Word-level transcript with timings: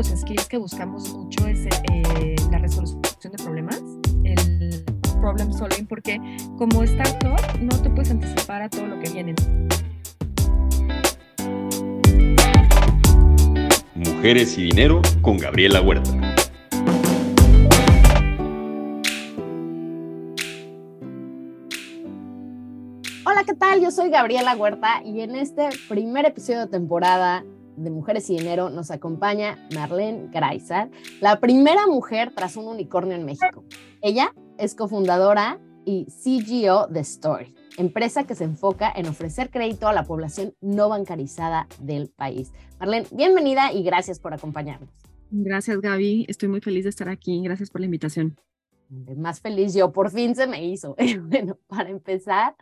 los 0.00 0.18
skills 0.18 0.48
que 0.48 0.56
buscamos 0.56 1.12
mucho 1.12 1.46
es 1.46 1.66
eh, 1.66 2.34
la 2.50 2.56
resolución 2.56 3.04
de 3.22 3.44
problemas, 3.44 3.82
el 4.24 4.82
problem 5.20 5.52
solving, 5.52 5.86
porque 5.86 6.18
como 6.56 6.82
startup 6.84 7.38
no 7.60 7.82
te 7.82 7.90
puedes 7.90 8.10
anticipar 8.10 8.62
a 8.62 8.70
todo 8.70 8.86
lo 8.86 8.98
que 8.98 9.10
viene. 9.10 9.34
Mujeres 13.94 14.56
y 14.56 14.62
Dinero 14.62 15.02
con 15.20 15.36
Gabriela 15.36 15.82
Huerta. 15.82 16.10
Hola, 23.26 23.44
¿qué 23.44 23.54
tal? 23.54 23.82
Yo 23.82 23.90
soy 23.90 24.08
Gabriela 24.08 24.56
Huerta 24.56 25.02
y 25.04 25.20
en 25.20 25.34
este 25.34 25.68
primer 25.90 26.24
episodio 26.24 26.60
de 26.60 26.68
temporada 26.68 27.44
de 27.82 27.90
Mujeres 27.90 28.28
y 28.30 28.36
Dinero 28.36 28.70
nos 28.70 28.90
acompaña 28.90 29.56
Marlene 29.74 30.28
Greisar, 30.30 30.90
la 31.20 31.40
primera 31.40 31.86
mujer 31.86 32.32
tras 32.34 32.56
un 32.56 32.66
unicornio 32.66 33.14
en 33.14 33.24
México. 33.24 33.64
Ella 34.02 34.34
es 34.58 34.74
cofundadora 34.74 35.58
y 35.84 36.06
CGO 36.06 36.86
de 36.88 37.00
Story, 37.00 37.54
empresa 37.78 38.24
que 38.24 38.34
se 38.34 38.44
enfoca 38.44 38.92
en 38.94 39.06
ofrecer 39.06 39.50
crédito 39.50 39.88
a 39.88 39.92
la 39.92 40.04
población 40.04 40.54
no 40.60 40.88
bancarizada 40.90 41.66
del 41.80 42.08
país. 42.10 42.52
Marlene, 42.78 43.06
bienvenida 43.12 43.72
y 43.72 43.82
gracias 43.82 44.18
por 44.20 44.34
acompañarnos. 44.34 44.90
Gracias, 45.30 45.80
Gaby. 45.80 46.26
Estoy 46.28 46.48
muy 46.48 46.60
feliz 46.60 46.84
de 46.84 46.90
estar 46.90 47.08
aquí. 47.08 47.40
Gracias 47.42 47.70
por 47.70 47.80
la 47.80 47.86
invitación. 47.86 48.36
Más 49.16 49.40
feliz 49.40 49.72
yo, 49.72 49.92
por 49.92 50.10
fin 50.10 50.34
se 50.34 50.48
me 50.48 50.64
hizo. 50.64 50.96
bueno, 51.28 51.56
para 51.68 51.88
empezar, 51.88 52.56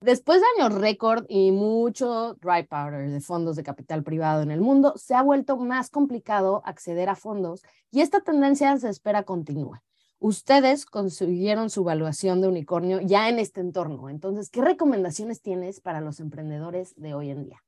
Después 0.00 0.40
de 0.40 0.46
años 0.62 0.78
récord 0.78 1.24
y 1.28 1.50
mucho 1.50 2.34
dry 2.34 2.64
powder 2.64 3.10
de 3.10 3.20
fondos 3.20 3.56
de 3.56 3.64
capital 3.64 4.04
privado 4.04 4.42
en 4.42 4.52
el 4.52 4.60
mundo, 4.60 4.94
se 4.96 5.14
ha 5.14 5.22
vuelto 5.22 5.56
más 5.56 5.90
complicado 5.90 6.62
acceder 6.64 7.08
a 7.08 7.16
fondos 7.16 7.64
y 7.90 8.00
esta 8.00 8.20
tendencia 8.20 8.76
se 8.78 8.88
espera 8.88 9.24
continúe. 9.24 9.80
Ustedes 10.20 10.86
consiguieron 10.86 11.70
su 11.70 11.80
evaluación 11.82 12.40
de 12.40 12.48
unicornio 12.48 13.00
ya 13.00 13.28
en 13.28 13.38
este 13.38 13.60
entorno. 13.60 14.08
Entonces, 14.08 14.50
¿qué 14.50 14.62
recomendaciones 14.62 15.42
tienes 15.42 15.80
para 15.80 16.00
los 16.00 16.20
emprendedores 16.20 16.94
de 16.96 17.14
hoy 17.14 17.30
en 17.30 17.44
día? 17.44 17.62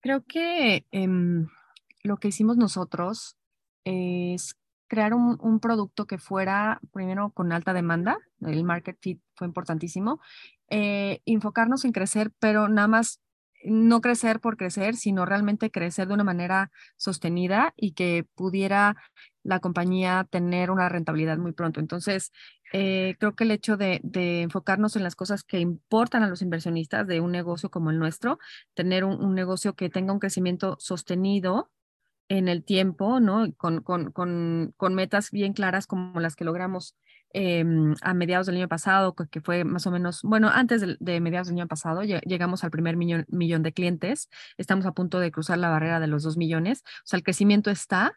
Creo 0.00 0.24
que 0.24 0.86
em, 0.92 1.48
lo 2.02 2.18
que 2.18 2.28
hicimos 2.28 2.56
nosotros 2.56 3.36
es 3.84 4.56
crear 4.88 5.14
un, 5.14 5.60
producto 5.60 6.06
que 6.06 6.18
fuera 6.18 6.80
primero 6.92 7.30
con 7.30 7.52
alta 7.52 7.72
demanda, 7.72 8.18
el 8.40 8.64
market 8.64 8.96
fit 9.00 9.20
fue 9.34 9.46
importantísimo, 9.46 10.20
eh, 10.70 11.20
enfocarnos 11.26 11.84
en 11.84 11.92
crecer, 11.92 12.32
pero 12.38 12.68
nada 12.68 12.88
más 12.88 13.20
no 13.64 14.00
crecer 14.00 14.40
por 14.40 14.56
crecer, 14.56 14.96
sino 14.96 15.26
realmente 15.26 15.70
crecer 15.70 16.08
de 16.08 16.14
una 16.14 16.24
manera 16.24 16.70
sostenida 16.96 17.74
y 17.76 17.92
que 17.92 18.26
pudiera 18.34 18.96
la 19.42 19.60
compañía 19.60 20.26
tener 20.30 20.70
una 20.70 20.88
rentabilidad 20.88 21.38
muy 21.38 21.52
pronto. 21.52 21.80
Entonces, 21.80 22.32
eh, 22.72 23.16
creo 23.18 23.34
que 23.34 23.44
el 23.44 23.50
hecho 23.50 23.76
de, 23.76 24.00
enfocarnos 24.42 24.94
en 24.96 25.02
las 25.02 25.16
cosas 25.16 25.42
que 25.42 25.58
importan 25.58 26.22
a 26.22 26.28
los 26.28 26.42
inversionistas 26.42 27.06
de 27.06 27.20
un 27.20 27.32
negocio 27.32 27.70
como 27.70 27.90
el 27.90 27.98
nuestro, 27.98 28.38
tener 28.74 29.04
un, 29.04 29.22
un 29.24 29.34
negocio 29.34 29.74
que 29.74 29.90
tenga 29.90 30.12
un 30.12 30.20
crecimiento 30.20 30.76
sostenido, 30.78 31.70
en 32.28 32.48
el 32.48 32.64
tiempo, 32.64 33.20
¿no? 33.20 33.52
Con, 33.56 33.82
con, 33.82 34.12
con, 34.12 34.74
con 34.76 34.94
metas 34.94 35.30
bien 35.30 35.54
claras 35.54 35.86
como 35.86 36.20
las 36.20 36.36
que 36.36 36.44
logramos 36.44 36.94
em, 37.32 37.94
a 38.02 38.14
mediados 38.14 38.46
del 38.46 38.56
año 38.56 38.68
pasado, 38.68 39.14
que 39.14 39.40
fue 39.40 39.64
más 39.64 39.86
o 39.86 39.90
menos, 39.90 40.22
bueno, 40.22 40.48
antes 40.48 40.82
de, 40.98 41.20
mediados 41.20 41.48
del 41.48 41.56
año 41.58 41.68
pasado, 41.68 42.02
llegamos 42.02 42.64
al 42.64 42.70
primer 42.70 42.96
millón, 42.96 43.24
millón, 43.28 43.62
de 43.62 43.72
clientes, 43.72 44.28
estamos 44.56 44.86
a 44.86 44.92
punto 44.92 45.20
de 45.20 45.30
cruzar 45.30 45.58
la 45.58 45.70
barrera 45.70 46.00
de 46.00 46.06
los 46.06 46.22
dos 46.22 46.36
millones, 46.36 46.82
o 46.86 47.06
sea, 47.06 47.16
el 47.18 47.22
crecimiento 47.22 47.70
está, 47.70 48.14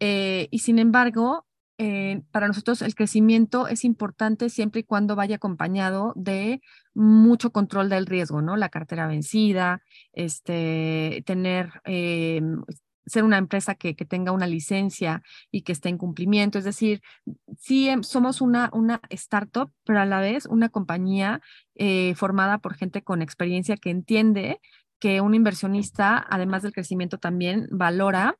eh, 0.00 0.48
y 0.50 0.60
sin 0.60 0.78
embargo, 0.78 1.46
eh, 1.78 2.22
para 2.30 2.46
nosotros 2.46 2.80
el 2.80 2.94
crecimiento 2.94 3.68
es 3.68 3.84
importante 3.84 4.48
siempre 4.48 4.80
y 4.80 4.84
cuando 4.84 5.14
vaya 5.14 5.36
acompañado 5.36 6.14
de 6.16 6.62
mucho 6.94 7.52
control 7.52 7.90
del 7.90 8.06
riesgo, 8.06 8.40
¿no? 8.40 8.56
La 8.56 8.70
cartera 8.70 9.06
vencida, 9.06 9.82
este, 10.12 11.22
tener 11.26 11.82
eh, 11.84 12.40
ser 13.06 13.24
una 13.24 13.38
empresa 13.38 13.74
que, 13.74 13.94
que, 13.94 14.04
tenga 14.04 14.32
una 14.32 14.46
licencia 14.46 15.22
y 15.50 15.62
que 15.62 15.72
esté 15.72 15.88
en 15.88 15.98
cumplimiento. 15.98 16.58
Es 16.58 16.64
decir, 16.64 17.00
sí 17.58 17.88
em, 17.88 18.02
somos 18.02 18.40
una, 18.40 18.70
una 18.72 19.00
startup, 19.10 19.70
pero 19.84 20.00
a 20.00 20.06
la 20.06 20.20
vez 20.20 20.46
una 20.46 20.68
compañía 20.68 21.40
eh, 21.74 22.14
formada 22.16 22.58
por 22.58 22.74
gente 22.74 23.02
con 23.02 23.22
experiencia 23.22 23.76
que 23.76 23.90
entiende 23.90 24.60
que 24.98 25.20
un 25.20 25.34
inversionista, 25.34 26.24
además 26.28 26.62
del 26.62 26.72
crecimiento, 26.72 27.18
también 27.18 27.68
valora 27.70 28.38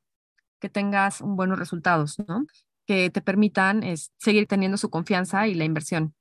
que 0.59 0.69
tengas 0.69 1.21
buenos 1.21 1.59
resultados, 1.59 2.19
¿no? 2.27 2.47
Que 2.87 3.11
te 3.11 3.21
permitan 3.21 3.83
es, 3.83 4.13
seguir 4.19 4.47
teniendo 4.47 4.79
su 4.79 4.91
confianza 4.91 5.47
y 5.47 5.55
la 5.55 5.65
inversión. 5.65 6.15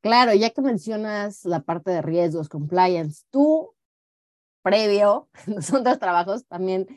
Claro, 0.00 0.34
ya 0.34 0.50
que 0.50 0.62
mencionas 0.62 1.44
la 1.44 1.62
parte 1.62 1.90
de 1.90 2.02
riesgos, 2.02 2.48
compliance, 2.48 3.24
tú 3.30 3.75
previo, 4.66 5.28
son 5.62 5.84
dos 5.84 6.00
trabajos, 6.00 6.44
también 6.46 6.88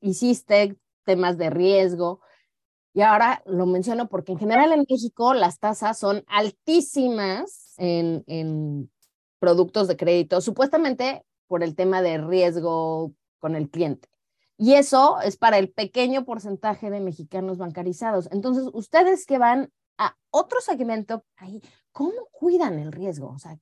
hiciste 0.00 0.78
temas 1.04 1.36
de 1.36 1.50
riesgo. 1.50 2.22
Y 2.94 3.02
ahora 3.02 3.42
lo 3.44 3.66
menciono 3.66 4.08
porque 4.08 4.32
en 4.32 4.38
general 4.38 4.72
en 4.72 4.86
México 4.88 5.34
las 5.34 5.58
tasas 5.58 5.98
son 5.98 6.24
altísimas 6.26 7.74
en, 7.76 8.24
en 8.28 8.90
productos 9.38 9.88
de 9.88 9.98
crédito, 9.98 10.40
supuestamente 10.40 11.26
por 11.48 11.62
el 11.62 11.76
tema 11.76 12.00
de 12.00 12.16
riesgo 12.16 13.12
con 13.40 13.56
el 13.56 13.68
cliente. 13.68 14.08
Y 14.56 14.72
eso 14.74 15.20
es 15.20 15.36
para 15.36 15.58
el 15.58 15.70
pequeño 15.70 16.24
porcentaje 16.24 16.88
de 16.88 17.00
mexicanos 17.00 17.58
bancarizados. 17.58 18.30
Entonces, 18.32 18.70
ustedes 18.72 19.26
que 19.26 19.36
van 19.36 19.70
a 19.98 20.16
otro 20.30 20.62
segmento, 20.62 21.26
ahí, 21.36 21.60
¿cómo 21.92 22.28
cuidan 22.32 22.78
el 22.78 22.90
riesgo? 22.90 23.28
O 23.28 23.38
sea, 23.38 23.58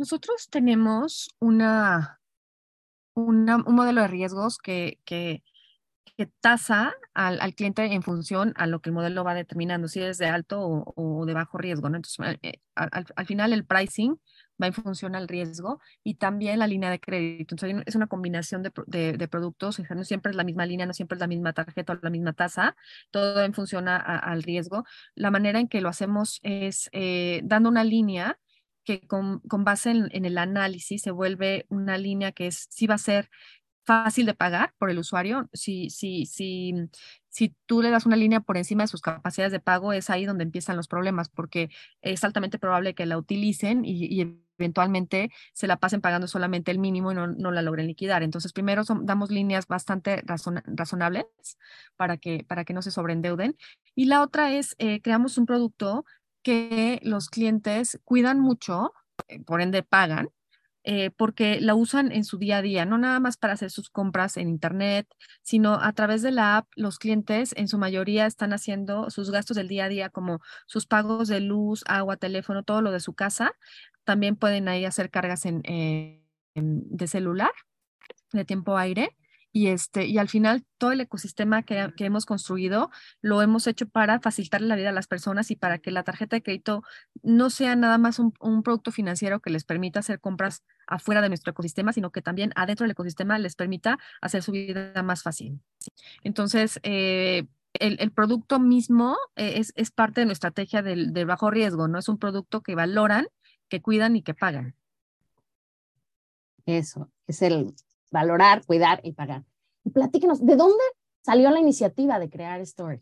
nosotros 0.00 0.48
tenemos 0.48 1.28
una, 1.40 2.20
una, 3.12 3.56
un 3.56 3.74
modelo 3.74 4.00
de 4.00 4.08
riesgos 4.08 4.56
que, 4.56 4.98
que, 5.04 5.44
que 6.16 6.24
tasa 6.40 6.94
al, 7.12 7.38
al, 7.42 7.54
cliente 7.54 7.84
en 7.84 8.02
función 8.02 8.54
a 8.56 8.66
lo 8.66 8.80
que 8.80 8.88
el 8.88 8.94
modelo 8.94 9.24
va 9.24 9.34
determinando, 9.34 9.88
si 9.88 10.00
es 10.00 10.16
de 10.16 10.24
alto 10.24 10.62
o, 10.62 10.94
o 10.96 11.26
de 11.26 11.34
bajo 11.34 11.58
riesgo. 11.58 11.90
¿no? 11.90 11.96
Entonces, 11.96 12.38
eh, 12.40 12.60
al, 12.74 13.04
al, 13.14 13.26
final 13.26 13.52
el 13.52 13.66
pricing 13.66 14.18
va 14.60 14.68
en 14.68 14.72
función 14.72 15.14
al 15.14 15.28
riesgo 15.28 15.82
y 16.02 16.14
también 16.14 16.60
la 16.60 16.66
línea 16.66 16.88
de 16.88 16.98
crédito. 16.98 17.54
Entonces, 17.54 17.82
es 17.84 17.94
una 17.94 18.06
combinación 18.06 18.62
de, 18.62 18.72
de, 18.86 19.18
de 19.18 19.28
productos, 19.28 19.82
no 19.90 20.04
siempre 20.04 20.30
es 20.30 20.36
la 20.36 20.44
misma 20.44 20.64
línea, 20.64 20.86
no 20.86 20.94
siempre 20.94 21.16
es 21.16 21.20
la 21.20 21.26
misma 21.26 21.52
tarjeta 21.52 21.92
o 21.92 21.98
la 22.00 22.08
misma 22.08 22.32
tasa, 22.32 22.74
todo 23.10 23.44
en 23.44 23.52
función 23.52 23.86
a, 23.86 23.96
a, 23.96 24.16
al 24.16 24.44
riesgo. 24.44 24.86
La 25.14 25.30
manera 25.30 25.60
en 25.60 25.68
que 25.68 25.82
lo 25.82 25.90
hacemos 25.90 26.40
es 26.42 26.88
eh, 26.92 27.42
dando 27.44 27.68
una 27.68 27.84
línea 27.84 28.38
con, 28.98 29.40
con 29.40 29.64
base 29.64 29.90
en, 29.90 30.24
el 30.24 30.38
análisis 30.38 31.02
se 31.02 31.10
vuelve 31.12 31.66
una 31.68 31.96
línea 31.98 32.32
que 32.32 32.48
es, 32.48 32.66
sí 32.70 32.86
va 32.86 32.96
a 32.96 32.98
ser 32.98 33.30
fácil 33.84 34.26
de 34.26 34.34
pagar 34.34 34.74
por 34.78 34.90
el 34.90 34.98
usuario. 34.98 35.48
Si, 35.52 35.90
si, 35.90 36.26
si, 36.26 36.74
si 37.28 37.54
tú 37.66 37.82
le 37.82 37.90
das 37.90 38.06
una 38.06 38.16
línea 38.16 38.40
por 38.40 38.56
encima 38.56 38.84
de 38.84 38.88
sus 38.88 39.00
capacidades 39.00 39.52
de 39.52 39.60
pago, 39.60 39.92
es 39.92 40.10
ahí 40.10 40.24
donde 40.26 40.44
empiezan 40.44 40.76
los 40.76 40.88
problemas, 40.88 41.28
porque 41.28 41.70
es 42.02 42.24
altamente 42.24 42.58
probable 42.58 42.94
que 42.94 43.06
la 43.06 43.18
utilicen 43.18 43.84
y, 43.84 44.40
eventualmente 44.60 45.30
se 45.54 45.66
la 45.66 45.78
pasen 45.78 46.02
pagando 46.02 46.28
solamente 46.28 46.70
el 46.70 46.78
mínimo 46.78 47.12
y 47.12 47.14
no, 47.14 47.26
no 47.26 47.50
la 47.50 47.62
logren 47.62 47.86
liquidar. 47.86 48.22
Entonces, 48.22 48.52
primero 48.52 48.84
son, 48.84 49.06
damos 49.06 49.30
líneas 49.30 49.66
bastante 49.66 50.22
razon, 50.26 50.62
razonables 50.66 51.24
para 51.96 52.18
que, 52.18 52.44
para 52.46 52.66
que 52.66 52.74
no 52.74 52.82
se 52.82 52.90
sobreendeuden. 52.90 53.56
Y 53.94 54.04
la 54.04 54.20
otra 54.20 54.52
es, 54.52 54.76
eh, 54.78 55.00
creamos 55.00 55.38
un 55.38 55.46
producto 55.46 56.04
que 56.42 57.00
los 57.02 57.28
clientes 57.28 58.00
cuidan 58.04 58.40
mucho, 58.40 58.92
eh, 59.28 59.40
por 59.40 59.60
ende 59.60 59.82
pagan, 59.82 60.30
eh, 60.82 61.10
porque 61.10 61.60
la 61.60 61.74
usan 61.74 62.10
en 62.10 62.24
su 62.24 62.38
día 62.38 62.58
a 62.58 62.62
día, 62.62 62.86
no 62.86 62.96
nada 62.96 63.20
más 63.20 63.36
para 63.36 63.52
hacer 63.52 63.70
sus 63.70 63.90
compras 63.90 64.38
en 64.38 64.48
Internet, 64.48 65.06
sino 65.42 65.74
a 65.74 65.92
través 65.92 66.22
de 66.22 66.30
la 66.30 66.56
app, 66.56 66.68
los 66.74 66.98
clientes 66.98 67.52
en 67.56 67.68
su 67.68 67.76
mayoría 67.78 68.26
están 68.26 68.52
haciendo 68.54 69.10
sus 69.10 69.30
gastos 69.30 69.56
del 69.58 69.68
día 69.68 69.84
a 69.84 69.88
día, 69.88 70.08
como 70.08 70.40
sus 70.66 70.86
pagos 70.86 71.28
de 71.28 71.40
luz, 71.40 71.84
agua, 71.86 72.16
teléfono, 72.16 72.62
todo 72.62 72.80
lo 72.80 72.92
de 72.92 73.00
su 73.00 73.12
casa. 73.14 73.52
También 74.04 74.36
pueden 74.36 74.68
ahí 74.68 74.86
hacer 74.86 75.10
cargas 75.10 75.44
en, 75.44 75.62
de 76.54 77.06
celular, 77.06 77.52
de 78.32 78.44
tiempo 78.44 78.78
aire 78.78 79.16
y, 79.52 79.68
este, 79.68 80.06
y 80.06 80.18
al 80.18 80.28
final 80.28 80.64
todo 80.78 80.92
el 80.92 81.00
ecosistema 81.00 81.62
que, 81.62 81.92
que, 81.96 82.04
hemos 82.04 82.24
construido 82.24 82.90
lo 83.20 83.42
hemos 83.42 83.66
hecho 83.66 83.88
para 83.88 84.20
facilitar 84.20 84.60
la 84.60 84.76
vida 84.76 84.90
a 84.90 84.92
las 84.92 85.08
personas 85.08 85.50
y 85.50 85.56
para 85.56 85.78
que 85.78 85.90
la 85.90 86.04
tarjeta 86.04 86.36
de 86.36 86.42
crédito 86.42 86.82
no 87.22 87.50
sea 87.50 87.74
nada 87.74 87.98
más 87.98 88.18
un, 88.18 88.32
un, 88.40 88.62
producto 88.62 88.92
financiero 88.92 89.40
que 89.40 89.50
les 89.50 89.64
permita 89.64 90.00
hacer 90.00 90.20
compras 90.20 90.62
afuera 90.86 91.20
de 91.20 91.28
nuestro 91.28 91.50
ecosistema, 91.50 91.92
sino 91.92 92.10
que 92.10 92.22
también 92.22 92.52
adentro 92.54 92.84
del 92.84 92.92
ecosistema 92.92 93.38
les 93.38 93.56
permita 93.56 93.98
hacer 94.20 94.42
su 94.42 94.52
vida 94.52 95.02
más 95.02 95.22
fácil. 95.22 95.60
Entonces, 96.22 96.78
eh, 96.82 97.46
el, 97.74 97.96
el, 98.00 98.12
producto 98.12 98.60
mismo 98.60 99.16
es, 99.36 99.72
es, 99.76 99.90
parte 99.90 100.20
de 100.20 100.26
nuestra 100.26 100.48
estrategia 100.48 100.82
del, 100.82 101.12
del 101.12 101.26
bajo 101.26 101.50
riesgo, 101.50 101.88
¿no? 101.88 101.98
Es 101.98 102.08
un 102.08 102.18
producto 102.18 102.62
que 102.62 102.74
valoran, 102.74 103.28
que 103.68 103.80
cuidan 103.80 104.16
y 104.16 104.22
que 104.22 104.34
pagan. 104.34 104.74
Eso, 106.66 107.10
es 107.26 107.42
el, 107.42 107.74
valorar, 108.10 108.64
cuidar 108.66 109.00
y 109.04 109.12
pagar. 109.12 109.44
Y 109.84 109.90
platíquenos, 109.90 110.44
¿de 110.44 110.56
dónde 110.56 110.82
salió 111.22 111.50
la 111.50 111.60
iniciativa 111.60 112.18
de 112.18 112.30
crear 112.30 112.60
Story? 112.60 113.00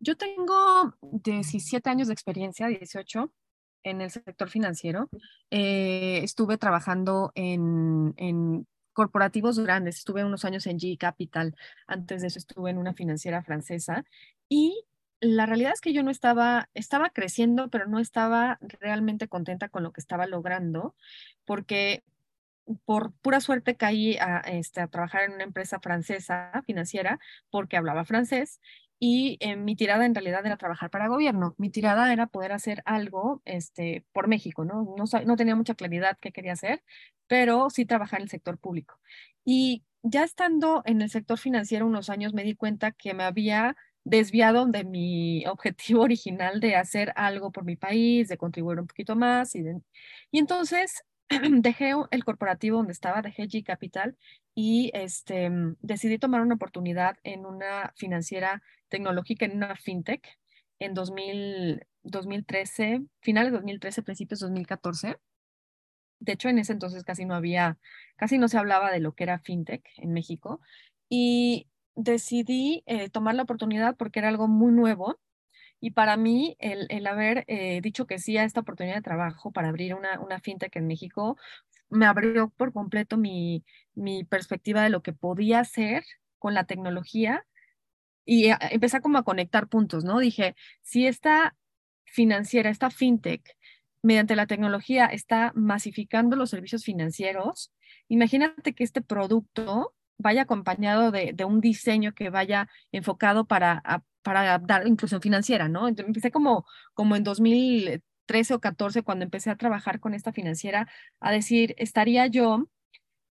Yo 0.00 0.16
tengo 0.16 0.94
17 1.02 1.90
años 1.90 2.08
de 2.08 2.14
experiencia, 2.14 2.68
18, 2.68 3.32
en 3.82 4.00
el 4.00 4.10
sector 4.10 4.48
financiero. 4.48 5.08
Eh, 5.50 6.20
estuve 6.22 6.56
trabajando 6.58 7.32
en, 7.34 8.14
en, 8.16 8.66
corporativos 8.92 9.60
grandes. 9.60 9.98
Estuve 9.98 10.24
unos 10.24 10.44
años 10.44 10.66
en 10.66 10.76
G 10.76 10.98
Capital. 10.98 11.54
Antes 11.86 12.20
de 12.20 12.26
eso 12.26 12.40
estuve 12.40 12.70
en 12.70 12.78
una 12.78 12.94
financiera 12.94 13.44
francesa. 13.44 14.04
Y 14.48 14.84
la 15.20 15.46
realidad 15.46 15.72
es 15.72 15.80
que 15.80 15.92
yo 15.92 16.02
no 16.02 16.10
estaba, 16.10 16.68
estaba 16.74 17.10
creciendo, 17.10 17.68
pero 17.68 17.86
no 17.86 18.00
estaba 18.00 18.58
realmente 18.60 19.28
contenta 19.28 19.68
con 19.68 19.84
lo 19.84 19.92
que 19.92 20.00
estaba 20.00 20.26
logrando, 20.26 20.96
porque 21.44 22.02
por 22.84 23.12
pura 23.22 23.40
suerte 23.40 23.76
caí 23.76 24.16
a, 24.18 24.40
este, 24.40 24.80
a 24.80 24.88
trabajar 24.88 25.24
en 25.24 25.32
una 25.32 25.44
empresa 25.44 25.80
francesa 25.80 26.62
financiera 26.66 27.18
porque 27.50 27.76
hablaba 27.76 28.04
francés 28.04 28.60
y 29.00 29.38
eh, 29.40 29.56
mi 29.56 29.76
tirada 29.76 30.04
en 30.06 30.14
realidad 30.14 30.44
era 30.44 30.56
trabajar 30.56 30.90
para 30.90 31.08
gobierno. 31.08 31.54
Mi 31.56 31.70
tirada 31.70 32.12
era 32.12 32.26
poder 32.26 32.52
hacer 32.52 32.82
algo 32.84 33.42
este, 33.44 34.04
por 34.12 34.26
México, 34.26 34.64
¿no? 34.64 34.94
No, 34.96 35.04
no 35.24 35.36
tenía 35.36 35.54
mucha 35.54 35.74
claridad 35.74 36.18
qué 36.20 36.32
quería 36.32 36.52
hacer, 36.52 36.82
pero 37.28 37.70
sí 37.70 37.86
trabajar 37.86 38.20
en 38.20 38.24
el 38.24 38.30
sector 38.30 38.58
público. 38.58 38.98
Y 39.44 39.84
ya 40.02 40.24
estando 40.24 40.82
en 40.84 41.02
el 41.02 41.10
sector 41.10 41.38
financiero 41.38 41.86
unos 41.86 42.10
años 42.10 42.34
me 42.34 42.44
di 42.44 42.54
cuenta 42.54 42.92
que 42.92 43.14
me 43.14 43.24
había 43.24 43.76
desviado 44.04 44.66
de 44.66 44.84
mi 44.84 45.46
objetivo 45.46 46.02
original 46.02 46.60
de 46.60 46.76
hacer 46.76 47.12
algo 47.16 47.52
por 47.52 47.64
mi 47.64 47.76
país, 47.76 48.28
de 48.28 48.36
contribuir 48.36 48.80
un 48.80 48.86
poquito 48.86 49.14
más. 49.16 49.54
Y, 49.54 49.64
y 50.32 50.38
entonces 50.38 51.04
dejé 51.62 51.92
el 52.10 52.24
corporativo 52.24 52.78
donde 52.78 52.92
estaba, 52.92 53.22
dejé 53.22 53.44
G 53.44 53.64
Capital 53.64 54.16
y 54.54 54.90
este, 54.94 55.50
decidí 55.80 56.18
tomar 56.18 56.40
una 56.40 56.54
oportunidad 56.54 57.16
en 57.22 57.46
una 57.46 57.92
financiera 57.96 58.62
tecnológica, 58.88 59.44
en 59.44 59.56
una 59.56 59.76
fintech, 59.76 60.26
en 60.78 60.94
2000, 60.94 61.86
2013, 62.02 63.02
finales 63.20 63.52
de 63.52 63.58
2013, 63.58 64.02
principios 64.02 64.40
de 64.40 64.46
2014. 64.46 65.16
De 66.20 66.32
hecho, 66.32 66.48
en 66.48 66.58
ese 66.58 66.72
entonces 66.72 67.04
casi 67.04 67.24
no 67.24 67.34
había, 67.34 67.78
casi 68.16 68.38
no 68.38 68.48
se 68.48 68.58
hablaba 68.58 68.90
de 68.90 69.00
lo 69.00 69.12
que 69.12 69.24
era 69.24 69.38
fintech 69.38 69.84
en 69.98 70.12
México. 70.12 70.60
Y 71.08 71.68
decidí 71.94 72.82
eh, 72.86 73.10
tomar 73.10 73.34
la 73.34 73.42
oportunidad 73.42 73.96
porque 73.96 74.20
era 74.20 74.28
algo 74.28 74.48
muy 74.48 74.72
nuevo 74.72 75.18
y 75.80 75.92
para 75.92 76.16
mí, 76.16 76.56
el, 76.58 76.86
el 76.90 77.06
haber 77.06 77.44
eh, 77.46 77.80
dicho 77.80 78.06
que 78.06 78.18
sí 78.18 78.36
a 78.36 78.44
esta 78.44 78.60
oportunidad 78.60 78.96
de 78.96 79.02
trabajo 79.02 79.52
para 79.52 79.68
abrir 79.68 79.94
una, 79.94 80.20
una 80.20 80.40
fintech 80.40 80.74
en 80.76 80.86
México 80.86 81.36
me 81.88 82.06
abrió 82.06 82.50
por 82.50 82.72
completo 82.72 83.16
mi, 83.16 83.64
mi 83.94 84.24
perspectiva 84.24 84.82
de 84.82 84.90
lo 84.90 85.02
que 85.02 85.12
podía 85.12 85.60
hacer 85.60 86.04
con 86.38 86.54
la 86.54 86.64
tecnología 86.64 87.46
y 88.24 88.50
eh, 88.50 88.56
empecé 88.70 89.00
como 89.00 89.18
a 89.18 89.22
conectar 89.22 89.68
puntos, 89.68 90.04
¿no? 90.04 90.18
Dije, 90.18 90.56
si 90.82 91.06
esta 91.06 91.56
financiera, 92.04 92.70
esta 92.70 92.90
fintech, 92.90 93.56
mediante 94.02 94.36
la 94.36 94.46
tecnología 94.46 95.06
está 95.06 95.52
masificando 95.54 96.36
los 96.36 96.50
servicios 96.50 96.84
financieros, 96.84 97.72
imagínate 98.08 98.74
que 98.74 98.84
este 98.84 99.00
producto 99.00 99.94
vaya 100.18 100.42
acompañado 100.42 101.10
de, 101.10 101.32
de 101.32 101.44
un 101.44 101.60
diseño 101.60 102.12
que 102.14 102.30
vaya 102.30 102.68
enfocado 102.92 103.46
para, 103.46 103.82
para 104.28 104.58
dar 104.58 104.86
inclusión 104.86 105.22
financiera, 105.22 105.70
¿no? 105.70 105.88
Entonces, 105.88 106.08
empecé 106.08 106.30
como, 106.30 106.66
como 106.92 107.16
en 107.16 107.24
2013 107.24 108.52
o 108.52 108.60
14, 108.60 109.02
cuando 109.02 109.24
empecé 109.24 109.48
a 109.48 109.56
trabajar 109.56 110.00
con 110.00 110.12
esta 110.12 110.34
financiera, 110.34 110.86
a 111.18 111.32
decir, 111.32 111.74
estaría 111.78 112.26
yo 112.26 112.68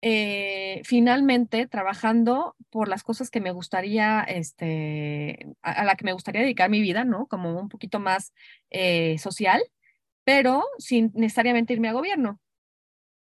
eh, 0.01 0.81
finalmente 0.83 1.65
trabajando 1.65 2.57
por 2.71 2.89
las 2.89 3.03
cosas 3.03 3.29
que 3.29 3.39
me 3.39 3.53
gustaría, 3.53 4.19
este, 4.23 5.47
a, 5.61 5.85
la 5.85 5.95
que 5.95 6.03
me 6.03 6.11
gustaría 6.11 6.41
dedicar 6.41 6.69
mi 6.69 6.81
vida, 6.81 7.05
¿no? 7.05 7.25
Como 7.27 7.57
un 7.57 7.69
poquito 7.69 8.01
más 8.01 8.33
eh, 8.69 9.17
social, 9.17 9.61
pero 10.25 10.65
sin 10.77 11.13
necesariamente 11.15 11.71
irme 11.71 11.87
a 11.87 11.93
gobierno. 11.93 12.37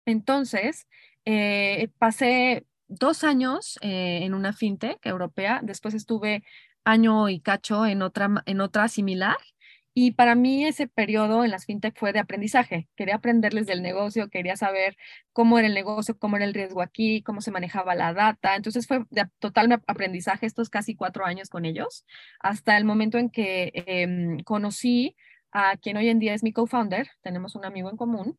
Entonces, 0.05 0.87
eh, 1.25 1.89
pasé 1.97 2.67
dos 2.89 3.25
años 3.25 3.79
en 3.81 4.35
una 4.35 4.53
fintech 4.53 4.99
europea, 5.07 5.61
después 5.63 5.95
estuve 5.95 6.45
año 6.85 7.29
y 7.29 7.41
cacho 7.41 7.87
en 7.87 8.03
otra, 8.03 8.43
en 8.47 8.61
otra 8.61 8.89
similar. 8.89 9.37
Y 9.97 10.11
para 10.13 10.35
mí 10.35 10.67
ese 10.67 10.89
periodo 10.89 11.45
en 11.45 11.53
las 11.53 11.67
fintech 11.67 11.97
fue 11.97 12.13
de 12.13 12.19
aprendizaje. 12.19 12.89
Quería 12.97 13.15
aprenderles 13.17 13.67
del 13.67 13.81
negocio, 13.81 14.29
quería 14.29 14.57
saber 14.57 14.97
cómo 15.33 15.57
era 15.57 15.69
el 15.69 15.75
negocio, 15.75 16.19
cómo 16.19 16.35
era 16.37 16.45
el 16.45 16.53
riesgo 16.53 16.83
aquí, 16.83 17.23
cómo 17.23 17.41
se 17.41 17.53
manejaba 17.53 17.95
la 17.95 18.13
data. 18.13 18.57
Entonces 18.57 18.89
fue 18.89 19.05
de 19.11 19.27
total 19.39 19.73
aprendizaje 19.87 20.47
estos 20.47 20.69
casi 20.69 20.97
cuatro 20.97 21.25
años 21.25 21.49
con 21.49 21.65
ellos, 21.65 22.05
hasta 22.41 22.77
el 22.77 22.85
momento 22.85 23.19
en 23.19 23.31
que 23.31 23.71
em, 23.87 24.41
conocí 24.41 25.17
a 25.53 25.77
quien 25.77 25.97
hoy 25.97 26.09
en 26.09 26.19
día 26.19 26.35
es 26.35 26.43
mi 26.43 26.53
co-founder. 26.53 27.09
Tenemos 27.23 27.55
un 27.55 27.65
amigo 27.65 27.89
en 27.91 27.97
común. 27.97 28.39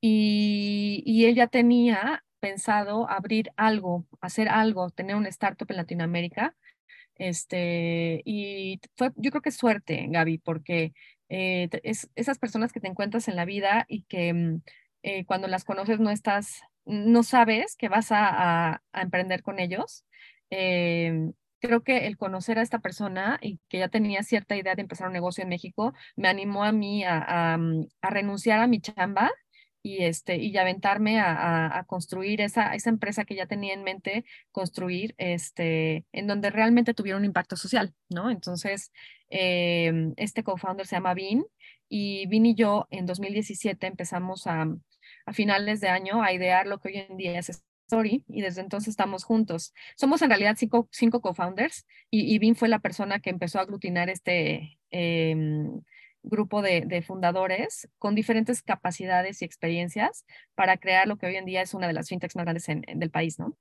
Y, 0.00 1.02
y 1.04 1.24
él 1.26 1.34
ya 1.34 1.48
tenía 1.48 2.24
pensado 2.40 3.10
abrir 3.10 3.50
algo, 3.56 4.06
hacer 4.20 4.48
algo, 4.48 4.90
tener 4.90 5.16
un 5.16 5.26
startup 5.26 5.68
en 5.70 5.76
Latinoamérica 5.78 6.54
este, 7.18 8.22
y 8.24 8.80
fue, 8.96 9.12
yo 9.16 9.30
creo 9.30 9.42
que 9.42 9.50
suerte, 9.50 10.06
Gaby, 10.08 10.38
porque 10.38 10.92
eh, 11.28 11.68
es 11.82 12.10
esas 12.14 12.38
personas 12.38 12.72
que 12.72 12.80
te 12.80 12.88
encuentras 12.88 13.28
en 13.28 13.36
la 13.36 13.44
vida 13.44 13.84
y 13.88 14.02
que 14.04 14.32
mm, 14.32 14.62
eh, 15.02 15.24
cuando 15.26 15.48
las 15.48 15.64
conoces 15.64 16.00
no 16.00 16.10
estás, 16.10 16.62
no 16.84 17.22
sabes 17.22 17.76
que 17.76 17.88
vas 17.88 18.12
a, 18.12 18.82
a, 18.92 19.02
emprender 19.02 19.42
con 19.42 19.58
ellos. 19.58 20.04
Eh, 20.50 21.32
creo 21.60 21.82
que 21.82 22.06
el 22.06 22.16
conocer 22.16 22.58
a 22.58 22.62
esta 22.62 22.78
persona 22.78 23.38
y 23.42 23.60
que 23.68 23.78
ya 23.78 23.88
tenía 23.88 24.22
cierta 24.22 24.56
idea 24.56 24.74
de 24.74 24.82
empezar 24.82 25.08
un 25.08 25.12
negocio 25.12 25.42
en 25.42 25.50
México 25.50 25.92
me 26.16 26.28
animó 26.28 26.64
a 26.64 26.72
mí 26.72 27.04
a, 27.04 27.52
a, 27.54 27.58
mm, 27.58 27.88
a 28.02 28.10
renunciar 28.10 28.60
a 28.60 28.66
mi 28.68 28.80
chamba 28.80 29.30
y, 29.82 30.04
este, 30.04 30.36
y 30.36 30.56
aventarme 30.56 31.20
a, 31.20 31.78
a, 31.78 31.84
construir 31.84 32.40
esa, 32.40 32.74
esa 32.74 32.90
empresa 32.90 33.24
que 33.24 33.34
ya 33.34 33.46
tenía 33.46 33.74
en 33.74 33.84
mente 33.84 34.24
construir, 34.50 35.14
este, 35.18 36.04
en 36.12 36.26
donde 36.26 36.50
realmente 36.50 36.94
tuviera 36.94 37.18
un 37.18 37.24
impacto 37.24 37.56
social, 37.56 37.94
¿no? 38.08 38.30
Entonces, 38.30 38.92
eh, 39.30 40.12
este 40.16 40.42
co-founder 40.42 40.86
se 40.86 40.96
llama 40.96 41.14
Vin 41.14 41.44
y 41.88 42.26
Vin 42.26 42.46
y 42.46 42.54
yo 42.54 42.86
en 42.90 43.06
2017 43.06 43.86
empezamos 43.86 44.46
a, 44.46 44.66
a 45.26 45.32
finales 45.32 45.80
de 45.80 45.88
año 45.88 46.22
a 46.22 46.32
idear 46.32 46.66
lo 46.66 46.80
que 46.80 46.88
hoy 46.88 46.96
en 46.98 47.16
día 47.16 47.38
es 47.38 47.62
Story 47.86 48.24
y 48.28 48.42
desde 48.42 48.60
entonces 48.60 48.88
estamos 48.88 49.24
juntos. 49.24 49.72
Somos 49.96 50.20
en 50.22 50.28
realidad 50.28 50.56
cinco, 50.58 50.88
cinco 50.92 51.20
co-founders 51.20 51.86
y, 52.10 52.34
y 52.34 52.38
Vin 52.38 52.56
fue 52.56 52.68
la 52.68 52.80
persona 52.80 53.20
que 53.20 53.30
empezó 53.30 53.58
a 53.58 53.62
aglutinar 53.62 54.10
este... 54.10 54.78
Eh, 54.90 55.36
grupo 56.22 56.62
de, 56.62 57.02
fundadores 57.06 57.88
con 57.98 58.14
diferentes 58.14 58.62
capacidades 58.62 59.42
y 59.42 59.44
experiencias 59.44 60.24
para 60.54 60.76
crear 60.76 61.06
lo 61.06 61.16
que 61.16 61.26
hoy 61.26 61.36
en 61.36 61.44
día 61.44 61.62
es 61.62 61.74
una 61.74 61.86
de 61.86 61.92
las 61.92 62.08
fintechs 62.08 62.36
más 62.36 62.44
grandes 62.44 62.66
del 62.66 63.10
país, 63.10 63.38
¿no? 63.38 63.56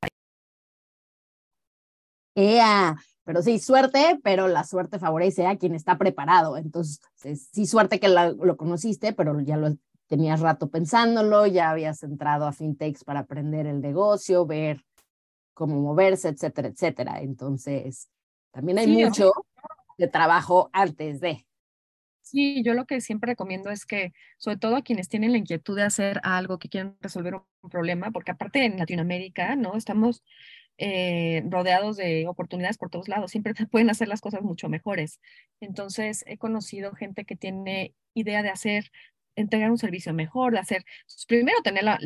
¡Ea! 2.36 2.96
Pero 3.24 3.42
sí, 3.42 3.60
suerte, 3.60 4.20
pero 4.24 4.48
la 4.48 4.64
suerte 4.64 5.00
favorece 5.00 5.48
a 5.48 5.58
quien 5.58 5.76
está 5.76 5.98
preparado. 5.98 6.56
Entonces, 6.56 7.50
sí, 7.52 7.66
suerte 7.66 8.00
que 8.00 8.08
lo 8.08 8.58
conociste, 8.58 9.12
pero 9.12 9.40
ya 9.42 9.58
lo 9.58 9.76
tenías 10.08 10.40
rato 10.40 10.70
pensándolo, 10.70 11.46
ya 11.46 11.70
habías 11.70 12.02
entrado 12.04 12.48
a 12.48 12.54
fintechs 12.54 13.04
para 13.04 13.22
aprender 13.22 13.68
el 13.68 13.82
negocio, 13.82 14.46
ver 14.46 14.84
cómo 15.54 15.82
moverse, 15.82 16.30
etcétera, 16.30 16.70
etcétera. 16.70 17.22
Entonces, 17.22 18.10
también 18.52 18.78
hay 18.78 18.88
mucho 18.88 19.32
de 19.98 20.08
trabajo 20.08 20.70
antes 20.72 21.20
de. 21.20 21.47
Sí, 22.30 22.62
yo 22.62 22.74
lo 22.74 22.86
que 22.86 23.00
siempre 23.00 23.32
recomiendo 23.32 23.72
es 23.72 23.86
que, 23.86 24.12
sobre 24.38 24.58
todo 24.58 24.76
a 24.76 24.82
quienes 24.82 25.08
tienen 25.08 25.32
la 25.32 25.38
inquietud 25.38 25.78
de 25.78 25.84
hacer 25.84 26.20
algo, 26.24 26.60
que 26.60 26.68
quieren 26.68 26.98
resolver 27.00 27.36
un 27.36 27.70
problema, 27.70 28.12
porque 28.12 28.32
aparte 28.32 28.66
en 28.66 28.78
Latinoamérica, 28.78 29.56
¿no? 29.56 29.78
Estamos 29.78 30.24
eh, 30.78 31.42
rodeados 31.50 31.96
de 31.96 32.28
oportunidades 32.28 32.78
por 32.78 32.90
todos 32.90 33.08
lados, 33.08 33.32
siempre 33.32 33.54
pueden 33.72 33.90
hacer 33.90 34.10
las 34.10 34.20
cosas 34.20 34.42
mucho 34.42 34.68
mejores. 34.68 35.22
Entonces, 35.62 36.26
he 36.28 36.38
conocido 36.38 36.94
gente 36.96 37.24
que 37.24 37.38
tiene 37.38 37.96
idea 38.14 38.44
de 38.44 38.50
hacer, 38.50 38.92
entregar 39.38 39.72
un 39.72 39.78
servicio 39.78 40.14
mejor, 40.14 40.52
de 40.52 40.60
hacer, 40.60 40.84
pues, 41.06 41.26
primero 41.28 41.62
tener 41.64 41.86
la, 41.86 41.98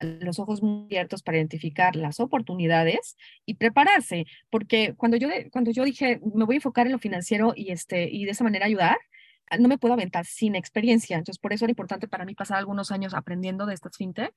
los 0.00 0.40
ojos 0.40 0.62
muy 0.62 0.86
abiertos 0.86 1.22
para 1.22 1.38
identificar 1.38 1.94
las 1.94 2.18
oportunidades 2.18 3.16
y 3.46 3.54
prepararse, 3.54 4.26
porque 4.50 4.94
cuando 4.96 5.16
yo, 5.16 5.28
cuando 5.52 5.70
yo 5.70 5.84
dije, 5.84 6.20
me 6.34 6.44
voy 6.44 6.56
a 6.56 6.58
enfocar 6.58 6.86
en 6.86 6.92
lo 6.92 6.98
financiero 6.98 7.52
y, 7.54 7.70
este, 7.70 8.08
y 8.10 8.24
de 8.24 8.32
esa 8.32 8.42
manera 8.42 8.66
ayudar, 8.66 8.96
no 9.58 9.68
me 9.68 9.78
puedo 9.78 9.94
aventar 9.94 10.24
sin 10.26 10.54
experiencia. 10.54 11.16
Entonces, 11.16 11.40
por 11.40 11.52
eso 11.52 11.64
era 11.64 11.72
importante 11.72 12.08
para 12.08 12.24
mí 12.24 12.34
pasar 12.34 12.58
algunos 12.58 12.90
años 12.90 13.14
aprendiendo 13.14 13.66
de 13.66 13.74
estas 13.74 13.96
fintech 13.96 14.34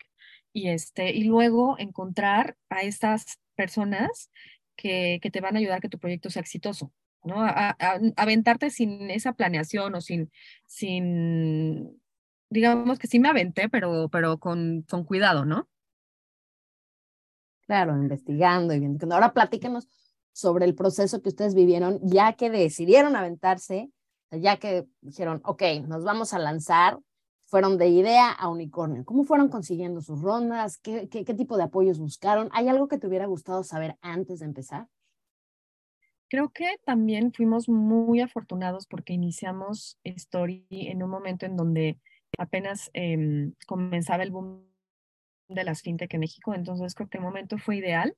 y, 0.54 0.70
este, 0.70 1.12
y 1.12 1.24
luego 1.24 1.76
encontrar 1.80 2.58
a 2.70 2.82
estas 2.82 3.40
personas 3.56 4.32
que, 4.76 5.20
que 5.22 5.32
te 5.32 5.42
van 5.42 5.56
a 5.56 5.60
ayudar 5.60 5.78
a 5.78 5.82
que 5.82 5.90
tu 5.90 6.00
proyecto 6.00 6.30
sea 6.30 6.42
exitoso. 6.42 6.92
¿no? 7.24 7.36
A, 7.40 7.76
aventarte 8.16 8.70
sin 8.70 9.10
esa 9.12 9.34
planeación 9.34 9.94
o 9.96 10.02
sin, 10.02 10.32
sin, 10.66 12.02
digamos 12.50 13.00
que 13.00 13.08
sí 13.08 13.20
me 13.20 13.30
aventé, 13.30 13.70
pero, 13.70 14.10
pero 14.10 14.40
con, 14.40 14.84
con 14.84 15.04
cuidado, 15.04 15.46
¿no? 15.46 15.68
Claro, 17.66 17.98
investigando 17.98 18.74
y 18.74 18.80
viendo. 18.80 19.14
Ahora 19.14 19.34
platíquenos 19.34 19.88
sobre 20.32 20.66
el 20.66 20.74
proceso 20.74 21.22
que 21.22 21.30
ustedes 21.30 21.54
vivieron 21.54 22.00
ya 22.02 22.34
que 22.34 22.50
decidieron 22.50 23.16
aventarse, 23.16 23.92
ya 24.32 24.58
que 24.58 24.88
dijeron, 25.02 25.42
ok, 25.44 25.64
nos 25.88 26.04
vamos 26.04 26.34
a 26.34 26.40
lanzar, 26.40 27.00
fueron 27.46 27.78
de 27.78 27.88
idea 27.88 28.32
a 28.32 28.50
unicornio. 28.50 29.06
¿Cómo 29.06 29.24
fueron 29.24 29.50
consiguiendo 29.50 30.02
sus 30.02 30.22
rondas? 30.22 30.78
¿Qué, 30.78 31.08
qué, 31.10 31.24
tipo 31.24 31.58
de 31.58 31.64
apoyos 31.64 31.98
buscaron? 31.98 32.50
¿Hay 32.52 32.68
algo 32.68 32.88
que 32.88 32.98
te 32.98 33.08
hubiera 33.08 33.26
gustado 33.26 33.64
saber 33.64 33.98
antes 34.02 34.40
de 34.40 34.46
empezar? 34.46 34.88
Creo 36.30 36.50
que 36.50 36.78
también 36.84 37.32
fuimos 37.32 37.70
muy 37.70 38.20
afortunados 38.20 38.86
porque 38.86 39.14
iniciamos 39.14 39.98
Story 40.04 40.66
en 40.70 41.02
un 41.02 41.10
momento 41.10 41.46
en 41.46 41.56
donde 41.56 42.02
apenas 42.38 42.90
eh, 42.94 43.54
comenzaba 43.66 44.24
el 44.24 44.32
boom 44.32 44.68
de 45.48 45.64
las 45.64 45.82
fintech 45.82 46.14
en 46.14 46.20
México, 46.20 46.54
entonces 46.54 46.94
creo 46.94 47.08
que 47.08 47.18
el 47.18 47.24
momento 47.24 47.58
fue 47.58 47.78
ideal 47.78 48.14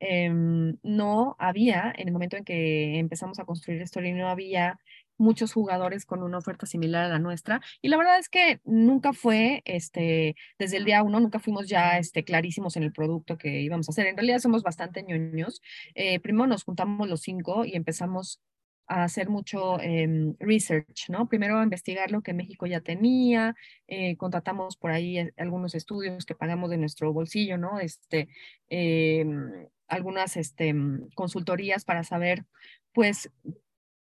Em, 0.00 0.76
no 0.82 1.36
había, 1.38 1.92
en 1.96 2.08
el 2.08 2.12
momento 2.12 2.36
en 2.36 2.44
que 2.44 2.98
empezamos 2.98 3.38
a 3.38 3.44
construir 3.44 3.82
Story, 3.82 4.12
no 4.12 4.28
había 4.28 4.78
muchos 5.18 5.52
jugadores 5.52 6.06
con 6.06 6.22
una 6.22 6.38
oferta 6.38 6.64
similar 6.66 7.04
a 7.04 7.08
la 7.08 7.18
nuestra. 7.18 7.60
Y 7.82 7.88
la 7.88 7.96
verdad 7.96 8.18
es 8.18 8.28
que 8.28 8.60
nunca 8.64 9.12
fue, 9.12 9.62
este, 9.64 10.36
desde 10.58 10.78
el 10.78 10.84
día 10.84 11.02
uno, 11.02 11.20
nunca 11.20 11.40
fuimos 11.40 11.68
ya 11.68 11.98
este, 11.98 12.24
clarísimos 12.24 12.76
en 12.76 12.84
el 12.84 12.92
producto 12.92 13.36
que 13.36 13.60
íbamos 13.60 13.88
a 13.88 13.92
hacer. 13.92 14.06
En 14.06 14.16
realidad 14.16 14.38
somos 14.38 14.62
bastante 14.62 15.02
ñoños. 15.02 15.60
Eh, 15.94 16.20
primero 16.20 16.46
nos 16.46 16.64
juntamos 16.64 17.08
los 17.08 17.20
cinco 17.22 17.64
y 17.64 17.74
empezamos 17.74 18.40
a 18.86 19.04
hacer 19.04 19.28
mucho 19.28 19.78
em, 19.80 20.34
research, 20.38 21.10
¿no? 21.10 21.28
Primero 21.28 21.58
a 21.58 21.62
investigar 21.62 22.10
lo 22.10 22.22
que 22.22 22.32
México 22.32 22.66
ya 22.66 22.80
tenía, 22.80 23.54
eh, 23.86 24.16
contratamos 24.16 24.76
por 24.78 24.92
ahí 24.92 25.18
eh, 25.18 25.32
algunos 25.36 25.74
estudios 25.74 26.24
que 26.24 26.34
pagamos 26.34 26.70
de 26.70 26.78
nuestro 26.78 27.12
bolsillo, 27.12 27.58
¿no? 27.58 27.80
Este, 27.80 28.28
em, 28.70 29.68
algunas 29.88 30.36
este, 30.36 30.72
mm, 30.74 31.10
consultorías 31.14 31.84
para 31.84 32.04
saber, 32.04 32.44
pues, 32.92 33.30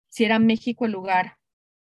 si 0.09 0.25
era 0.25 0.39
México 0.39 0.85
el 0.85 0.91
lugar, 0.91 1.37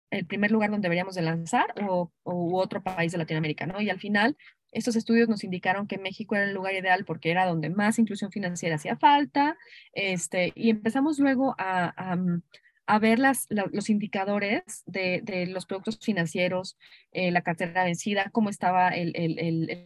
el 0.09 0.25
primer 0.25 0.51
lugar 0.51 0.71
donde 0.71 0.85
deberíamos 0.85 1.15
de 1.15 1.21
lanzar 1.21 1.73
o, 1.87 2.11
u 2.23 2.57
otro 2.57 2.83
país 2.83 3.11
de 3.11 3.17
Latinoamérica, 3.17 3.65
¿no? 3.65 3.81
Y 3.81 3.89
al 3.89 3.99
final, 3.99 4.37
estos 4.71 4.95
estudios 4.95 5.29
nos 5.29 5.43
indicaron 5.43 5.87
que 5.87 5.97
México 5.97 6.35
era 6.35 6.45
el 6.45 6.53
lugar 6.53 6.73
ideal 6.73 7.05
porque 7.05 7.31
era 7.31 7.45
donde 7.45 7.69
más 7.69 7.99
inclusión 7.99 8.31
financiera 8.31 8.75
hacía 8.75 8.97
falta, 8.97 9.57
este, 9.93 10.51
y 10.55 10.69
empezamos 10.69 11.19
luego 11.19 11.55
a, 11.57 11.93
a, 12.11 12.15
mm, 12.15 12.41
ver 13.01 13.19
las, 13.19 13.47
los 13.49 13.89
indicadores 13.89 14.83
de, 14.85 15.21
de, 15.23 15.47
los 15.47 15.65
productos 15.65 15.99
financieros, 15.99 16.77
eh, 17.11 17.31
la 17.31 17.41
cartera 17.41 17.85
vencida, 17.85 18.29
cómo 18.31 18.49
estaba 18.49 18.89
el, 18.89 19.13
el, 19.15 19.39
el 19.39 19.85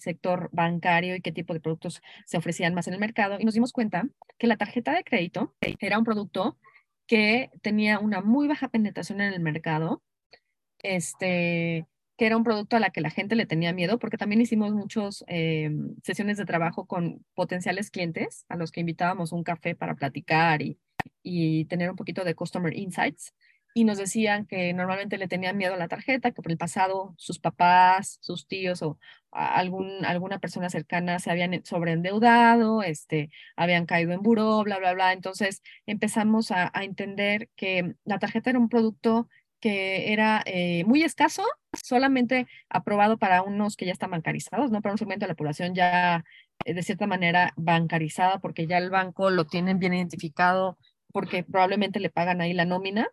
sector 0.00 0.48
bancario 0.52 1.14
y 1.14 1.20
qué 1.20 1.32
tipo 1.32 1.54
de 1.54 1.60
productos 1.60 2.02
se 2.26 2.36
ofrecían 2.36 2.74
más 2.74 2.88
en 2.88 2.94
el 2.94 3.00
mercado 3.00 3.38
y 3.38 3.44
nos 3.44 3.54
dimos 3.54 3.72
cuenta 3.72 4.08
que 4.38 4.46
la 4.46 4.56
tarjeta 4.56 4.94
de 4.94 5.04
crédito 5.04 5.54
era 5.60 5.98
un 5.98 6.04
producto 6.04 6.58
que 7.06 7.50
tenía 7.62 7.98
una 7.98 8.20
muy 8.20 8.46
baja 8.48 8.68
penetración 8.68 9.20
en 9.20 9.32
el 9.32 9.40
mercado, 9.40 10.02
este, 10.78 11.86
que 12.16 12.26
era 12.26 12.36
un 12.36 12.44
producto 12.44 12.76
a 12.76 12.80
la 12.80 12.90
que 12.90 13.00
la 13.00 13.10
gente 13.10 13.34
le 13.34 13.46
tenía 13.46 13.72
miedo, 13.72 13.98
porque 13.98 14.16
también 14.16 14.40
hicimos 14.40 14.72
muchas 14.72 15.24
eh, 15.26 15.70
sesiones 16.02 16.36
de 16.36 16.44
trabajo 16.44 16.86
con 16.86 17.24
potenciales 17.34 17.90
clientes 17.90 18.44
a 18.48 18.56
los 18.56 18.70
que 18.70 18.80
invitábamos 18.80 19.32
un 19.32 19.42
café 19.42 19.74
para 19.74 19.96
platicar 19.96 20.62
y, 20.62 20.78
y 21.22 21.64
tener 21.64 21.90
un 21.90 21.96
poquito 21.96 22.24
de 22.24 22.34
customer 22.34 22.76
insights 22.76 23.34
y 23.74 23.84
nos 23.84 23.98
decían 23.98 24.46
que 24.46 24.72
normalmente 24.72 25.18
le 25.18 25.28
tenían 25.28 25.56
miedo 25.56 25.74
a 25.74 25.78
la 25.78 25.88
tarjeta, 25.88 26.32
que 26.32 26.42
por 26.42 26.50
el 26.50 26.58
pasado 26.58 27.14
sus 27.16 27.38
papás, 27.38 28.18
sus 28.20 28.46
tíos 28.46 28.82
o 28.82 28.98
algún, 29.32 30.04
alguna 30.04 30.38
persona 30.38 30.70
cercana 30.70 31.18
se 31.18 31.30
habían 31.30 31.64
sobreendeudado, 31.64 32.82
este, 32.82 33.30
habían 33.56 33.86
caído 33.86 34.12
en 34.12 34.22
buró, 34.22 34.62
bla, 34.64 34.78
bla, 34.78 34.94
bla. 34.94 35.12
Entonces 35.12 35.62
empezamos 35.86 36.50
a, 36.50 36.70
entender 36.82 37.48
que 37.56 37.94
la 38.04 38.18
tarjeta 38.18 38.50
era 38.50 38.58
un 38.58 38.68
producto 38.68 39.28
que 39.60 40.12
era 40.12 40.42
eh, 40.46 40.84
muy 40.84 41.02
escaso, 41.02 41.44
solamente 41.84 42.46
aprobado 42.70 43.18
para 43.18 43.42
unos 43.42 43.76
que 43.76 43.86
ya 43.86 43.92
están 43.92 44.10
bancarizados, 44.10 44.70
¿no? 44.70 44.80
Para 44.80 44.94
un 44.94 44.98
segmento 44.98 45.24
de 45.26 45.28
la 45.28 45.34
población 45.36 45.74
ya 45.74 46.24
eh, 46.64 46.74
de 46.74 46.82
cierta 46.82 47.06
manera 47.06 47.52
bancarizada, 47.56 48.38
porque 48.40 48.66
ya 48.66 48.78
el 48.78 48.90
banco 48.90 49.30
lo 49.30 49.46
tienen 49.46 49.78
bien 49.78 49.94
identificado, 49.94 50.78
porque 51.12 51.44
probablemente 51.44 52.00
le 52.00 52.10
pagan 52.10 52.40
ahí 52.40 52.54
la 52.54 52.64
nómina 52.64 53.08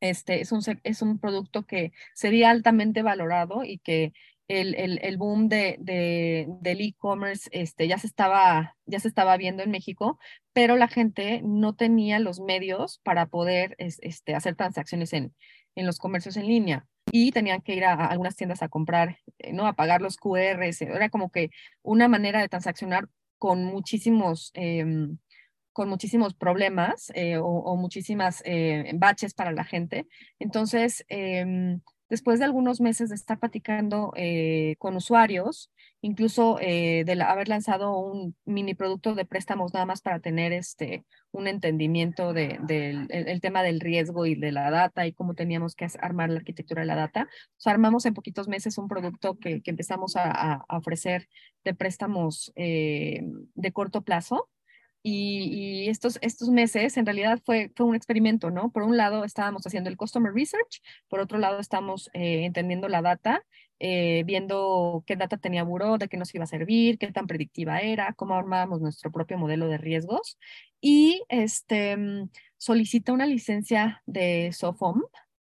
este, 0.00 0.40
es, 0.40 0.52
un, 0.52 0.62
es 0.82 1.02
un 1.02 1.18
producto 1.18 1.66
que 1.66 1.92
sería 2.14 2.50
altamente 2.50 3.02
valorado 3.02 3.64
y 3.64 3.78
que 3.78 4.12
el, 4.50 4.74
el, 4.74 4.98
el 5.02 5.16
boom 5.16 5.48
de, 5.48 5.76
de, 5.78 6.46
del 6.60 6.80
e-commerce 6.80 7.48
este, 7.52 7.86
ya, 7.86 7.98
se 7.98 8.08
estaba, 8.08 8.76
ya 8.84 8.98
se 8.98 9.06
estaba 9.06 9.36
viendo 9.36 9.62
en 9.62 9.70
México, 9.70 10.18
pero 10.52 10.76
la 10.76 10.88
gente 10.88 11.40
no 11.44 11.74
tenía 11.74 12.18
los 12.18 12.40
medios 12.40 12.98
para 13.04 13.26
poder 13.26 13.76
este, 13.78 14.34
hacer 14.34 14.56
transacciones 14.56 15.12
en, 15.12 15.32
en 15.76 15.86
los 15.86 15.98
comercios 15.98 16.36
en 16.36 16.48
línea 16.48 16.86
y 17.12 17.30
tenían 17.30 17.60
que 17.60 17.76
ir 17.76 17.84
a, 17.84 18.06
algunas 18.06 18.34
tiendas 18.34 18.62
a 18.62 18.68
comprar, 18.68 19.18
eh, 19.38 19.52
¿no? 19.52 19.68
A 19.68 19.74
pagar 19.74 20.02
los 20.02 20.16
QRs. 20.16 20.82
Era 20.82 21.10
como 21.10 21.30
que 21.30 21.50
una 21.82 22.08
manera 22.08 22.40
de 22.40 22.48
transaccionar 22.48 23.08
con 23.38 23.64
muchísimos 23.64 24.50
em, 24.54 25.16
con 25.72 25.88
muchísimos 25.88 26.34
problemas 26.34 27.12
eh, 27.14 27.38
o, 27.38 27.76
muchísimas 27.76 28.42
eh, 28.44 28.90
baches 28.94 29.32
para 29.32 29.52
la 29.52 29.64
gente. 29.64 30.06
Entonces, 30.40 31.04
em, 31.08 31.80
después 32.10 32.38
de 32.38 32.44
algunos 32.44 32.80
meses 32.80 33.08
de 33.08 33.14
estar 33.14 33.38
platicando 33.38 34.12
eh, 34.16 34.74
con 34.78 34.96
usuarios, 34.96 35.70
incluso 36.02 36.56
de 36.56 37.22
haber 37.26 37.48
lanzado 37.48 37.96
un 37.98 38.34
mini 38.44 38.74
producto 38.74 39.14
de 39.14 39.24
préstamos 39.24 39.72
nada 39.72 39.86
más 39.86 40.02
para 40.02 40.18
tener 40.18 40.52
este, 40.52 41.04
un 41.30 41.46
entendimiento 41.46 42.32
del 42.32 42.66
de, 42.66 43.38
tema 43.40 43.62
del 43.62 43.80
riesgo 43.80 44.26
y 44.26 44.34
de 44.34 44.50
la 44.50 44.70
data 44.70 45.06
y 45.06 45.12
cómo 45.12 45.34
teníamos 45.34 45.74
que 45.74 45.86
armar 46.00 46.30
la 46.30 46.38
arquitectura 46.38 46.82
de 46.82 46.86
la 46.86 46.96
data. 46.96 47.28
armamos 47.64 48.04
en 48.06 48.14
poquitos 48.14 48.48
meses 48.48 48.78
un 48.78 48.88
producto 48.88 49.38
que, 49.38 49.62
empezamos 49.64 50.16
a, 50.16 50.64
a, 50.68 50.76
ofrecer 50.76 51.28
de 51.64 51.74
préstamos 51.74 52.52
de 52.56 53.72
corto 53.72 54.02
plazo 54.02 54.48
y, 55.02 55.88
estos, 55.88 56.18
estos 56.22 56.50
meses 56.50 56.96
en 56.96 57.06
realidad 57.06 57.40
fue, 57.44 57.72
fue 57.74 57.86
un 57.86 57.94
experimento, 57.94 58.50
¿no? 58.50 58.70
Por 58.70 58.82
un 58.82 58.96
lado 58.96 59.24
estábamos 59.24 59.66
haciendo 59.66 59.88
el 59.90 59.96
Customer 59.96 60.32
Research, 60.32 60.82
por 61.08 61.20
otro 61.20 61.38
lado 61.38 61.58
estamos 61.58 62.10
eh, 62.12 62.44
entendiendo 62.44 62.88
la 62.88 63.02
data, 63.02 63.42
eh, 63.78 64.24
viendo 64.26 65.02
qué 65.06 65.16
data 65.16 65.38
tenía 65.38 65.64
Buró, 65.64 65.96
de 65.96 66.08
qué 66.08 66.18
nos 66.18 66.34
iba 66.34 66.44
a 66.44 66.46
servir, 66.46 66.98
qué 66.98 67.10
tan 67.12 67.26
predictiva 67.26 67.80
era, 67.80 68.12
cómo 68.12 68.34
armábamos 68.34 68.80
nuestro 68.80 69.10
propio 69.10 69.38
modelo 69.38 69.68
de 69.68 69.78
riesgos. 69.78 70.38
Y 70.80 71.24
este, 71.28 71.96
mm, 71.96 72.30
solicita 72.58 73.12
una 73.12 73.26
licencia 73.26 74.02
de 74.06 74.52
SOFOM. 74.52 75.02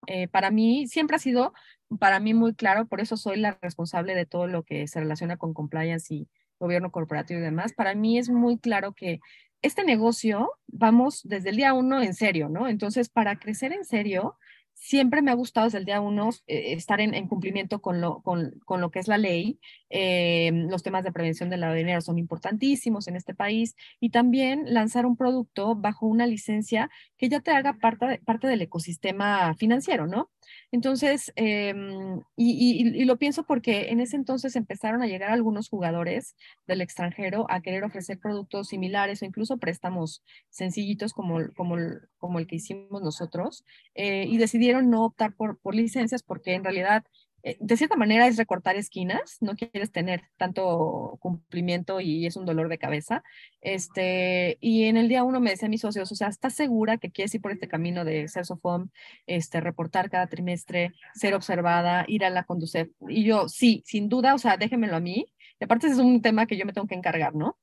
Eh, 0.07 0.29
para 0.29 0.51
mí 0.51 0.87
siempre 0.87 1.17
ha 1.17 1.19
sido, 1.19 1.53
para 2.01 2.21
mí 2.21 2.33
muy 2.33 2.55
claro, 2.55 2.87
por 2.87 3.01
eso 3.01 3.19
soy 3.19 3.37
la 3.37 3.59
responsable 3.61 4.15
de 4.15 4.27
todo 4.27 4.47
lo 4.47 4.63
que 4.63 4.89
se 4.89 5.01
relaciona 5.01 5.37
con 5.37 5.53
compliance 5.53 6.15
y 6.15 6.29
gobierno 6.63 6.91
corporativo 6.91 7.41
y 7.41 7.43
demás, 7.43 7.73
para 7.73 7.95
mí 7.95 8.19
es 8.19 8.31
muy 8.31 8.59
claro 8.59 8.93
que 8.95 9.21
este 9.61 9.85
negocio 9.85 10.51
vamos 10.67 11.21
desde 11.25 11.51
el 11.51 11.57
día 11.57 11.75
uno 11.75 12.03
en 12.03 12.15
serio, 12.15 12.49
¿no? 12.49 12.69
Entonces, 12.69 13.09
para 13.09 13.39
crecer 13.39 13.73
en 13.73 13.85
serio, 13.85 14.37
siempre 14.75 15.23
me 15.23 15.31
ha 15.31 15.35
gustado 15.35 15.67
desde 15.67 15.79
el 15.79 15.85
día 15.85 16.01
uno 16.01 16.31
eh, 16.47 16.73
estar 16.73 17.01
en, 17.01 17.29
cumplimiento 17.29 17.81
con 17.81 18.01
lo, 18.01 18.21
con, 18.23 18.59
con 18.65 18.81
lo, 18.81 18.91
que 18.91 18.99
es 18.99 19.07
la 19.07 19.19
ley. 19.19 19.61
Eh, 19.91 20.51
los 20.69 20.83
temas 20.83 21.05
de 21.05 21.13
prevención 21.13 21.51
del 21.51 21.61
lavado 21.61 21.75
de 21.75 21.83
dinero 21.83 22.01
son 22.01 22.19
importantísimos 22.19 23.07
en 23.07 23.17
este 23.17 23.35
país 23.35 23.77
y 24.01 24.11
también 24.11 24.65
lanzar 24.67 25.07
un 25.07 25.17
producto 25.17 25.77
bajo 25.77 26.07
una 26.07 26.27
licencia 26.27 26.91
que 27.17 27.29
ya 27.29 27.41
te 27.41 27.53
haga 27.53 27.75
parte, 27.75 28.21
parte 28.25 28.49
del 28.49 28.63
ecosistema 28.63 29.55
financiero, 29.55 30.07
¿no? 30.07 30.31
Entonces, 30.71 31.33
em, 31.37 32.21
y, 32.37 33.01
y, 33.01 33.05
lo 33.05 33.19
pienso 33.19 33.45
porque 33.45 33.91
en 33.91 34.01
ese 34.01 34.17
entonces 34.17 34.57
empezaron 34.57 35.03
a 35.03 35.07
llegar 35.07 35.31
algunos 35.31 35.69
jugadores 35.69 36.37
del 36.67 36.81
extranjero 36.81 37.47
a 37.51 37.61
querer 37.61 37.85
ofrecer 37.85 38.19
productos 38.19 38.69
similares 38.69 39.23
o 39.23 39.25
incluso 39.25 39.59
préstamos 39.59 40.23
sencillitos 40.51 41.13
como, 41.13 41.41
como, 41.55 41.77
como 42.19 42.39
el 42.39 42.47
que 42.47 42.57
hicimos 42.57 43.03
nosotros 43.03 43.65
eh, 43.95 44.27
y 44.29 44.39
decidieron 44.39 44.91
no 44.91 45.05
optar 45.05 45.35
por, 45.35 45.59
por 45.59 45.75
licencias 45.75 46.23
porque 46.23 46.55
en 46.55 46.65
realidad 46.65 47.05
de 47.43 47.77
cierta 47.77 47.97
manera 47.97 48.29
es 48.29 48.37
recortar 48.37 48.77
esquinas, 48.77 49.39
no 49.41 49.57
quieres 49.57 49.91
tener 49.91 50.23
tanto 50.37 51.19
cumplimiento 51.21 52.01
y 52.01 52.27
es 52.27 52.37
un 52.37 52.47
dolor 52.47 52.69
de 52.69 52.79
cabeza. 52.79 53.25
Este, 53.61 54.59
y 54.61 54.85
en 54.85 54.97
el 54.97 55.09
día 55.09 55.25
uno 55.25 55.41
me 55.41 55.51
decían 55.51 55.71
mis 55.71 55.81
socios, 55.81 56.13
o 56.13 56.15
sea, 56.15 56.29
¿estás 56.29 56.55
segura 56.55 56.99
que 56.99 57.11
quieres 57.11 57.35
ir 57.35 57.41
por 57.41 57.53
este 57.53 57.69
camino 57.69 58.05
de 58.05 58.29
ser 58.29 58.47
SOFOM, 58.47 58.91
este, 59.27 59.61
reportar 59.61 60.11
cada 60.11 60.29
trimestre, 60.29 60.93
ser 61.15 61.35
observada, 61.35 62.05
ir 62.07 62.25
a 62.25 62.31
la 62.31 62.45
conducir? 62.45 62.93
Y 63.09 63.25
yo, 63.25 63.49
sí, 63.49 63.83
sin 63.87 64.09
duda, 64.09 64.35
o 64.35 64.39
sea, 64.39 64.57
déjenmelo 64.57 64.97
a 64.97 65.01
mí. 65.01 65.27
Y 65.61 65.65
aparte 65.65 65.89
es 65.89 65.99
un 65.99 66.23
tema 66.23 66.47
que 66.47 66.57
yo 66.57 66.65
me 66.67 66.73
tengo 66.73 66.87
que 66.87 66.95
encargar, 66.95 67.35
¿no? 67.35 67.59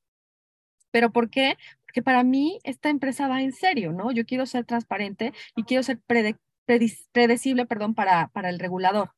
¿Pero 0.92 1.12
por 1.12 1.30
qué? 1.30 1.58
Porque 1.86 2.02
para 2.04 2.24
mí 2.24 2.60
esta 2.64 2.90
empresa 2.90 3.28
va 3.28 3.42
en 3.42 3.54
serio, 3.54 3.94
¿no? 3.94 4.12
Yo 4.12 4.26
quiero 4.26 4.46
ser 4.46 4.66
transparente 4.66 5.34
y 5.56 5.64
quiero 5.64 5.84
ser 5.84 6.00
predecible, 7.14 7.66
perdón, 7.66 7.96
para, 7.96 8.28
para 8.30 8.50
el 8.50 8.60
regulador. 8.60 9.12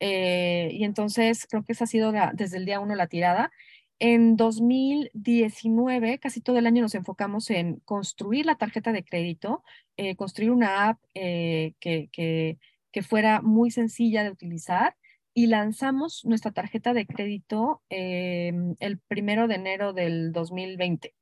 Eh, 0.00 0.70
y 0.72 0.84
entonces 0.84 1.46
creo 1.48 1.64
que 1.64 1.72
esa 1.72 1.84
ha 1.84 1.86
sido 1.86 2.12
desde 2.34 2.58
el 2.58 2.66
día 2.66 2.80
uno 2.80 2.94
la 2.94 3.06
tirada. 3.06 3.52
En 3.98 4.36
2019, 4.36 6.18
casi 6.18 6.40
todo 6.40 6.58
el 6.58 6.66
año 6.66 6.82
nos 6.82 6.94
enfocamos 6.94 7.50
en 7.50 7.76
construir 7.80 8.46
la 8.46 8.56
tarjeta 8.56 8.92
de 8.92 9.04
crédito, 9.04 9.62
eh, 9.96 10.16
construir 10.16 10.50
una 10.50 10.88
app 10.88 11.00
eh, 11.14 11.74
que, 11.80 12.08
que, 12.12 12.58
que, 12.92 13.02
fuera 13.02 13.40
muy 13.40 13.70
sencilla 13.70 14.24
de 14.24 14.30
utilizar 14.30 14.96
y 15.32 15.46
lanzamos 15.46 16.24
nuestra 16.24 16.52
tarjeta 16.52 16.92
de 16.92 17.06
crédito 17.06 17.82
el 17.88 18.98
primero 19.08 19.48
de 19.48 19.54
enero 19.54 19.92
del 19.92 20.32
2020. 20.32 21.14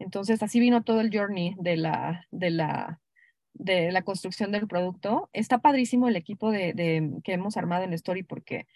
Entonces, 0.00 0.42
así 0.42 0.60
vino 0.60 0.82
todo 0.82 1.00
el 1.00 1.10
journey 1.16 1.54
de 1.58 1.76
la, 1.76 2.26
de 2.30 2.50
la, 2.50 2.99
de 3.54 3.92
la 3.92 4.02
construcción 4.02 4.52
del 4.52 4.66
producto. 4.66 5.28
Está 5.32 5.58
padrísimo 5.58 6.08
el 6.08 6.16
equipo 6.16 6.50
de, 6.50 6.72
de, 6.72 7.10
que 7.24 7.32
hemos 7.32 7.56
armado 7.56 7.84
en 7.84 7.92
Story 7.92 8.22
porque 8.22 8.66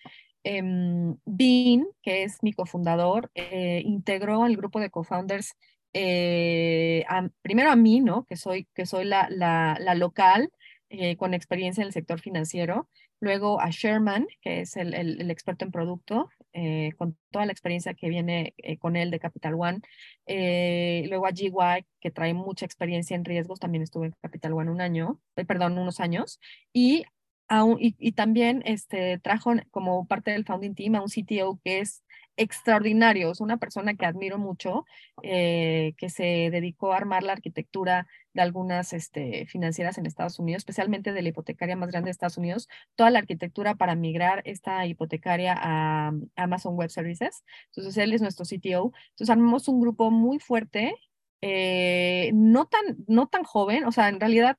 eh, 0.45 0.63
Bean, 1.25 1.87
que 2.03 2.25
es 2.25 2.43
mi 2.43 2.53
cofundador, 2.53 3.31
eh, 3.35 3.83
integró 3.85 4.45
al 4.45 4.57
grupo 4.57 4.81
de 4.81 4.91
co-founders 4.91 5.55
eh, 5.95 7.05
primero 7.41 7.71
a 7.71 7.77
mí, 7.77 8.01
¿no? 8.01 8.25
Que 8.25 8.37
soy, 8.37 8.67
que 8.75 8.85
soy 8.85 9.05
la, 9.05 9.29
la, 9.31 9.95
local 9.95 10.51
eh, 10.91 11.17
con 11.17 11.35
experiencia 11.35 11.83
en 11.83 11.87
el 11.87 11.93
sector 11.93 12.21
financiero. 12.21 12.89
Luego 13.21 13.61
a 13.61 13.71
Sherman, 13.71 14.27
que 14.43 14.61
es 14.61 14.77
el, 14.77 14.93
el, 14.93 15.21
el 15.21 15.31
experto 15.31 15.65
en 15.65 15.71
producto, 15.71 16.29
eh, 16.55 16.93
con 16.97 17.19
toda 17.31 17.47
la 17.47 17.53
experiencia 17.53 17.95
que 17.95 18.09
viene 18.09 18.55
eh, 18.59 18.79
con 18.79 18.97
él 18.97 19.11
de 19.11 19.19
Capital 19.21 19.55
One. 19.55 19.81
Eh, 20.27 21.05
luego 21.09 21.27
a 21.27 21.33
GY, 21.33 21.85
que 22.01 22.11
trae 22.11 22.33
mucha 22.33 22.65
experiencia 22.65 23.17
en 23.17 23.25
riesgos, 23.25 23.61
también 23.61 23.83
estuvo 23.83 24.05
en 24.05 24.15
Capital 24.23 24.53
One 24.55 24.71
un 24.71 24.81
año, 24.81 25.21
perdón, 25.47 25.79
unos 25.79 26.01
años. 26.01 26.41
Y 26.73 27.05
y, 27.79 27.95
y, 27.99 28.13
también 28.13 28.63
este, 28.65 29.19
trajo 29.19 29.53
como 29.71 30.07
parte 30.07 30.31
del 30.31 30.45
founding 30.45 30.75
team 30.75 30.95
a 30.95 31.03
un 31.03 31.09
CTO 31.09 31.61
que 31.65 31.81
es 31.81 32.05
extraordinario, 32.37 33.31
es 33.31 33.41
una 33.41 33.59
persona 33.59 33.95
que 33.95 34.07
admiro 34.07 34.39
mucho, 34.39 34.85
eh, 35.23 35.95
que 35.99 36.11
se 36.11 36.51
dedicó 36.51 36.93
a 36.93 36.97
armar 36.97 37.23
la 37.23 37.33
arquitectura 37.33 38.07
de 38.33 38.43
algunas 38.43 38.93
este, 38.93 39.47
financieras 39.47 39.99
en 39.99 40.07
Estados 40.07 40.39
Unidos, 40.39 40.61
especialmente 40.61 41.13
de 41.13 41.23
la 41.23 41.29
hipotecaria 41.29 41.77
más 41.77 41.91
grande 41.91 42.09
de 42.09 42.13
Estados 42.13 42.39
Unidos, 42.39 42.69
toda 42.97 43.11
la 43.11 43.21
arquitectura 43.21 43.77
para 43.77 43.95
migrar 43.95 44.43
esta 44.45 44.87
hipotecaria 44.87 45.55
a 45.57 46.13
Amazon 46.37 46.75
Web 46.75 46.91
Services. 46.91 47.45
Entonces, 47.67 47.97
él 47.99 48.13
es 48.13 48.23
nuestro 48.23 48.45
CTO. 48.45 48.93
Entonces, 49.11 49.31
armamos 49.31 49.69
un 49.69 49.81
grupo 49.81 50.11
muy 50.11 50.39
fuerte 50.41 50.95
eh, 51.47 52.31
no, 52.33 52.67
tan, 52.67 53.05
no 53.07 53.27
tan 53.29 53.45
joven, 53.45 53.85
o 53.85 53.93
sea, 53.93 54.09
en 54.09 54.19
realidad 54.19 54.57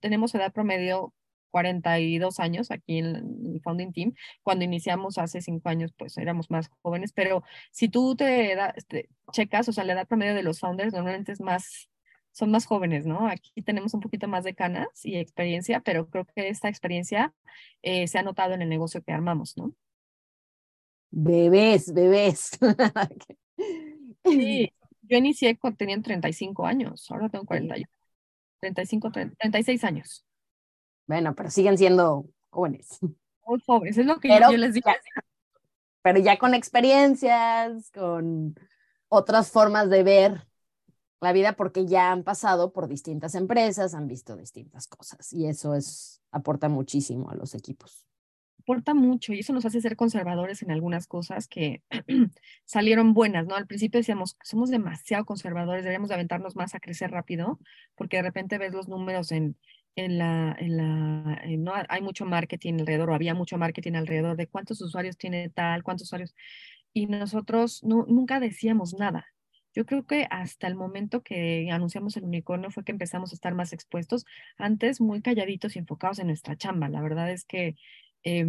tenemos 0.00 0.34
edad 0.34 0.52
promedio 0.52 1.14
42 1.56 2.38
años 2.38 2.70
aquí 2.70 2.98
en 2.98 3.16
el 3.16 3.60
founding 3.64 3.90
team. 3.90 4.12
Cuando 4.42 4.66
iniciamos 4.66 5.16
hace 5.16 5.40
cinco 5.40 5.70
años, 5.70 5.90
pues 5.96 6.18
éramos 6.18 6.50
más 6.50 6.68
jóvenes, 6.82 7.14
pero 7.14 7.42
si 7.70 7.88
tú 7.88 8.14
te, 8.14 8.54
da, 8.54 8.74
te 8.88 9.08
checas, 9.32 9.66
o 9.70 9.72
sea, 9.72 9.84
la 9.84 9.94
edad 9.94 10.06
promedio 10.06 10.34
de 10.34 10.42
los 10.42 10.60
founders 10.60 10.92
normalmente 10.92 11.32
es 11.32 11.40
más, 11.40 11.88
son 12.30 12.50
más 12.50 12.66
jóvenes, 12.66 13.06
¿no? 13.06 13.26
Aquí 13.26 13.62
tenemos 13.62 13.94
un 13.94 14.00
poquito 14.00 14.28
más 14.28 14.44
de 14.44 14.54
canas 14.54 14.86
y 15.02 15.16
experiencia, 15.16 15.80
pero 15.80 16.10
creo 16.10 16.26
que 16.26 16.50
esta 16.50 16.68
experiencia 16.68 17.32
eh, 17.80 18.06
se 18.06 18.18
ha 18.18 18.22
notado 18.22 18.52
en 18.52 18.60
el 18.60 18.68
negocio 18.68 19.02
que 19.02 19.12
armamos, 19.12 19.56
¿no? 19.56 19.72
Bebés, 21.10 21.94
bebés. 21.94 22.50
sí, 24.26 24.70
yo 25.00 25.16
inicié 25.16 25.56
cuando 25.56 25.78
tenían 25.78 26.02
35 26.02 26.66
años, 26.66 27.10
ahora 27.10 27.30
tengo 27.30 27.46
41. 27.46 27.88
35, 28.60 29.10
30, 29.10 29.36
36 29.38 29.84
años. 29.84 30.26
Bueno, 31.06 31.34
pero 31.34 31.50
siguen 31.50 31.78
siendo 31.78 32.26
jóvenes. 32.50 32.98
Muy 33.46 33.62
jóvenes, 33.64 33.96
es 33.98 34.06
lo 34.06 34.18
que 34.18 34.28
pero, 34.28 34.50
yo 34.50 34.56
les 34.56 34.74
digo. 34.74 34.90
pero 36.02 36.18
ya 36.18 36.36
con 36.36 36.54
experiencias, 36.54 37.90
con 37.92 38.58
otras 39.08 39.50
formas 39.50 39.88
de 39.88 40.02
ver 40.02 40.46
la 41.20 41.32
vida, 41.32 41.52
porque 41.52 41.86
ya 41.86 42.12
han 42.12 42.24
pasado 42.24 42.72
por 42.72 42.88
distintas 42.88 43.34
empresas, 43.34 43.94
han 43.94 44.06
visto 44.06 44.36
distintas 44.36 44.86
cosas 44.88 45.32
y 45.32 45.46
eso 45.46 45.74
es 45.74 46.20
aporta 46.30 46.68
muchísimo 46.68 47.30
a 47.30 47.34
los 47.34 47.54
equipos. 47.54 48.06
Aporta 48.60 48.94
mucho 48.94 49.32
y 49.32 49.38
eso 49.38 49.52
nos 49.52 49.64
hace 49.64 49.80
ser 49.80 49.96
conservadores 49.96 50.60
en 50.62 50.72
algunas 50.72 51.06
cosas 51.06 51.46
que 51.46 51.82
salieron 52.64 53.14
buenas, 53.14 53.46
¿no? 53.46 53.54
Al 53.54 53.68
principio 53.68 53.98
decíamos, 54.00 54.36
somos 54.42 54.70
demasiado 54.70 55.24
conservadores, 55.24 55.84
deberíamos 55.84 56.08
de 56.08 56.16
aventarnos 56.16 56.56
más 56.56 56.74
a 56.74 56.80
crecer 56.80 57.12
rápido, 57.12 57.60
porque 57.94 58.16
de 58.16 58.24
repente 58.24 58.58
ves 58.58 58.72
los 58.72 58.88
números 58.88 59.30
en, 59.30 59.56
en 59.96 60.18
la, 60.18 60.54
en 60.58 60.76
la, 60.76 61.40
en, 61.42 61.64
no 61.64 61.72
hay 61.88 62.02
mucho 62.02 62.26
marketing 62.26 62.74
alrededor, 62.80 63.10
o 63.10 63.14
había 63.14 63.34
mucho 63.34 63.58
marketing 63.58 63.94
alrededor 63.94 64.36
de 64.36 64.46
cuántos 64.46 64.80
usuarios 64.82 65.16
tiene 65.16 65.48
tal, 65.50 65.82
cuántos 65.82 66.08
usuarios, 66.08 66.34
y 66.92 67.06
nosotros 67.06 67.82
no, 67.82 68.04
nunca 68.06 68.38
decíamos 68.40 68.94
nada. 68.94 69.26
Yo 69.74 69.84
creo 69.84 70.06
que 70.06 70.26
hasta 70.30 70.66
el 70.68 70.74
momento 70.74 71.22
que 71.22 71.68
anunciamos 71.70 72.16
el 72.16 72.24
unicornio 72.24 72.70
fue 72.70 72.84
que 72.84 72.92
empezamos 72.92 73.32
a 73.32 73.34
estar 73.34 73.54
más 73.54 73.72
expuestos, 73.72 74.24
antes 74.56 75.00
muy 75.00 75.20
calladitos 75.20 75.76
y 75.76 75.80
enfocados 75.80 76.18
en 76.18 76.28
nuestra 76.28 76.56
chamba. 76.56 76.88
La 76.88 77.02
verdad 77.02 77.30
es 77.30 77.44
que 77.44 77.76
eh, 78.24 78.46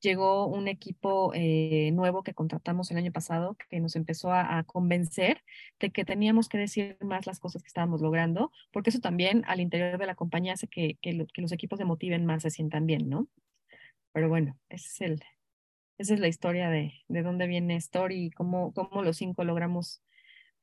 llegó 0.00 0.46
un 0.46 0.68
equipo 0.68 1.32
eh, 1.34 1.90
nuevo 1.92 2.22
que 2.22 2.34
contratamos 2.34 2.90
el 2.90 2.96
año 2.96 3.12
pasado 3.12 3.56
que 3.68 3.80
nos 3.80 3.96
empezó 3.96 4.32
a, 4.32 4.64
convencer 4.64 5.42
de 5.78 5.90
que 5.90 6.04
teníamos 6.04 6.48
que 6.48 6.58
decir 6.58 6.96
más 7.00 7.26
las 7.26 7.40
cosas 7.40 7.62
que 7.62 7.68
estábamos 7.68 8.00
logrando, 8.00 8.52
porque 8.72 8.90
eso 8.90 9.00
también 9.00 9.44
al 9.46 9.60
interior 9.60 9.98
de 9.98 10.06
la 10.06 10.14
compañía 10.14 10.54
hace 10.54 10.68
que, 10.68 10.98
que 11.00 11.26
los 11.36 11.52
equipos 11.52 11.78
se 11.78 11.84
motiven 11.84 12.26
más, 12.26 12.42
se 12.42 12.50
sientan 12.50 12.86
bien, 12.86 13.08
¿no? 13.08 13.28
Pero 14.12 14.28
bueno, 14.28 14.58
ese 14.68 14.86
es 14.86 15.00
el, 15.00 15.22
esa 15.98 16.14
es 16.14 16.20
la 16.20 16.28
historia 16.28 16.70
de, 16.70 16.94
de 17.08 17.22
dónde 17.22 17.46
viene 17.46 17.76
Story 17.76 18.26
y 18.26 18.30
cómo, 18.30 18.72
cómo 18.72 19.02
los 19.02 19.18
cinco 19.18 19.44
logramos 19.44 20.02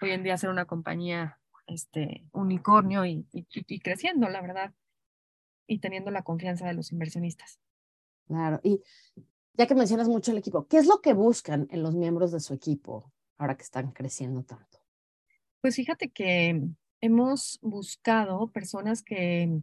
hoy 0.02 0.12
en 0.12 0.24
día 0.24 0.38
ser 0.38 0.50
una 0.50 0.66
compañía 0.66 1.40
este, 1.68 2.26
unicornio 2.32 3.06
y, 3.06 3.28
y, 3.32 3.48
y 3.52 3.80
creciendo, 3.80 4.30
la 4.30 4.42
verdad, 4.42 4.74
y 5.68 5.80
teniendo 5.80 6.12
la 6.12 6.24
confianza 6.24 6.68
de 6.68 6.74
los 6.74 6.92
inversionistas. 6.92 7.60
Claro, 8.28 8.60
y 8.64 8.82
ya 9.54 9.68
que 9.68 9.76
mencionas 9.76 10.08
mucho 10.08 10.32
el 10.32 10.38
equipo, 10.38 10.68
¿qué 10.68 10.78
es 10.78 10.86
lo 10.86 11.02
que 11.02 11.14
buscan 11.14 11.68
en 11.72 11.82
los 11.82 11.96
miembros 11.96 12.32
de 12.32 12.40
su 12.40 12.54
equipo 12.54 13.12
ahora 13.38 13.56
que 13.56 13.64
están 13.64 13.92
creciendo 13.92 14.44
tanto? 14.44 14.80
Pues 15.62 15.76
fíjate 15.76 16.10
que 16.10 16.62
hemos 17.02 17.60
buscado 17.62 18.52
personas 18.52 19.02
que, 19.02 19.62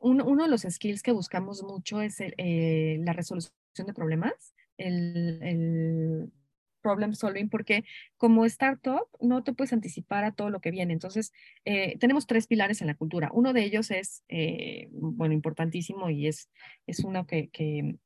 un, 0.00 0.20
uno 0.20 0.44
de 0.44 0.50
los 0.50 0.62
skills 0.62 1.02
que 1.02 1.12
buscamos 1.12 1.62
mucho 1.62 2.00
es 2.00 2.16
eh, 2.20 2.98
la 3.00 3.12
resolución 3.12 3.52
de 3.86 3.94
problemas, 3.94 4.54
el, 4.76 5.40
el 5.42 6.32
problem 6.80 7.14
solving, 7.14 7.48
porque 7.48 7.84
como 8.16 8.44
startup 8.46 9.06
no 9.20 9.42
te 9.44 9.52
puedes 9.52 9.72
anticipar 9.72 10.24
a 10.24 10.32
todo 10.32 10.50
lo 10.50 10.60
que 10.60 10.70
viene. 10.70 10.92
Entonces, 10.92 11.32
eh, 11.64 11.96
tenemos 11.98 12.26
tres 12.26 12.46
pilares 12.46 12.80
en 12.80 12.86
la 12.86 12.94
cultura. 12.94 13.30
Uno 13.32 13.52
de 13.52 13.64
ellos 13.64 13.90
es, 13.90 14.24
eh, 14.28 14.88
bueno, 14.92 15.34
importantísimo 15.34 16.10
y 16.10 16.26
es, 16.26 16.50
es 16.86 17.00
uno 17.00 17.26
que, 17.26 17.50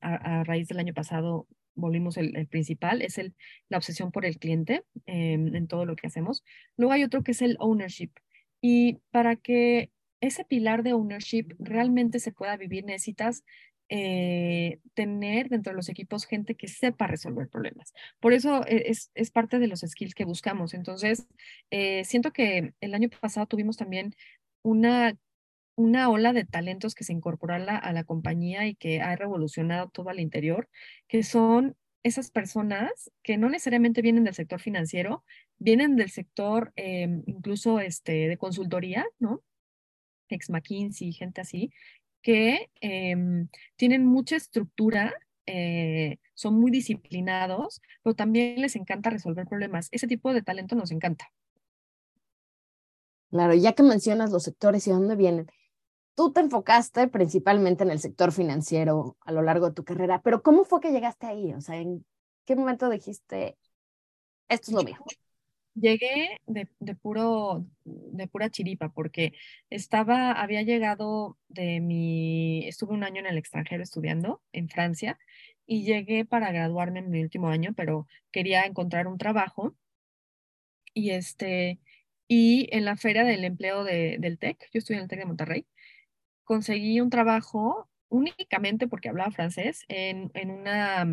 a, 0.01 0.45
raíz 0.45 0.69
del 0.69 0.79
año 0.79 0.95
pasado 0.95 1.47
volvimos 1.75 2.17
el, 2.17 2.47
principal, 2.49 3.01
es 3.03 3.19
el, 3.19 3.35
la 3.69 3.79
obsesión 3.79 4.13
por 4.13 4.27
el 4.27 4.39
cliente 4.39 4.85
eh, 5.07 5.33
en 5.33 5.67
todo 5.69 5.87
lo 5.87 5.97
que 5.97 6.07
hacemos. 6.07 6.45
Luego 6.77 6.93
hay 6.93 7.05
otro 7.05 7.23
que 7.23 7.33
es 7.33 7.43
el 7.43 7.57
ownership. 7.61 8.11
Y 8.61 8.99
para 9.11 9.37
que 9.37 9.91
ese 10.21 10.45
pilar 10.45 10.85
de 10.85 10.93
ownership 10.93 11.49
realmente 11.59 12.21
se 12.21 12.33
pueda 12.33 12.57
vivir, 12.57 12.85
necesitas 12.85 13.43
eh, 13.95 14.81
tener 14.95 15.51
dentro 15.51 15.71
de 15.71 15.77
los 15.77 15.91
equipos 15.91 16.25
gente 16.25 16.55
que 16.55 16.67
sepa 16.67 17.07
resolver 17.07 17.51
problemas. 17.51 17.93
Por 18.21 18.33
eso 18.33 18.67
e, 18.67 18.85
es, 18.87 19.11
es 19.15 19.31
parte 19.31 19.59
de 19.59 19.67
los 19.67 19.81
skills 19.81 20.15
que 20.15 20.25
buscamos. 20.25 20.73
Entonces, 20.73 21.29
eh, 21.71 22.03
siento 22.07 22.33
que 22.33 22.73
el 22.81 22.95
año 22.95 23.11
pasado 23.21 23.47
tuvimos 23.47 23.77
también 23.77 24.15
una, 24.63 25.19
una 25.77 26.09
ola 26.09 26.33
de 26.33 26.47
talentos 26.47 26.95
que 26.95 27.05
se 27.05 27.13
incorporó 27.13 27.53
a 27.53 27.59
la, 27.59 27.77
a 27.77 27.93
la 27.93 28.05
compañía 28.05 28.67
y 28.67 28.77
que 28.77 29.03
ha 29.03 29.15
revolucionado 29.15 29.91
todo 29.91 30.09
al 30.09 30.21
interior, 30.21 30.71
que 31.07 31.23
son 31.23 31.77
esas 32.03 32.31
personas 32.31 33.13
que 33.23 33.37
no 33.37 33.51
necesariamente 33.51 34.01
vienen 34.01 34.25
del 34.25 34.35
sector 34.35 34.59
financiero, 34.59 35.23
vienen 35.59 35.97
del 35.97 36.09
sector 36.09 36.73
eh, 36.77 37.23
incluso 37.27 37.79
este, 37.79 38.27
de 38.27 38.39
consultoría, 38.39 39.05
¿no? 39.19 39.43
Ex 40.31 40.49
McKinsey, 40.49 41.13
gente 41.13 41.43
así, 41.43 41.71
que 42.23 42.71
eh, 42.81 43.17
tienen 43.77 44.07
mucha 44.07 44.37
estructura, 44.37 45.13
eh, 45.47 46.19
son 46.35 46.59
muy 46.59 46.71
disciplinados, 46.71 47.83
pero 48.03 48.15
también 48.15 48.61
les 48.61 48.77
encanta 48.77 49.11
resolver 49.11 49.47
problemas. 49.47 49.89
Ese 49.91 50.07
tipo 50.07 50.33
de 50.33 50.43
talento 50.43 50.75
nos 50.77 50.91
encanta. 50.91 51.33
Claro, 53.31 53.55
ya 53.55 53.73
que 53.73 53.83
mencionas 53.83 54.31
los 54.31 54.43
sectores 54.43 54.87
y 54.87 54.91
dónde 54.91 55.17
vienen, 55.17 55.47
tú 56.15 56.33
te 56.33 56.41
enfocaste 56.41 57.09
principalmente 57.09 57.83
en 57.83 57.91
el 57.91 57.99
sector 57.99 58.33
financiero 58.33 59.17
a 59.21 59.33
lo 59.33 59.43
largo 59.43 59.69
de 59.69 59.75
tu 59.75 59.85
carrera, 59.85 60.21
pero 60.23 60.43
¿cómo 60.43 60.65
fue 60.65 60.81
que 60.81 60.93
llegaste 60.93 61.27
ahí? 61.27 61.53
O 61.55 61.61
sea, 61.61 61.77
¿en 61.77 62.05
qué 62.45 62.57
momento 62.57 62.91
dijiste, 62.91 63.57
esto 64.49 64.71
es 64.71 64.75
lo 64.75 64.83
mío? 64.83 64.99
Llegué 65.75 66.39
de, 66.47 66.67
puro, 66.95 67.65
de 67.85 68.29
pura 68.29 68.51
chiripa, 68.51 68.91
porque 68.91 69.33
estaba, 69.71 70.33
había 70.33 70.63
llegado 70.63 71.39
de 71.49 71.81
mi, 71.81 72.67
estuve 72.69 72.93
un 72.95 73.05
año 73.05 73.21
en 73.21 73.27
el 73.27 73.39
extranjero 73.39 73.83
estudiando 73.83 74.43
en 74.53 74.69
Francia 74.69 75.19
y 75.67 75.85
llegué 75.85 76.27
para 76.27 76.53
graduarme 76.53 76.99
en 76.99 77.11
mi 77.11 77.23
último 77.23 77.49
año, 77.49 77.73
pero 77.75 78.07
quería 78.31 78.65
encontrar 78.67 79.07
un 79.07 79.17
trabajo. 79.17 79.75
Y 80.95 81.11
este, 81.11 81.81
y 82.29 82.69
en 82.77 82.85
la 82.85 82.97
feria 82.97 83.25
del 83.25 83.45
empleo 83.45 83.85
de, 83.85 84.17
del 84.19 84.39
TEC, 84.39 84.69
yo 84.73 84.79
estoy 84.79 84.97
en 84.97 85.03
el 85.03 85.09
TEC 85.09 85.21
de 85.21 85.27
Monterrey, 85.27 85.67
conseguí 86.45 87.01
un 87.01 87.11
trabajo 87.11 87.89
únicamente 88.09 88.89
porque 88.89 89.09
hablaba 89.09 89.31
francés 89.31 89.85
en, 89.89 90.31
en, 90.35 90.51
una, 90.51 91.07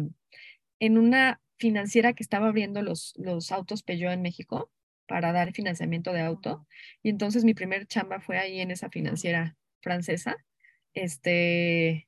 en 0.80 0.98
una 0.98 1.42
financiera 1.60 2.14
que 2.14 2.24
estaba 2.24 2.48
abriendo 2.48 2.82
los, 2.82 3.14
los 3.18 3.52
autos 3.52 3.84
Peugeot 3.84 4.14
en 4.14 4.22
México 4.22 4.72
para 5.08 5.34
dar 5.34 5.54
financiamiento 5.54 6.14
de 6.14 6.22
auto. 6.22 6.68
Y 7.04 7.10
entonces 7.10 7.44
mi 7.44 7.54
primer 7.54 7.88
chamba 7.88 8.20
fue 8.22 8.38
ahí 8.38 8.62
en 8.62 8.72
esa 8.72 8.90
financiera 8.90 9.58
francesa. 9.82 10.38
Este, 10.94 12.08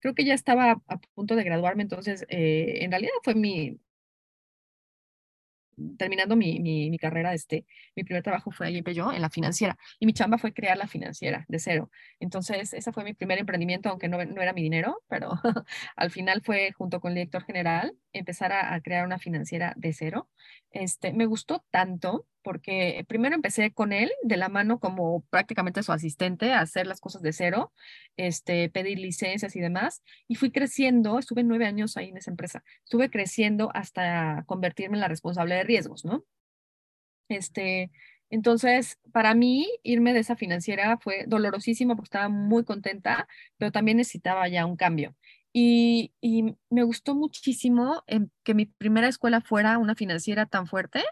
creo 0.00 0.14
que 0.14 0.24
ya 0.24 0.34
estaba 0.34 0.82
a 0.86 1.00
punto 1.14 1.36
de 1.36 1.44
graduarme, 1.44 1.82
entonces 1.82 2.26
eh, 2.28 2.78
en 2.82 2.90
realidad 2.90 3.12
fue 3.22 3.34
mi, 3.34 3.78
terminando 5.98 6.36
mi, 6.36 6.60
mi, 6.60 6.98
carrera, 6.98 7.34
este, 7.34 7.66
mi 7.96 8.04
primer 8.04 8.22
trabajo 8.22 8.50
fue 8.50 8.66
ahí 8.66 8.76
en 8.76 8.84
en 8.86 9.22
la 9.22 9.30
financiera, 9.30 9.76
y 9.98 10.06
mi 10.06 10.12
chamba 10.12 10.38
fue 10.38 10.52
crear 10.52 10.76
la 10.76 10.86
financiera 10.86 11.44
de 11.48 11.58
cero. 11.58 11.90
Entonces, 12.20 12.72
ese 12.74 12.92
fue 12.92 13.04
mi 13.04 13.14
primer 13.14 13.38
emprendimiento, 13.38 13.88
aunque 13.88 14.08
no, 14.08 14.22
no 14.24 14.42
era 14.42 14.52
mi 14.52 14.62
dinero, 14.62 15.02
pero 15.08 15.30
al 15.96 16.10
final 16.10 16.42
fue 16.42 16.72
junto 16.72 17.00
con 17.00 17.12
el 17.12 17.16
director 17.16 17.44
general 17.44 17.96
empezar 18.12 18.52
a, 18.52 18.74
a, 18.74 18.80
crear 18.80 19.06
una 19.06 19.18
financiera 19.18 19.74
de 19.76 19.92
cero. 19.92 20.28
Este, 20.70 21.12
me 21.12 21.26
gustó 21.26 21.64
tanto 21.70 22.26
porque 22.42 23.04
primero 23.08 23.34
empecé 23.34 23.72
con 23.72 23.92
él 23.92 24.10
de 24.22 24.36
la 24.36 24.48
mano 24.48 24.78
como 24.80 25.22
prácticamente 25.30 25.82
su 25.82 25.92
asistente 25.92 26.52
a 26.52 26.60
hacer 26.60 26.86
las 26.86 27.00
cosas 27.00 27.22
de 27.22 27.32
cero, 27.32 27.72
este, 28.16 28.68
pedir 28.70 28.98
licencias 28.98 29.56
y 29.56 29.60
demás, 29.60 30.02
y 30.28 30.34
fui 30.34 30.50
creciendo, 30.50 31.18
estuve 31.18 31.42
nueve 31.44 31.66
años 31.66 31.96
ahí 31.96 32.08
en 32.08 32.16
esa 32.16 32.30
empresa, 32.30 32.64
estuve 32.84 33.10
creciendo 33.10 33.70
hasta 33.74 34.44
convertirme 34.46 34.96
en 34.96 35.00
la 35.00 35.08
responsable 35.08 35.54
de 35.54 35.64
riesgos, 35.64 36.04
¿no? 36.04 36.24
Este, 37.28 37.90
entonces, 38.30 38.98
para 39.12 39.34
mí, 39.34 39.68
irme 39.82 40.14
de 40.14 40.20
esa 40.20 40.36
financiera 40.36 40.98
fue 40.98 41.24
dolorosísimo 41.26 41.96
porque 41.96 42.06
estaba 42.06 42.28
muy 42.30 42.64
contenta, 42.64 43.28
pero 43.58 43.72
también 43.72 43.98
necesitaba 43.98 44.48
ya 44.48 44.64
un 44.64 44.76
cambio. 44.76 45.14
Y, 45.52 46.14
y 46.22 46.56
me 46.70 46.82
gustó 46.82 47.14
muchísimo 47.14 48.02
que 48.42 48.54
mi 48.54 48.64
primera 48.66 49.08
escuela 49.08 49.42
fuera 49.42 49.76
una 49.76 49.94
financiera 49.94 50.46
tan 50.46 50.66
fuerte 50.66 51.04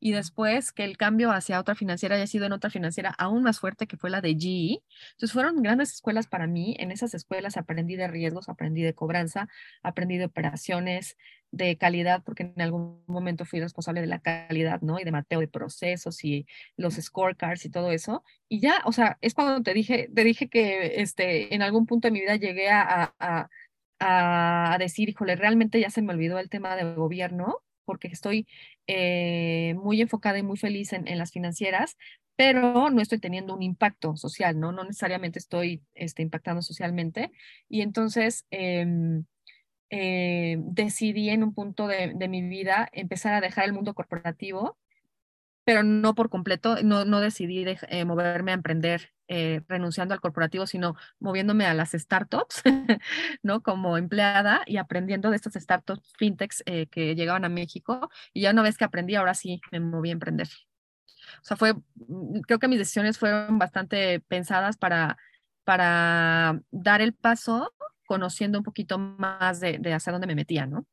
y 0.00 0.12
después 0.12 0.72
que 0.72 0.84
el 0.84 0.96
cambio 0.96 1.30
hacia 1.32 1.60
otra 1.60 1.74
financiera 1.74 2.16
haya 2.16 2.26
sido 2.26 2.46
en 2.46 2.52
otra 2.52 2.70
financiera 2.70 3.14
aún 3.18 3.42
más 3.42 3.60
fuerte 3.60 3.86
que 3.86 3.96
fue 3.96 4.10
la 4.10 4.20
de 4.20 4.34
GE. 4.34 4.82
Entonces 5.12 5.32
fueron 5.32 5.62
grandes 5.62 5.92
escuelas 5.92 6.26
para 6.26 6.46
mí. 6.46 6.76
En 6.78 6.90
esas 6.90 7.14
escuelas 7.14 7.56
aprendí 7.56 7.96
de 7.96 8.08
riesgos, 8.08 8.48
aprendí 8.48 8.82
de 8.82 8.94
cobranza, 8.94 9.48
aprendí 9.82 10.18
de 10.18 10.26
operaciones, 10.26 11.16
de 11.50 11.76
calidad, 11.76 12.22
porque 12.24 12.44
en 12.44 12.60
algún 12.60 13.02
momento 13.06 13.44
fui 13.44 13.60
responsable 13.60 14.00
de 14.00 14.06
la 14.08 14.20
calidad, 14.20 14.80
¿no? 14.82 14.98
Y 14.98 15.04
de 15.04 15.12
mateo 15.12 15.40
de 15.40 15.48
procesos 15.48 16.24
y 16.24 16.46
los 16.76 16.94
scorecards 16.94 17.64
y 17.64 17.70
todo 17.70 17.92
eso. 17.92 18.24
Y 18.48 18.60
ya, 18.60 18.82
o 18.84 18.92
sea, 18.92 19.18
es 19.20 19.34
cuando 19.34 19.62
te 19.62 19.74
dije, 19.74 20.10
te 20.14 20.24
dije 20.24 20.48
que 20.48 21.00
este, 21.00 21.54
en 21.54 21.62
algún 21.62 21.86
punto 21.86 22.08
de 22.08 22.12
mi 22.12 22.20
vida 22.20 22.36
llegué 22.36 22.70
a, 22.70 23.14
a, 23.18 23.48
a 24.00 24.78
decir, 24.78 25.08
híjole, 25.08 25.36
realmente 25.36 25.80
ya 25.80 25.90
se 25.90 26.02
me 26.02 26.12
olvidó 26.12 26.38
el 26.38 26.50
tema 26.50 26.76
de 26.76 26.94
gobierno 26.94 27.63
porque 27.84 28.08
estoy 28.08 28.46
eh, 28.86 29.74
muy 29.76 30.00
enfocada 30.00 30.38
y 30.38 30.42
muy 30.42 30.56
feliz 30.56 30.92
en, 30.92 31.18
las 31.18 31.32
financieras, 31.32 31.96
pero 32.36 32.90
no 32.90 33.00
estoy 33.00 33.18
teniendo 33.18 33.54
un 33.54 33.62
impacto 33.62 34.16
social, 34.16 34.58
¿no? 34.58 34.72
No 34.72 34.84
necesariamente 34.84 35.38
estoy 35.38 35.82
este, 35.94 36.22
impactando 36.22 36.62
socialmente. 36.62 37.30
Y 37.68 37.82
entonces 37.82 38.46
em, 38.50 39.24
eh, 39.90 40.56
decidí 40.58 41.30
en 41.30 41.44
un 41.44 41.54
punto 41.54 41.86
de, 41.86 42.12
de, 42.14 42.28
mi 42.28 42.42
vida 42.42 42.88
empezar 42.92 43.34
a 43.34 43.40
dejar 43.40 43.66
el 43.66 43.72
mundo 43.72 43.94
corporativo 43.94 44.76
pero 45.64 45.82
no 45.82 46.14
por 46.14 46.28
completo, 46.28 46.76
no, 46.82 47.04
no 47.04 47.20
decidí 47.20 47.64
eh, 47.88 48.04
moverme 48.04 48.52
a 48.52 48.54
emprender 48.54 49.13
eh, 49.36 49.62
renunciando 49.66 50.14
al 50.14 50.20
corporativo, 50.20 50.64
sino 50.64 50.94
moviéndome 51.18 51.66
a 51.66 51.74
las 51.74 51.90
startups, 51.90 52.62
¿no? 53.42 53.64
Como 53.64 53.98
empleada 53.98 54.62
y 54.64 54.76
aprendiendo 54.76 55.28
de 55.30 55.34
estas 55.34 55.54
startups 55.54 56.12
fintechs 56.16 56.62
eh, 56.66 56.86
que 56.86 57.16
llegaban 57.16 57.44
a 57.44 57.48
México. 57.48 58.08
Y 58.32 58.42
ya 58.42 58.52
una 58.52 58.62
vez 58.62 58.78
que 58.78 58.84
aprendí, 58.84 59.16
ahora 59.16 59.34
sí 59.34 59.60
me 59.72 59.80
moví 59.80 60.10
a 60.10 60.12
emprender. 60.12 60.46
O 61.42 61.44
sea, 61.44 61.56
fue, 61.56 61.74
mm, 61.74 62.42
creo 62.46 62.60
que 62.60 62.68
mis 62.68 62.78
decisiones 62.78 63.18
fueron 63.18 63.58
bastante 63.58 64.20
pensadas 64.20 64.76
para, 64.76 65.16
para 65.64 66.60
dar 66.70 67.02
el 67.02 67.12
paso 67.12 67.74
conociendo 68.06 68.58
un 68.58 68.64
poquito 68.64 68.98
más 68.98 69.58
de, 69.58 69.78
de 69.78 69.94
hacia 69.94 70.12
dónde 70.12 70.28
me 70.28 70.36
metía, 70.36 70.64
¿no? 70.66 70.86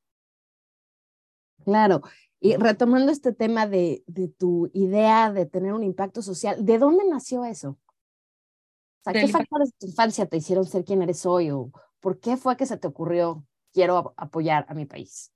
Claro, 1.63 2.01
y 2.39 2.55
retomando 2.55 3.11
este 3.11 3.33
tema 3.33 3.67
de, 3.67 4.03
de, 4.07 4.29
tu 4.29 4.71
idea 4.73 5.31
de 5.31 5.45
tener 5.45 5.73
un 5.73 5.83
impacto 5.83 6.23
social, 6.23 6.65
¿de 6.65 6.79
dónde 6.79 7.03
nació 7.07 7.45
eso? 7.45 7.77
Sea, 9.03 9.13
¿Qué 9.13 9.27
factores 9.27 9.71
de 9.71 9.77
tu 9.79 9.87
infancia 9.87 10.25
te 10.27 10.37
hicieron 10.37 10.65
ser 10.65 10.85
quien 10.85 11.01
eres 11.01 11.25
hoy? 11.25 11.49
¿O 11.51 11.71
por 11.99 12.19
qué 12.19 12.37
fue 12.37 12.55
que 12.57 12.65
se 12.65 12.77
te 12.77 12.87
ocurrió, 12.87 13.45
quiero 13.73 14.13
apoyar 14.17 14.65
a 14.69 14.73
mi 14.73 14.85
país? 14.85 15.31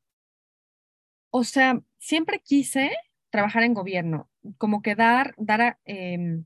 O 1.32 1.44
sea, 1.44 1.82
siempre 1.98 2.40
quise 2.40 2.92
trabajar 3.30 3.64
en 3.64 3.74
gobierno, 3.74 4.30
como 4.58 4.82
que 4.82 4.96
dar, 4.96 5.34
dar 5.38 5.80
em, 5.84 6.46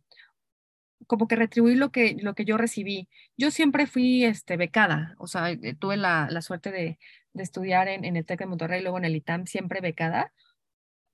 como 1.05 1.27
que 1.27 1.36
retribuir 1.36 1.77
lo 1.77 1.91
que, 1.91 2.15
lo 2.19 2.34
que 2.34 2.45
yo 2.45 2.58
recibí. 2.58 3.10
Yo 3.38 3.51
siempre 3.51 3.86
fui 3.86 4.25
este, 4.25 4.58
becada, 4.58 5.15
o 5.17 5.27
sea, 5.27 5.51
eh, 5.51 5.75
tuve 5.77 5.97
la, 5.97 6.27
la 6.32 6.41
suerte 6.41 6.71
de, 6.71 6.99
de 7.34 7.43
estudiar 7.43 7.88
en, 7.88 8.05
en, 8.05 8.15
el 8.15 8.25
TEC 8.25 8.39
de 8.39 8.45
Monterrey, 8.45 8.82
luego 8.82 8.97
en 8.97 9.05
el 9.05 9.15
ITAM, 9.15 9.45
siempre 9.45 9.82
becada. 9.82 10.34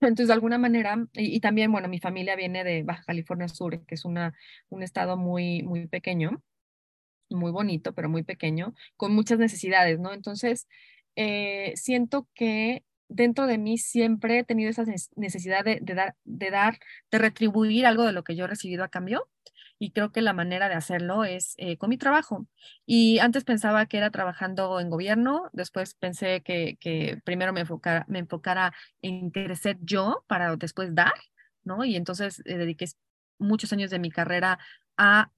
Entonces, 0.01 0.27
de 0.27 0.33
alguna 0.33 0.57
manera, 0.57 1.07
y, 1.13 1.39
también, 1.39 1.71
bueno, 1.71 1.87
mi 1.87 1.99
familia 1.99 2.35
viene 2.35 2.63
de 2.63 2.83
Baja 2.83 3.03
California 3.05 3.47
Sur, 3.47 3.85
que 3.85 3.95
es 3.95 4.05
una, 4.05 4.33
un 4.69 4.83
estado 4.83 5.17
muy, 5.17 5.63
muy 5.63 5.87
pequeño, 5.87 6.43
muy 7.29 7.51
bonito, 7.51 7.93
pero 7.93 8.09
muy 8.09 8.23
pequeño, 8.23 8.73
con 8.97 9.13
muchas 9.13 9.39
necesidades, 9.39 9.99
¿no? 9.99 10.13
Entonces, 10.13 10.67
eh, 11.15 11.73
siento 11.75 12.27
que 12.33 12.83
dentro 13.07 13.47
de 13.47 13.57
mí 13.57 13.77
siempre 13.77 14.39
he 14.39 14.43
tenido 14.43 14.69
esa 14.69 14.83
necesidad 15.15 15.63
de, 15.63 15.79
dar, 15.81 16.15
de 16.23 16.51
dar, 16.51 16.79
de 17.11 17.17
retribuir 17.17 17.85
algo 17.85 18.03
de 18.03 18.11
lo 18.11 18.23
que 18.23 18.35
yo 18.35 18.45
he 18.45 18.47
recibido 18.47 18.83
a 18.83 18.89
cambio 18.89 19.27
y 19.79 19.91
creo 19.91 20.11
que 20.11 20.21
la 20.21 20.33
manera 20.33 20.69
de 20.69 20.75
hacerlo 20.75 21.23
es 21.25 21.53
eh, 21.57 21.77
con 21.77 21.89
mi 21.89 21.97
trabajo. 21.97 22.47
Y 22.85 23.19
antes 23.19 23.43
pensaba 23.43 23.85
que 23.85 23.97
era 23.97 24.09
trabajando 24.09 24.79
en 24.79 24.89
gobierno, 24.89 25.49
después 25.53 25.95
pensé 25.95 26.41
que, 26.41 26.77
que 26.79 27.19
primero 27.23 27.53
me 27.53 27.61
enfocara, 27.61 28.05
me 28.07 28.19
enfocara 28.19 28.73
en 29.01 29.31
crecer 29.31 29.77
yo 29.81 30.23
para 30.27 30.55
después 30.55 30.95
dar, 30.95 31.13
¿no? 31.63 31.83
Y 31.83 31.95
entonces 31.95 32.41
eh, 32.45 32.57
dediqué 32.57 32.85
muchos 33.37 33.73
años 33.73 33.89
de 33.91 33.99
mi 33.99 34.11
carrera 34.11 34.59
a 34.97 35.29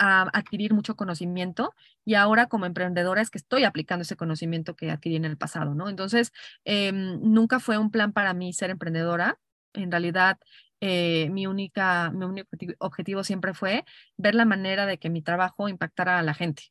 a 0.00 0.22
adquirir 0.32 0.72
mucho 0.72 0.96
conocimiento 0.96 1.74
y 2.06 2.14
ahora 2.14 2.46
como 2.46 2.64
emprendedora 2.64 3.20
es 3.20 3.30
que 3.30 3.36
estoy 3.38 3.64
aplicando 3.64 4.02
ese 4.02 4.16
conocimiento 4.16 4.74
que 4.74 4.90
adquirí 4.90 5.16
en 5.16 5.26
el 5.26 5.36
pasado, 5.36 5.74
¿no? 5.74 5.90
Entonces, 5.90 6.32
em, 6.64 7.20
nunca 7.22 7.60
fue 7.60 7.76
un 7.76 7.90
plan 7.90 8.12
para 8.12 8.32
mí 8.32 8.52
ser 8.54 8.70
emprendedora. 8.70 9.38
En 9.74 9.90
realidad, 9.90 10.38
eh, 10.80 11.28
mi, 11.30 11.46
única, 11.46 12.10
mi 12.12 12.24
único 12.24 12.48
objetivo 12.78 13.24
siempre 13.24 13.52
fue 13.52 13.84
ver 14.16 14.34
la 14.34 14.46
manera 14.46 14.86
de 14.86 14.98
que 14.98 15.10
mi 15.10 15.20
trabajo 15.22 15.68
impactara 15.68 16.18
a 16.18 16.22
la 16.22 16.32
gente. 16.32 16.64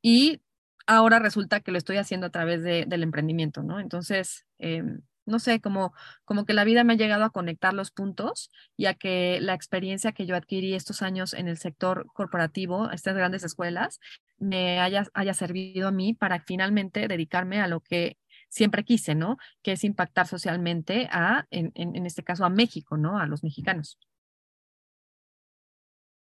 Y 0.00 0.40
ahora 0.86 1.18
resulta 1.18 1.60
que 1.60 1.72
lo 1.72 1.78
estoy 1.78 1.96
haciendo 1.96 2.28
a 2.28 2.30
través 2.30 2.62
de, 2.62 2.84
del 2.86 3.02
emprendimiento, 3.02 3.64
¿no? 3.64 3.80
Entonces, 3.80 4.46
em, 4.58 5.02
no 5.26 5.38
sé, 5.38 5.60
como, 5.60 5.92
como 6.24 6.44
que 6.44 6.52
la 6.52 6.64
vida 6.64 6.84
me 6.84 6.94
ha 6.94 6.96
llegado 6.96 7.24
a 7.24 7.30
conectar 7.30 7.72
los 7.74 7.90
puntos 7.90 8.50
y 8.76 8.86
a 8.86 8.94
que 8.94 9.38
la 9.40 9.54
experiencia 9.54 10.12
que 10.12 10.26
yo 10.26 10.36
adquirí 10.36 10.74
estos 10.74 11.02
años 11.02 11.34
en 11.34 11.48
el 11.48 11.58
sector 11.58 12.06
corporativo, 12.12 12.90
estas 12.90 13.16
grandes 13.16 13.44
escuelas, 13.44 14.00
me 14.38 14.80
haya, 14.80 15.06
haya 15.14 15.34
servido 15.34 15.88
a 15.88 15.92
mí 15.92 16.14
para 16.14 16.40
finalmente 16.40 17.08
dedicarme 17.08 17.60
a 17.60 17.68
lo 17.68 17.80
que 17.80 18.18
siempre 18.48 18.84
quise, 18.84 19.14
¿no? 19.14 19.36
Que 19.62 19.72
es 19.72 19.84
impactar 19.84 20.26
socialmente 20.26 21.08
a, 21.10 21.46
en, 21.50 21.72
en, 21.74 22.06
este 22.06 22.22
caso, 22.22 22.44
a 22.44 22.50
México, 22.50 22.96
¿no? 22.96 23.18
A 23.18 23.26
los 23.26 23.42
mexicanos. 23.42 23.98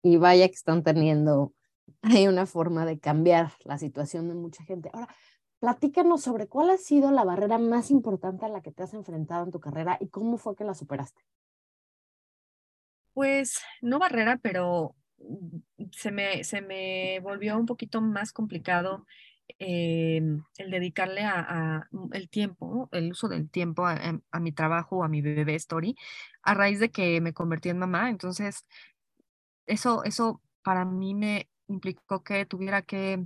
Y 0.03 0.16
vaya 0.16 0.47
que 0.47 0.55
están 0.55 0.83
teniendo, 0.83 1.55
hay 2.03 2.29
una 2.29 2.47
forma 2.47 2.87
de 2.87 2.99
cambiar 2.99 3.53
la 3.64 3.79
situación 3.79 4.29
de 4.29 4.35
mucha 4.35 4.62
gente. 4.64 4.90
Ahora, 4.92 5.09
platícanos 5.64 6.20
sobre 6.20 6.46
cuál 6.46 6.68
ha 6.68 6.77
sido 6.77 7.11
la 7.11 7.24
barrera 7.24 7.59
más 7.59 7.90
importante 7.90 8.44
a 8.44 8.48
la 8.48 8.61
que 8.61 8.70
te 8.70 8.83
has 8.83 8.92
enfrentado 8.92 9.44
en 9.44 9.50
tu 9.50 9.61
carrera 9.61 9.96
y 9.98 10.09
cómo 10.09 10.37
fue 10.37 10.55
que 10.55 10.64
la 10.64 10.74
superaste. 10.74 11.22
Pues 13.14 13.62
no 13.81 13.98
barrera, 13.98 14.38
pero 14.42 14.94
se 15.92 16.11
me, 16.11 16.44
se 16.44 16.61
me 16.61 17.18
volvió 17.20 17.57
un 17.57 17.66
poquito 17.66 18.00
más 18.03 18.33
complicado 18.33 19.07
Em, 19.59 20.42
el 20.59 20.70
dedicarle 20.70 21.22
a, 21.22 21.88
el 22.12 22.29
tiempo, 22.29 22.88
el 22.92 23.12
uso 23.12 23.29
del 23.29 23.50
tiempo 23.50 23.88
em, 23.88 24.20
a, 24.31 24.40
mi 24.40 24.53
trabajo, 24.53 25.05
a 25.05 25.09
mi 25.09 25.20
bebé 25.20 25.55
story, 25.57 25.96
a 26.42 26.55
raíz 26.55 26.81
de 26.81 26.90
que 26.90 27.20
me 27.20 27.35
convertí 27.35 27.68
en 27.68 27.79
mamá. 27.79 28.11
Entonces, 28.11 28.66
eso, 29.66 30.03
eso 30.05 30.42
para 30.62 30.85
mí 30.85 31.14
me 31.14 31.48
implicó 31.68 32.22
que 32.24 32.46
tuviera 32.46 32.83
que 32.83 33.24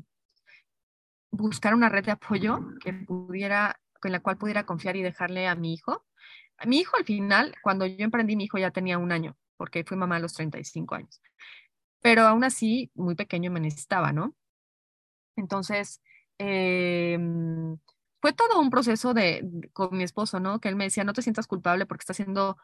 buscar 1.31 1.75
una 1.75 1.89
red 1.89 2.05
de 2.05 2.13
apoyo 2.13 2.61
que 2.81 2.93
pudiera, 2.93 3.81
con 4.01 4.13
la 4.13 4.21
cual 4.21 4.39
pudiera 4.39 4.65
confiar 4.65 4.97
y 4.97 5.03
dejarle 5.03 5.47
a 5.49 5.55
mi 5.55 5.75
hijo. 5.75 6.05
A 6.59 6.67
mi 6.67 6.79
hijo 6.79 6.97
al 6.97 7.05
final, 7.05 7.55
cuando 7.63 7.87
yo 7.87 8.05
emprendí, 8.05 8.37
mi 8.37 8.45
hijo 8.45 8.59
ya 8.59 8.71
tenía 8.71 8.99
un 8.99 9.13
año, 9.13 9.37
porque 9.57 9.85
fui 9.85 9.97
mamá 9.97 10.17
a 10.17 10.21
los 10.21 10.35
35 10.35 10.95
años. 10.95 11.21
Pero 12.01 12.23
aún 12.23 12.45
así, 12.45 12.91
muy 12.95 13.15
pequeño 13.15 13.51
me 13.51 13.61
necesitaba, 13.61 14.13
¿no? 14.13 14.35
Entonces, 15.37 16.03
em, 16.39 17.79
fue 18.21 18.33
todo 18.33 18.61
un 18.61 18.71
proceso 18.71 19.15
de, 19.15 19.49
con 19.73 19.97
mi 19.97 20.05
esposo, 20.05 20.41
¿no? 20.41 20.61
Que 20.61 20.69
él 20.69 20.77
me 20.77 20.85
decía, 20.85 21.05
no 21.05 21.13
te 21.13 21.23
sientas 21.23 21.47
culpable 21.47 21.87
porque 21.87 22.03
está 22.03 22.13
haciendo, 22.13 22.57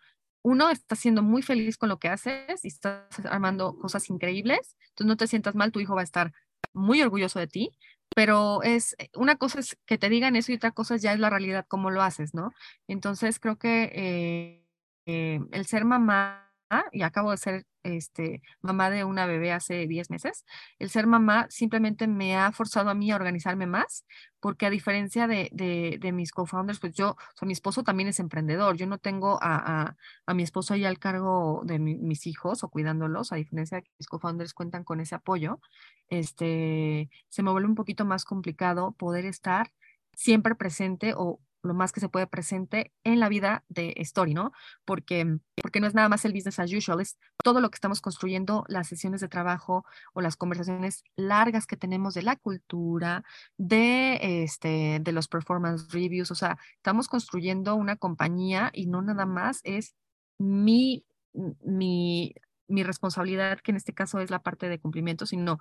uno, 0.42 0.70
está 0.70 0.96
siendo 0.96 1.22
muy 1.22 1.42
feliz 1.42 1.76
con 1.78 1.88
lo 1.88 1.98
que 1.98 2.08
haces 2.08 2.64
y 2.64 2.68
estás 2.68 3.06
armando 3.26 3.76
cosas 3.78 4.10
increíbles, 4.10 4.76
entonces 4.90 5.06
no 5.06 5.16
te 5.16 5.26
sientas 5.26 5.54
mal, 5.54 5.72
tu 5.72 5.80
hijo 5.80 5.94
va 5.94 6.02
a 6.02 6.04
estar 6.04 6.32
muy 6.72 7.00
orgulloso 7.02 7.38
de 7.38 7.46
ti, 7.46 7.70
pero 8.14 8.62
es, 8.62 8.94
eh, 8.98 9.08
una 9.16 9.36
cosa 9.36 9.60
es 9.60 9.76
que 9.86 9.98
te 9.98 10.08
digan 10.08 10.36
eso 10.36 10.52
y 10.52 10.56
otra 10.56 10.72
cosa 10.72 10.96
ya 10.96 11.12
es 11.12 11.18
la 11.20 11.30
realidad, 11.30 11.66
cómo 11.68 11.90
lo 11.90 12.02
haces, 12.02 12.34
¿no? 12.34 12.52
Entonces 12.88 13.38
creo 13.40 13.58
que 13.58 13.90
eh, 13.94 14.66
eh, 15.06 15.40
el 15.52 15.66
ser 15.66 15.84
mamá, 15.84 16.53
y 16.92 17.02
acabo 17.02 17.30
de 17.30 17.36
ser 17.36 17.66
este, 17.84 18.42
mamá 18.62 18.90
de 18.90 19.04
una 19.04 19.26
bebé 19.26 19.52
hace 19.52 19.86
10 19.86 20.10
meses, 20.10 20.44
el 20.78 20.90
ser 20.90 21.06
mamá 21.06 21.46
simplemente 21.50 22.06
me 22.06 22.36
ha 22.36 22.50
forzado 22.52 22.90
a 22.90 22.94
mí 22.94 23.10
a 23.10 23.16
organizarme 23.16 23.66
más, 23.66 24.04
porque 24.40 24.66
a 24.66 24.70
diferencia 24.70 25.26
de, 25.26 25.50
de, 25.52 26.12
mis 26.12 26.32
co-founders, 26.32 26.80
pues 26.80 26.94
yo, 26.94 27.16
o 27.40 27.46
mi 27.46 27.52
esposo 27.52 27.82
también 27.82 28.08
es 28.08 28.20
emprendedor, 28.20 28.76
yo 28.76 28.86
no 28.86 28.98
tengo 28.98 29.38
a, 29.42 29.94
a, 30.26 30.34
mi 30.34 30.42
esposo 30.42 30.74
ahí 30.74 30.84
al 30.84 30.98
cargo 30.98 31.62
de 31.64 31.78
mis 31.78 32.26
hijos 32.26 32.64
o 32.64 32.68
cuidándolos, 32.68 33.32
a 33.32 33.36
diferencia 33.36 33.78
de 33.78 33.82
que 33.84 33.90
mis 33.98 34.08
co-founders 34.08 34.54
cuentan 34.54 34.84
con 34.84 35.00
ese 35.00 35.14
apoyo, 35.14 35.60
este, 36.08 37.10
se 37.28 37.42
me 37.42 37.50
vuelve 37.50 37.68
un 37.68 37.74
poquito 37.74 38.04
más 38.04 38.24
complicado 38.24 38.92
poder 38.92 39.24
estar 39.26 39.72
siempre 40.14 40.54
presente 40.54 41.14
o 41.16 41.40
lo 41.64 41.74
más 41.74 41.92
que 41.92 42.00
se 42.00 42.08
puede 42.08 42.26
presente 42.26 42.92
en 43.04 43.20
la 43.20 43.28
vida 43.28 43.64
de 43.68 43.94
Story, 43.96 44.34
¿no? 44.34 44.52
Porque, 44.84 45.38
porque 45.60 45.80
no 45.80 45.86
es 45.86 45.94
nada 45.94 46.08
más 46.08 46.24
el 46.24 46.32
business 46.32 46.58
as 46.58 46.72
usual, 46.72 47.00
es 47.00 47.18
todo 47.42 47.60
lo 47.60 47.70
que 47.70 47.76
estamos 47.76 48.00
construyendo, 48.00 48.64
las 48.68 48.88
sesiones 48.88 49.20
de 49.20 49.28
trabajo 49.28 49.84
o 50.12 50.20
las 50.20 50.36
conversaciones 50.36 51.04
largas 51.16 51.66
que 51.66 51.76
tenemos 51.76 52.14
de 52.14 52.22
la 52.22 52.36
cultura, 52.36 53.24
de, 53.56 54.44
este, 54.44 54.98
de 55.00 55.12
los 55.12 55.28
performance 55.28 55.90
reviews, 55.92 56.30
o 56.30 56.34
sea, 56.34 56.58
estamos 56.76 57.08
construyendo 57.08 57.74
una 57.74 57.96
compañía 57.96 58.70
y 58.72 58.86
no 58.86 59.02
nada 59.02 59.26
más 59.26 59.60
es 59.64 59.94
mi, 60.38 61.04
mi, 61.32 62.34
mi 62.68 62.82
responsabilidad, 62.82 63.60
que 63.60 63.70
en 63.70 63.76
este 63.76 63.94
caso 63.94 64.20
es 64.20 64.30
la 64.30 64.42
parte 64.42 64.68
de 64.68 64.78
cumplimiento, 64.78 65.26
sino 65.26 65.58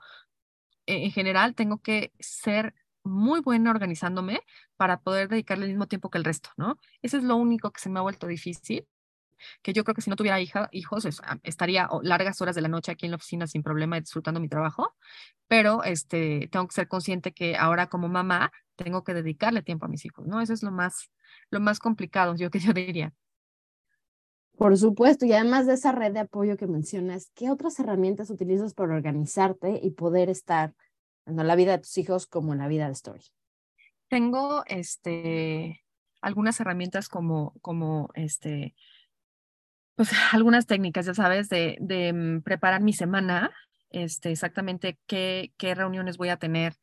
en 0.85 1.11
general 1.11 1.55
tengo 1.55 1.81
que 1.81 2.11
ser 2.19 2.73
muy 3.03 3.41
buena 3.41 3.71
organizándome 3.71 4.41
para 4.77 4.99
poder 5.01 5.27
dedicarle 5.29 5.65
el 5.65 5.71
mismo 5.71 5.87
tiempo 5.87 6.09
que 6.09 6.17
el 6.17 6.23
resto, 6.23 6.49
¿no? 6.57 6.79
Eso 7.01 7.17
es 7.17 7.23
lo 7.23 7.35
único 7.35 7.71
que 7.71 7.81
se 7.81 7.89
me 7.89 7.99
ha 7.99 8.01
vuelto 8.01 8.27
difícil, 8.27 8.87
que 9.61 9.73
yo 9.73 9.83
creo 9.83 9.95
que 9.95 10.01
si 10.01 10.09
no 10.09 10.15
tuviera 10.15 10.39
hija, 10.39 10.69
hijos 10.71 11.07
estaría 11.43 11.89
largas 12.01 12.41
horas 12.41 12.55
de 12.55 12.61
la 12.61 12.67
noche 12.67 12.91
aquí 12.91 13.05
en 13.05 13.11
la 13.11 13.17
oficina 13.17 13.47
sin 13.47 13.63
problema 13.63 13.99
disfrutando 13.99 14.39
mi 14.39 14.47
trabajo, 14.47 14.95
pero 15.47 15.83
este, 15.83 16.47
tengo 16.51 16.67
que 16.67 16.73
ser 16.73 16.87
consciente 16.87 17.33
que 17.33 17.57
ahora 17.57 17.87
como 17.87 18.07
mamá 18.07 18.51
tengo 18.75 19.03
que 19.03 19.13
dedicarle 19.13 19.61
tiempo 19.61 19.85
a 19.85 19.89
mis 19.89 20.05
hijos, 20.05 20.25
¿no? 20.25 20.41
Eso 20.41 20.53
es 20.53 20.63
lo 20.63 20.71
más, 20.71 21.11
lo 21.49 21.59
más 21.59 21.79
complicado, 21.79 22.35
yo 22.35 22.49
que 22.51 22.59
yo 22.59 22.73
diría. 22.73 23.13
Por 24.57 24.77
supuesto, 24.77 25.25
y 25.25 25.33
además 25.33 25.65
de 25.65 25.73
esa 25.73 25.91
red 25.91 26.13
de 26.13 26.19
apoyo 26.19 26.57
que 26.57 26.67
mencionas, 26.67 27.31
¿qué 27.33 27.49
otras 27.49 27.79
herramientas 27.79 28.29
utilizas 28.29 28.75
para 28.75 28.93
organizarte 28.93 29.79
y 29.81 29.91
poder 29.91 30.29
estar 30.29 30.75
en 31.25 31.35
la 31.35 31.55
vida 31.55 31.71
de 31.73 31.79
tus 31.79 31.97
hijos 31.97 32.27
como 32.27 32.53
en 32.53 32.59
la 32.59 32.67
vida 32.67 32.87
de 32.87 32.93
Story? 32.93 33.23
Tengo 34.07 34.63
este, 34.67 35.83
algunas 36.21 36.59
herramientas 36.59 37.09
como, 37.09 37.53
como 37.61 38.09
este, 38.15 38.75
pues 39.95 40.09
algunas 40.33 40.65
técnicas, 40.65 41.05
ya 41.05 41.13
sabes, 41.13 41.49
de, 41.49 41.77
de 41.79 42.13
mm, 42.13 42.41
preparar 42.41 42.81
mi 42.81 42.93
semana, 42.93 43.51
este, 43.89 44.31
exactamente 44.31 44.99
qué, 45.05 45.53
qué 45.57 45.75
reuniones 45.75 46.17
voy 46.17 46.29
a 46.29 46.37
tener. 46.37 46.75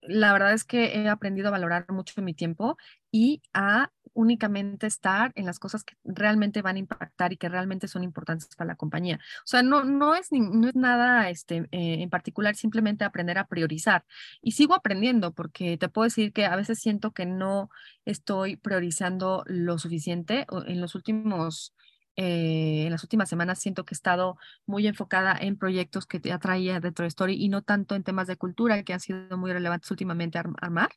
La 0.00 0.32
verdad 0.32 0.52
es 0.52 0.64
que 0.64 0.96
he 0.96 1.08
aprendido 1.08 1.48
a 1.48 1.52
valorar 1.52 1.86
mucho 1.90 2.22
mi 2.22 2.34
tiempo 2.34 2.76
y 3.10 3.42
a 3.52 3.90
únicamente 4.18 4.86
estar 4.88 5.32
en 5.36 5.46
las 5.46 5.60
cosas 5.60 5.84
que 5.84 5.94
realmente 6.04 6.60
van 6.60 6.76
a 6.76 6.78
impactar 6.80 7.32
y 7.32 7.36
que 7.36 7.48
realmente 7.48 7.86
son 7.86 8.02
importantes 8.02 8.48
para 8.56 8.68
la 8.68 8.76
compañía. 8.76 9.20
O 9.44 9.46
sea, 9.46 9.62
no, 9.62 9.84
no, 9.84 10.14
es, 10.16 10.32
no 10.32 10.68
es 10.68 10.74
nada 10.74 11.30
este, 11.30 11.68
eh, 11.70 12.02
en 12.02 12.10
particular, 12.10 12.56
simplemente 12.56 13.04
aprender 13.04 13.38
a 13.38 13.46
priorizar. 13.46 14.04
Y 14.42 14.52
sigo 14.52 14.74
aprendiendo 14.74 15.32
porque 15.32 15.78
te 15.78 15.88
puedo 15.88 16.04
decir 16.04 16.32
que 16.32 16.46
a 16.46 16.56
veces 16.56 16.80
siento 16.80 17.12
que 17.12 17.26
no 17.26 17.70
estoy 18.04 18.56
priorizando 18.56 19.44
lo 19.46 19.78
suficiente. 19.78 20.46
En 20.66 20.80
los 20.80 20.96
últimos 20.96 21.74
eh, 22.20 22.82
en 22.86 22.90
las 22.90 23.04
últimas 23.04 23.28
semanas 23.28 23.60
siento 23.60 23.84
que 23.84 23.94
he 23.94 23.96
estado 23.96 24.38
muy 24.66 24.88
enfocada 24.88 25.36
en 25.40 25.56
proyectos 25.56 26.04
que 26.04 26.18
te 26.18 26.32
atraía 26.32 26.80
dentro 26.80 27.04
de 27.04 27.08
Story 27.08 27.34
y 27.34 27.48
no 27.48 27.62
tanto 27.62 27.94
en 27.94 28.02
temas 28.02 28.26
de 28.26 28.36
cultura 28.36 28.82
que 28.82 28.92
han 28.92 28.98
sido 28.98 29.38
muy 29.38 29.52
relevantes 29.52 29.88
últimamente 29.92 30.36
armar. 30.36 30.90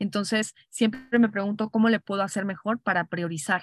Entonces, 0.00 0.56
siempre 0.68 1.20
me 1.20 1.28
pregunto 1.28 1.70
cómo 1.70 1.88
le 1.88 2.00
puedo 2.00 2.22
hacer 2.22 2.44
mejor 2.44 2.80
para 2.80 3.04
priorizar. 3.06 3.62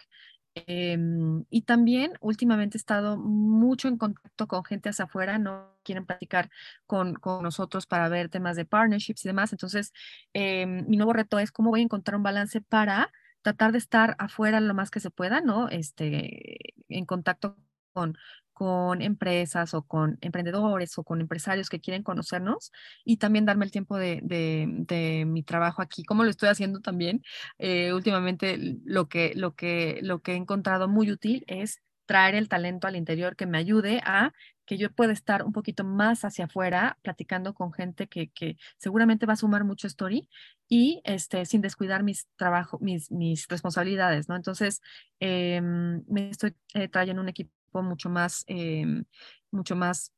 Em, 0.55 1.43
y 1.49 1.63
también 1.63 2.13
últimamente 2.21 2.77
he 2.77 2.79
estado 2.79 3.17
mucho 3.17 3.89
en 3.89 3.97
contacto 3.97 4.47
con 4.47 4.63
gente 4.63 4.87
hacia 4.87 5.03
afuera, 5.03 5.37
no 5.37 5.77
quieren 5.83 6.05
platicar 6.05 6.49
con, 6.87 7.15
con 7.15 7.43
nosotros 7.43 7.87
para 7.87 8.07
ver 8.07 8.29
temas 8.29 8.55
de 8.55 8.63
partnerships 8.63 9.25
y 9.25 9.27
demás. 9.27 9.51
Entonces, 9.51 9.91
em, 10.33 10.87
mi 10.87 10.95
nuevo 10.95 11.11
reto 11.11 11.39
es 11.39 11.51
cómo 11.51 11.71
voy 11.71 11.81
a 11.81 11.83
encontrar 11.83 12.15
un 12.15 12.23
balance 12.23 12.61
para 12.61 13.11
tratar 13.45 13.71
de 13.71 13.77
estar 13.77 14.15
afuera 14.17 14.59
lo 14.59 14.73
más 14.73 14.89
que 14.89 14.99
se 14.99 15.11
pueda, 15.11 15.39
¿no? 15.39 15.69
Este, 15.69 16.73
en 16.89 17.05
contacto 17.05 17.57
con, 17.93 18.17
con 18.53 19.03
empresas 19.03 19.75
o 19.75 19.83
con 19.83 20.17
emprendedores 20.21 20.97
o 20.97 21.03
con 21.03 21.21
empresarios 21.21 21.69
que 21.69 21.79
quieren 21.79 22.01
conocernos 22.01 22.71
y 23.03 23.17
también 23.17 23.45
darme 23.45 23.65
el 23.65 23.71
tiempo 23.71 23.97
de, 23.97 24.19
de, 24.23 25.25
mi 25.27 25.43
trabajo 25.43 25.83
aquí, 25.83 26.03
como 26.03 26.23
lo 26.23 26.31
estoy 26.31 26.49
haciendo 26.49 26.79
también. 26.81 27.21
Eh, 27.59 27.93
últimamente 27.93 28.57
lo 28.83 29.07
que, 29.09 29.33
lo, 29.35 29.53
que, 29.53 29.99
lo 30.01 30.23
que 30.23 30.31
he 30.31 30.35
encontrado 30.37 30.87
muy 30.87 31.11
útil 31.11 31.43
es 31.45 31.83
traer 32.07 32.33
el 32.33 32.49
talento 32.49 32.87
al 32.87 32.95
interior 32.95 33.35
que 33.35 33.45
me 33.45 33.59
ayude 33.59 34.01
a 34.05 34.33
que 34.65 34.77
yo 34.77 34.91
pueda 34.91 35.13
estar 35.13 35.43
un 35.43 35.51
poquito 35.51 35.83
más 35.83 36.25
hacia 36.25 36.45
afuera, 36.45 36.97
platicando 37.01 37.53
con 37.53 37.71
gente 37.73 38.07
que, 38.07 38.57
seguramente 38.77 39.25
va 39.25 39.33
a 39.33 39.37
sumar 39.37 39.63
mucho 39.63 39.87
story 39.87 40.29
y 40.67 41.01
este, 41.05 41.45
sin 41.45 41.61
descuidar 41.61 42.03
mis 42.03 42.27
trabajos, 42.35 42.81
mis, 42.81 43.11
mis 43.11 43.47
responsabilidades, 43.47 44.27
¿no? 44.29 44.35
Entonces, 44.35 44.81
em, 45.19 46.03
me 46.07 46.29
estoy 46.29 46.55
eh, 46.73 46.87
trayendo 46.87 47.21
un 47.21 47.29
equipo 47.29 47.51
mucho 47.83 48.09
más, 48.09 48.43
em, 48.47 49.05
mucho 49.51 49.75
más, 49.75 50.13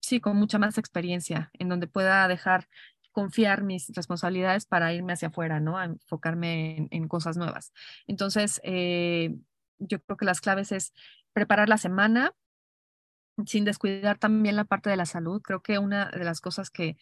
sí, 0.00 0.20
con 0.20 0.36
mucha 0.36 0.58
más 0.58 0.78
experiencia, 0.78 1.50
en 1.58 1.68
donde 1.68 1.86
pueda 1.86 2.26
dejar 2.28 2.68
confiar 3.12 3.62
mis 3.62 3.88
responsabilidades 3.94 4.66
para 4.66 4.92
irme 4.92 5.12
hacia 5.12 5.28
afuera, 5.28 5.60
¿no? 5.60 5.80
Enfocarme 5.82 6.88
en, 6.90 7.08
cosas 7.08 7.36
nuevas. 7.36 7.72
Entonces, 8.06 8.60
eh, 8.64 9.36
yo 9.78 10.02
creo 10.02 10.16
que 10.16 10.24
las 10.24 10.40
claves 10.40 10.72
es 10.72 10.92
preparar 11.32 11.68
la 11.68 11.78
semana, 11.78 12.34
sin 13.46 13.64
descuidar 13.64 14.18
también 14.18 14.56
la 14.56 14.64
parte 14.64 14.90
de 14.90 14.96
la 14.96 15.06
salud. 15.06 15.42
Creo 15.42 15.62
que 15.62 15.78
una 15.78 16.10
de 16.10 16.24
las 16.24 16.40
cosas 16.40 16.70
que, 16.70 16.96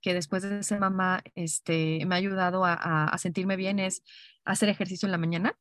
que 0.00 0.14
después 0.14 0.42
de 0.42 0.62
ser 0.62 0.80
mamá 0.80 1.22
este, 1.34 2.04
me 2.06 2.14
ha 2.14 2.18
ayudado 2.18 2.64
a, 2.64 2.74
a, 3.04 3.18
sentirme 3.18 3.56
bien 3.56 3.78
es 3.78 4.02
hacer 4.44 4.68
ejercicio 4.68 5.06
en 5.06 5.12
la 5.12 5.18
mañana. 5.18 5.58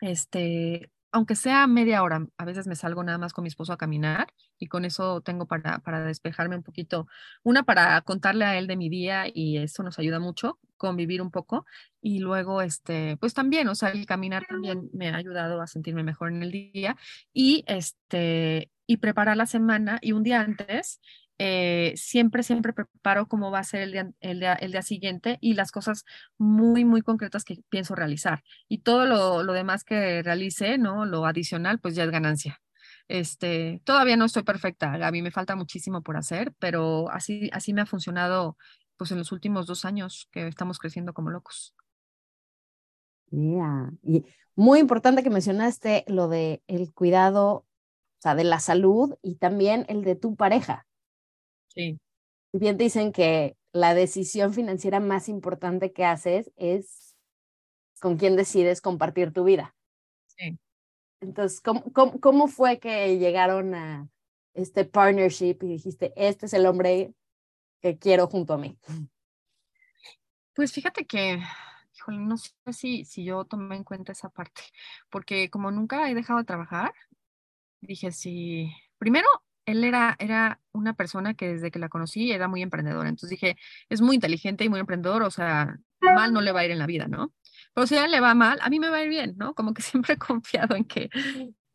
Este, 0.00 0.90
aunque 1.12 1.34
sea 1.34 1.66
media 1.66 2.02
hora, 2.02 2.26
a 2.36 2.44
veces 2.44 2.66
me 2.66 2.76
salgo 2.76 3.02
nada 3.02 3.16
más 3.18 3.32
con 3.32 3.42
mi 3.42 3.48
esposo 3.48 3.72
a 3.72 3.78
caminar 3.78 4.26
y 4.58 4.66
con 4.66 4.84
eso 4.84 5.22
tengo 5.22 5.46
para, 5.46 5.78
para 5.78 6.04
despejarme 6.04 6.56
un 6.56 6.62
poquito. 6.62 7.06
Una 7.42 7.62
para 7.62 8.00
contarle 8.02 8.44
a 8.44 8.58
él 8.58 8.66
de 8.66 8.76
mi 8.76 8.90
día 8.90 9.24
y 9.32 9.56
eso 9.58 9.82
nos 9.82 9.98
ayuda 9.98 10.18
mucho, 10.18 10.58
convivir 10.76 11.22
un 11.22 11.30
poco. 11.30 11.64
Y 12.02 12.18
luego, 12.18 12.60
este, 12.60 13.16
pues 13.18 13.32
también, 13.34 13.68
o 13.68 13.74
sea, 13.74 13.90
el 13.90 14.04
caminar 14.04 14.46
también 14.46 14.90
me 14.92 15.08
ha 15.08 15.16
ayudado 15.16 15.62
a 15.62 15.66
sentirme 15.66 16.02
mejor 16.02 16.28
en 16.30 16.42
el 16.42 16.50
día. 16.50 16.96
Y 17.32 17.64
este, 17.66 18.70
y 18.86 18.98
preparar 18.98 19.36
la 19.36 19.46
semana 19.46 19.98
y 20.02 20.12
un 20.12 20.22
día 20.22 20.40
antes 20.40 21.00
eh, 21.38 21.92
siempre, 21.96 22.42
siempre 22.42 22.72
preparo 22.72 23.28
cómo 23.28 23.50
va 23.50 23.58
a 23.58 23.64
ser 23.64 23.82
el 23.82 23.92
día, 23.92 24.10
el, 24.20 24.40
día, 24.40 24.54
el 24.54 24.72
día, 24.72 24.82
siguiente 24.82 25.36
y 25.42 25.52
las 25.52 25.70
cosas 25.70 26.04
muy, 26.38 26.84
muy 26.86 27.02
concretas 27.02 27.44
que 27.44 27.58
pienso 27.68 27.94
realizar. 27.94 28.42
Y 28.68 28.78
todo 28.78 29.04
lo, 29.04 29.42
lo, 29.42 29.52
demás 29.52 29.84
que 29.84 30.22
realice, 30.22 30.78
¿no? 30.78 31.04
Lo 31.04 31.26
adicional, 31.26 31.78
pues 31.78 31.94
ya 31.94 32.04
es 32.04 32.10
ganancia. 32.10 32.60
Este, 33.08 33.82
todavía 33.84 34.16
no 34.16 34.24
estoy 34.24 34.42
perfecta, 34.44 34.94
a 34.94 35.10
mí 35.12 35.22
me 35.22 35.30
falta 35.30 35.54
muchísimo 35.54 36.02
por 36.02 36.16
hacer, 36.16 36.52
pero 36.58 37.10
así, 37.10 37.50
así 37.52 37.72
me 37.72 37.82
ha 37.82 37.86
funcionado 37.86 38.56
pues 38.96 39.12
en 39.12 39.18
los 39.18 39.30
últimos 39.30 39.66
dos 39.66 39.84
años 39.84 40.28
que 40.32 40.48
estamos 40.48 40.78
creciendo 40.78 41.12
como 41.12 41.30
locos. 41.30 41.74
Yeah. 43.30 43.92
Y 44.02 44.24
muy 44.54 44.80
importante 44.80 45.22
que 45.22 45.30
mencionaste 45.30 46.04
lo 46.08 46.28
de 46.28 46.62
el 46.66 46.92
cuidado 46.94 47.65
sea, 48.26 48.34
de 48.34 48.44
la 48.44 48.60
salud 48.60 49.16
y 49.22 49.36
también 49.36 49.86
el 49.88 50.02
de 50.02 50.16
tu 50.16 50.36
pareja. 50.36 50.86
Sí. 51.68 51.98
Bien 52.52 52.76
dicen 52.76 53.12
que 53.12 53.56
la 53.72 53.94
decisión 53.94 54.54
financiera 54.54 55.00
más 55.00 55.28
importante 55.28 55.92
que 55.92 56.04
haces 56.04 56.50
es 56.56 57.14
con 58.00 58.16
quién 58.16 58.36
decides 58.36 58.80
compartir 58.80 59.32
tu 59.32 59.44
vida. 59.44 59.74
Sí. 60.26 60.58
Entonces, 61.20 61.60
¿cómo, 61.60 61.84
cómo, 61.92 62.20
cómo 62.20 62.48
fue 62.48 62.78
que 62.78 63.18
llegaron 63.18 63.74
a 63.74 64.08
este 64.54 64.84
partnership 64.84 65.58
y 65.62 65.68
dijiste, 65.68 66.12
este 66.16 66.46
es 66.46 66.54
el 66.54 66.66
hombre 66.66 67.14
que 67.80 67.98
quiero 67.98 68.26
junto 68.26 68.54
a 68.54 68.58
mí? 68.58 68.78
Pues 70.54 70.72
fíjate 70.72 71.06
que, 71.06 71.42
híjole, 71.94 72.18
no 72.18 72.36
sé 72.38 72.50
si, 72.72 73.04
si 73.04 73.24
yo 73.24 73.44
tomé 73.44 73.76
en 73.76 73.84
cuenta 73.84 74.12
esa 74.12 74.30
parte, 74.30 74.62
porque 75.10 75.50
como 75.50 75.70
nunca 75.70 76.10
he 76.10 76.14
dejado 76.14 76.38
de 76.38 76.46
trabajar, 76.46 76.94
dije, 77.86 78.12
sí, 78.12 78.72
primero, 78.98 79.26
él 79.66 79.84
era, 79.84 80.16
era 80.18 80.60
una 80.72 80.94
persona 80.94 81.34
que 81.34 81.48
desde 81.48 81.70
que 81.70 81.78
la 81.78 81.88
conocí 81.88 82.32
era 82.32 82.48
muy 82.48 82.62
emprendedora, 82.62 83.08
entonces 83.08 83.30
dije, 83.30 83.56
es 83.88 84.00
muy 84.00 84.14
inteligente 84.14 84.64
y 84.64 84.68
muy 84.68 84.80
emprendedor, 84.80 85.22
o 85.22 85.30
sea, 85.30 85.76
mal 86.00 86.32
no 86.32 86.40
le 86.40 86.52
va 86.52 86.60
a 86.60 86.64
ir 86.64 86.70
en 86.70 86.78
la 86.78 86.86
vida, 86.86 87.08
¿no? 87.08 87.34
Pero 87.74 87.86
si 87.86 87.96
a 87.96 88.04
él 88.04 88.12
le 88.12 88.20
va 88.20 88.34
mal, 88.34 88.58
a 88.62 88.70
mí 88.70 88.78
me 88.78 88.90
va 88.90 88.98
a 88.98 89.02
ir 89.02 89.08
bien, 89.08 89.34
¿no? 89.36 89.54
Como 89.54 89.74
que 89.74 89.82
siempre 89.82 90.14
he 90.14 90.18
confiado 90.18 90.76
en 90.76 90.84
que, 90.84 91.10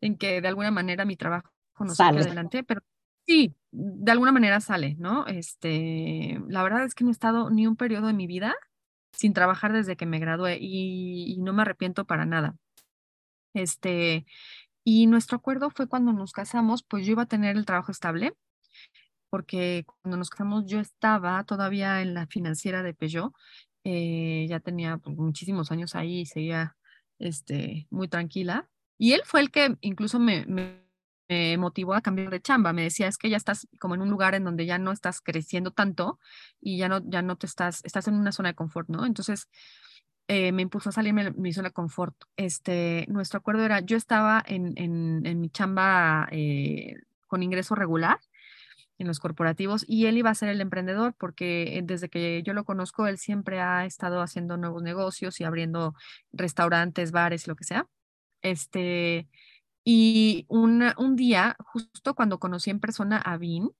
en 0.00 0.16
que 0.16 0.40
de 0.40 0.48
alguna 0.48 0.70
manera 0.70 1.04
mi 1.04 1.16
trabajo 1.16 1.50
nos 1.80 1.96
Sale. 1.96 2.20
adelante, 2.20 2.62
pero 2.62 2.80
sí, 3.26 3.54
de 3.70 4.12
alguna 4.12 4.32
manera 4.32 4.60
sale, 4.60 4.96
¿no? 4.98 5.26
Este, 5.26 6.40
la 6.48 6.62
verdad 6.62 6.84
es 6.84 6.94
que 6.94 7.04
no 7.04 7.10
he 7.10 7.12
estado 7.12 7.50
ni 7.50 7.66
un 7.66 7.76
periodo 7.76 8.06
de 8.06 8.12
mi 8.12 8.26
vida 8.26 8.54
sin 9.12 9.34
trabajar 9.34 9.72
desde 9.72 9.96
que 9.96 10.06
me 10.06 10.18
gradué 10.18 10.58
y, 10.60 11.34
y 11.34 11.38
no 11.38 11.52
me 11.52 11.62
arrepiento 11.62 12.06
para 12.06 12.24
nada. 12.24 12.56
Este, 13.54 14.24
y 14.84 15.06
nuestro 15.06 15.36
acuerdo 15.36 15.70
fue 15.70 15.88
cuando 15.88 16.12
nos 16.12 16.32
casamos, 16.32 16.82
pues 16.82 17.06
yo 17.06 17.12
iba 17.12 17.22
a 17.22 17.26
tener 17.26 17.56
el 17.56 17.66
trabajo 17.66 17.92
estable, 17.92 18.34
porque 19.30 19.84
cuando 19.86 20.16
nos 20.18 20.30
casamos 20.30 20.66
yo 20.66 20.80
estaba 20.80 21.42
todavía 21.44 22.02
en 22.02 22.14
la 22.14 22.26
financiera 22.26 22.82
de 22.82 22.94
Peugeot, 22.94 23.32
eh, 23.84 24.46
ya 24.48 24.60
tenía 24.60 24.98
pues, 24.98 25.16
muchísimos 25.16 25.70
años 25.72 25.94
ahí 25.94 26.20
y 26.20 26.26
seguía 26.26 26.76
este, 27.18 27.86
muy 27.90 28.08
tranquila. 28.08 28.68
Y 28.98 29.12
él 29.12 29.22
fue 29.24 29.40
el 29.40 29.50
que 29.50 29.76
incluso 29.80 30.18
me, 30.20 30.44
me, 30.46 30.82
me 31.28 31.56
motivó 31.56 31.94
a 31.94 32.02
cambiar 32.02 32.30
de 32.30 32.40
chamba. 32.40 32.72
Me 32.72 32.82
decía, 32.82 33.08
es 33.08 33.16
que 33.16 33.30
ya 33.30 33.36
estás 33.36 33.66
como 33.80 33.94
en 33.94 34.02
un 34.02 34.10
lugar 34.10 34.34
en 34.34 34.44
donde 34.44 34.66
ya 34.66 34.78
no 34.78 34.92
estás 34.92 35.20
creciendo 35.20 35.70
tanto 35.70 36.18
y 36.60 36.76
ya 36.78 36.88
no, 36.88 37.00
ya 37.04 37.22
no 37.22 37.36
te 37.36 37.46
estás, 37.46 37.84
estás 37.84 38.08
en 38.08 38.14
una 38.14 38.32
zona 38.32 38.50
de 38.50 38.54
confort, 38.54 38.88
¿no? 38.88 39.06
Entonces, 39.06 39.48
eh, 40.34 40.50
me 40.50 40.62
impulsó 40.62 40.88
a 40.88 40.92
salirme 40.92 41.24
de 41.24 41.30
mi 41.32 41.52
zona 41.52 41.68
de 41.68 41.74
confort. 41.74 42.16
Este, 42.38 43.04
nuestro 43.10 43.36
acuerdo 43.36 43.66
era, 43.66 43.80
yo 43.80 43.98
estaba 43.98 44.42
en, 44.46 44.72
en, 44.76 45.26
en 45.26 45.42
mi 45.42 45.50
chamba 45.50 46.26
eh, 46.32 46.96
con 47.26 47.42
ingreso 47.42 47.74
regular 47.74 48.18
en 48.96 49.08
los 49.08 49.20
corporativos 49.20 49.84
y 49.86 50.06
él 50.06 50.16
iba 50.16 50.30
a 50.30 50.34
ser 50.34 50.48
el 50.48 50.62
emprendedor 50.62 51.14
porque 51.18 51.76
eh, 51.76 51.82
desde 51.84 52.08
que 52.08 52.42
yo 52.44 52.54
lo 52.54 52.64
conozco, 52.64 53.06
él 53.06 53.18
siempre 53.18 53.60
ha 53.60 53.84
estado 53.84 54.22
haciendo 54.22 54.56
nuevos 54.56 54.82
negocios 54.82 55.38
y 55.38 55.44
abriendo 55.44 55.94
restaurantes, 56.32 57.12
bares, 57.12 57.46
lo 57.46 57.54
que 57.54 57.64
sea. 57.64 57.86
Este, 58.40 59.28
y 59.84 60.46
una, 60.48 60.94
un 60.96 61.14
día, 61.14 61.56
justo 61.58 62.14
cuando 62.14 62.38
conocí 62.38 62.70
en 62.70 62.80
persona 62.80 63.18
a 63.18 63.36
Vin, 63.36 63.70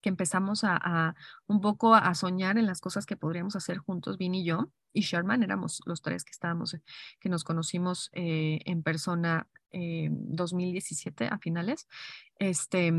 que 0.00 0.08
empezamos 0.08 0.62
a, 0.64 1.14
un 1.46 1.60
poco 1.60 1.94
a, 1.94 2.14
soñar 2.14 2.58
en 2.58 2.66
las 2.66 2.80
cosas 2.80 3.06
que 3.06 3.16
podríamos 3.16 3.56
hacer 3.56 3.78
juntos, 3.78 4.18
Vin 4.18 4.34
y 4.34 4.44
yo, 4.44 4.70
y 4.92 5.02
Sherman, 5.02 5.42
éramos 5.42 5.80
los 5.86 6.02
tres 6.02 6.24
que 6.24 6.32
estábamos, 6.32 6.74
eh, 6.74 6.82
que 7.20 7.28
nos 7.28 7.44
conocimos 7.44 8.10
eh, 8.12 8.60
en 8.64 8.82
persona 8.82 9.48
en 9.70 10.34
2017 10.34 11.26
a 11.26 11.38
finales. 11.38 11.88
Este, 12.38 12.92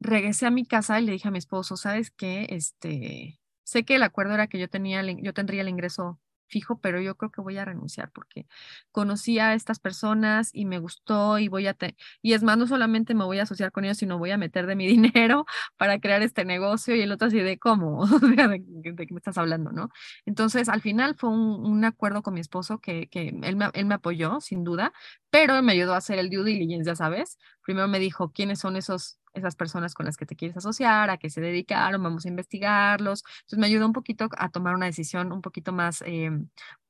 regresé 0.00 0.46
a 0.46 0.50
mi 0.50 0.66
casa 0.66 1.00
y 1.00 1.04
le 1.04 1.12
dije 1.12 1.28
a 1.28 1.30
mi 1.30 1.38
esposo, 1.38 1.76
¿sabes 1.76 2.10
qué? 2.10 2.46
Este, 2.50 3.40
sé 3.62 3.84
que 3.84 3.96
el 3.96 4.02
acuerdo 4.02 4.34
era 4.34 4.46
que 4.46 4.58
yo 4.58 4.68
tenía, 4.68 5.02
yo 5.02 5.32
tendría 5.32 5.62
el 5.62 5.68
ingreso 5.68 6.20
fijo, 6.54 6.78
pero 6.80 7.00
yo 7.00 7.16
creo 7.16 7.30
que 7.32 7.40
voy 7.42 7.58
a 7.58 7.64
renunciar 7.64 8.10
porque 8.12 8.46
conocí 8.92 9.38
a 9.38 9.54
estas 9.54 9.78
personas 9.80 10.50
y 10.52 10.64
me 10.66 10.78
gustó 10.78 11.38
y 11.38 11.48
voy 11.48 11.66
a, 11.66 11.74
te- 11.74 11.96
y 12.22 12.32
es 12.34 12.42
más, 12.42 12.56
no 12.58 12.66
solamente 12.66 13.14
me 13.14 13.24
voy 13.24 13.38
a 13.38 13.42
asociar 13.42 13.72
con 13.72 13.84
ellos, 13.84 13.98
sino 13.98 14.18
voy 14.18 14.30
a 14.30 14.38
meter 14.38 14.66
de 14.66 14.76
mi 14.76 14.86
dinero 15.14 15.46
para 15.76 15.98
crear 16.00 16.22
este 16.22 16.44
negocio 16.44 16.94
y 16.96 17.00
el 17.02 17.12
otro 17.12 17.28
así 17.28 17.38
de 17.40 17.58
cómo, 17.58 18.06
de 18.36 19.06
qué 19.06 19.14
me 19.14 19.18
estás 19.18 19.38
hablando, 19.38 19.72
¿no? 19.72 19.90
Entonces, 20.26 20.68
al 20.68 20.80
final 20.80 21.14
fue 21.16 21.30
un, 21.30 21.64
un 21.66 21.84
acuerdo 21.84 22.22
con 22.22 22.34
mi 22.34 22.40
esposo 22.40 22.78
que, 22.78 23.08
que 23.08 23.28
él, 23.42 23.56
me, 23.56 23.66
él 23.74 23.86
me 23.86 23.94
apoyó, 23.94 24.40
sin 24.40 24.64
duda, 24.64 24.92
pero 25.30 25.60
me 25.62 25.72
ayudó 25.72 25.94
a 25.94 25.98
hacer 25.98 26.18
el 26.18 26.30
due 26.30 26.44
diligence, 26.44 26.86
ya 26.88 26.94
sabes. 26.96 27.38
Primero 27.62 27.88
me 27.88 27.98
dijo 27.98 28.30
quiénes 28.32 28.58
son 28.60 28.76
esos, 28.76 29.18
esas 29.34 29.56
personas 29.56 29.94
con 29.94 30.06
las 30.06 30.16
que 30.16 30.26
te 30.26 30.36
quieres 30.36 30.56
asociar, 30.56 31.10
a 31.10 31.18
qué 31.18 31.30
se 31.30 31.40
dedicaron, 31.40 32.02
vamos 32.02 32.24
a 32.24 32.28
investigarlos. 32.28 33.24
Entonces 33.40 33.58
me 33.58 33.66
ayudó 33.66 33.86
un 33.86 33.92
poquito 33.92 34.28
a 34.38 34.48
tomar 34.50 34.74
una 34.74 34.86
decisión 34.86 35.32
un 35.32 35.42
poquito 35.42 35.72
más, 35.72 36.02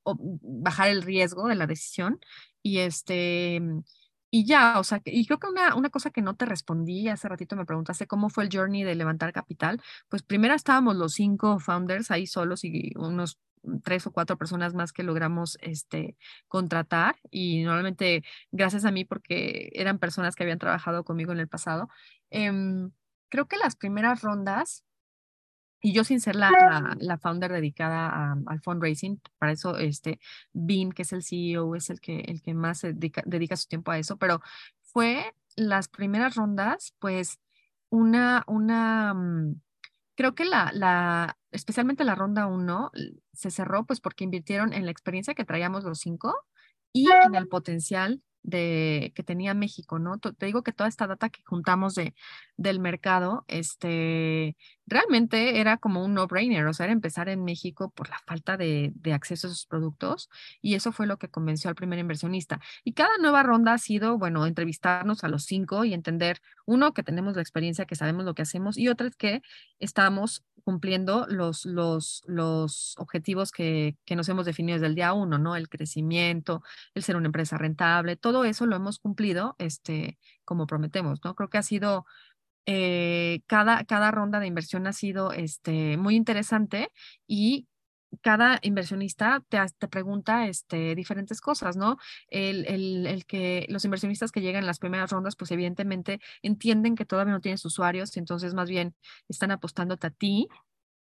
o 0.04 0.16
bajar 0.42 0.88
el 0.90 1.02
riesgo 1.02 1.48
de 1.48 1.54
la 1.56 1.66
decisión. 1.66 2.20
Y 2.62 2.78
este, 2.78 3.60
y 4.34 4.44
ya, 4.46 4.80
o 4.80 4.84
sea, 4.84 5.00
y 5.04 5.26
creo 5.26 5.38
que 5.38 5.46
una, 5.46 5.76
una 5.76 5.90
cosa 5.90 6.10
que 6.10 6.20
no 6.20 6.34
te 6.34 6.44
respondí 6.44 7.08
hace 7.08 7.28
ratito 7.28 7.54
me 7.54 7.64
preguntaste 7.64 8.08
cómo 8.08 8.30
fue 8.30 8.42
el 8.42 8.50
journey 8.52 8.82
de 8.82 8.96
levantar 8.96 9.32
capital. 9.32 9.80
Pues 10.08 10.24
primero 10.24 10.54
estábamos 10.54 10.96
los 10.96 11.12
cinco 11.14 11.60
founders 11.60 12.10
ahí 12.10 12.26
solos 12.26 12.64
y 12.64 12.90
unos 12.96 13.38
tres 13.84 14.08
o 14.08 14.10
cuatro 14.10 14.36
personas 14.36 14.74
más 14.74 14.92
que 14.92 15.04
logramos 15.04 15.56
este, 15.60 16.16
contratar 16.48 17.14
y 17.30 17.62
normalmente 17.62 18.24
gracias 18.50 18.84
a 18.84 18.90
mí 18.90 19.04
porque 19.04 19.70
eran 19.72 20.00
personas 20.00 20.34
que 20.34 20.42
habían 20.42 20.58
trabajado 20.58 21.04
conmigo 21.04 21.30
en 21.30 21.38
el 21.38 21.46
pasado. 21.46 21.88
Em, 22.30 22.90
creo 23.28 23.46
que 23.46 23.56
las 23.56 23.76
primeras 23.76 24.22
rondas, 24.22 24.82
y 25.86 25.92
yo 25.92 26.02
sin 26.02 26.18
ser 26.18 26.34
la, 26.34 26.96
la, 26.98 27.18
founder 27.18 27.52
dedicada 27.52 28.08
a- 28.08 28.36
al 28.46 28.60
fundraising, 28.62 29.20
para 29.38 29.52
eso 29.52 29.76
este, 29.76 30.18
Bean, 30.54 30.92
que 30.92 31.02
es 31.02 31.12
el 31.12 31.22
CEO, 31.22 31.76
es 31.76 31.90
el 31.90 32.00
que, 32.00 32.20
el 32.20 32.40
que 32.40 32.54
más 32.54 32.80
dedica, 32.80 33.22
dedica 33.26 33.54
su 33.54 33.68
tiempo 33.68 33.90
a 33.90 33.98
eso, 33.98 34.16
pero 34.16 34.40
fue 34.80 35.34
las 35.56 35.88
primeras 35.88 36.36
rondas, 36.36 36.94
pues 37.00 37.38
una, 37.90 38.44
una, 38.46 39.12
mm, 39.12 39.60
creo 40.14 40.34
que 40.34 40.46
la, 40.46 40.70
la, 40.72 41.36
especialmente 41.50 42.04
la 42.04 42.14
ronda 42.14 42.46
uno 42.46 42.90
l- 42.94 43.16
se 43.34 43.50
cerró 43.50 43.84
pues 43.84 44.00
porque 44.00 44.24
invirtieron 44.24 44.72
en 44.72 44.86
la 44.86 44.90
experiencia 44.90 45.34
que 45.34 45.44
traíamos 45.44 45.84
los 45.84 45.98
cinco 45.98 46.34
y 46.94 47.10
en 47.26 47.34
el 47.34 47.46
potencial 47.48 48.22
de 48.46 49.12
que 49.14 49.22
tenía 49.22 49.54
México, 49.54 49.98
¿no? 49.98 50.18
Te 50.18 50.44
digo 50.44 50.62
que 50.62 50.72
toda 50.72 50.86
esta 50.88 51.06
data 51.06 51.30
que 51.30 51.42
juntamos 51.46 51.94
de, 51.94 52.14
del 52.58 52.78
mercado, 52.78 53.46
este, 53.48 54.54
realmente 54.86 55.60
era 55.60 55.76
como 55.78 56.04
un 56.04 56.14
no-brainer, 56.14 56.66
o 56.66 56.74
sea, 56.74 56.84
era 56.84 56.92
empezar 56.92 57.28
en 57.28 57.44
México 57.44 57.90
por 57.90 58.08
la 58.10 58.18
falta 58.26 58.56
de, 58.56 58.92
acceso 59.12 59.46
a 59.46 59.50
esos 59.50 59.66
productos 59.66 60.28
y 60.60 60.74
eso 60.74 60.92
fue 60.92 61.06
lo 61.06 61.18
que 61.18 61.28
convenció 61.28 61.68
al 61.70 61.76
primer 61.76 61.98
inversionista. 61.98 62.60
Y 62.84 62.92
cada 62.92 63.16
nueva 63.18 63.42
ronda 63.42 63.74
ha 63.74 63.78
sido, 63.78 64.18
bueno, 64.18 64.46
entrevistarnos 64.46 65.24
a 65.24 65.28
los 65.28 65.44
cinco 65.44 65.84
y 65.84 65.94
entender, 65.94 66.40
uno, 66.66 66.92
que 66.94 67.02
tenemos 67.02 67.36
la 67.36 67.42
experiencia, 67.42 67.86
que 67.86 67.96
sabemos 67.96 68.24
lo 68.24 68.34
que 68.34 68.42
hacemos 68.42 68.76
y 68.78 68.88
otra 68.88 69.04
que 69.10 69.42
estamos 69.78 70.44
cumpliendo 70.64 71.26
los, 71.28 71.66
los, 71.66 72.22
los 72.26 72.94
objetivos 72.98 73.52
que, 73.52 73.96
que 74.06 74.16
nos 74.16 74.28
hemos 74.30 74.46
definido 74.46 74.76
desde 74.76 74.86
el 74.86 74.94
día 74.94 75.12
uno, 75.12 75.38
¿no? 75.38 75.56
El 75.56 75.68
crecimiento, 75.68 76.62
el 76.94 77.02
ser 77.02 77.16
una 77.16 77.26
empresa 77.26 77.58
rentable, 77.58 78.16
todo 78.16 78.44
eso 78.44 78.64
lo 78.64 78.74
hemos 78.74 78.98
cumplido, 78.98 79.56
este, 79.58 80.18
como 80.44 80.66
prometemos, 80.66 81.22
¿no? 81.22 81.34
Creo 81.34 81.50
que 81.50 81.58
ha 81.58 81.62
sido, 81.62 82.06
eh, 82.66 83.40
cada, 83.46 83.84
cada 83.84 84.10
ronda 84.10 84.40
de 84.40 84.46
inversión 84.46 84.86
ha 84.86 84.92
sido, 84.92 85.32
este, 85.32 85.96
muy 85.96 86.16
interesante 86.16 86.90
y 87.26 87.66
cada 88.22 88.60
inversionista 88.62 89.42
te, 89.48 89.58
te 89.78 89.88
pregunta 89.88 90.46
este, 90.46 90.94
diferentes 90.94 91.40
cosas, 91.40 91.76
¿no? 91.76 91.96
El, 92.28 92.64
el, 92.66 93.06
el 93.06 93.26
que 93.26 93.66
los 93.68 93.84
inversionistas 93.84 94.30
que 94.30 94.40
llegan 94.40 94.62
en 94.62 94.66
las 94.68 94.78
primeras 94.78 95.10
rondas, 95.10 95.34
pues 95.36 95.50
evidentemente 95.50 96.20
entienden 96.42 96.94
que 96.94 97.04
todavía 97.06 97.32
no 97.34 97.40
tienes 97.40 97.64
usuarios, 97.64 98.16
entonces 98.16 98.54
más 98.54 98.68
bien 98.70 98.94
están 99.28 99.50
apostándote 99.50 100.06
a 100.06 100.10
ti 100.10 100.48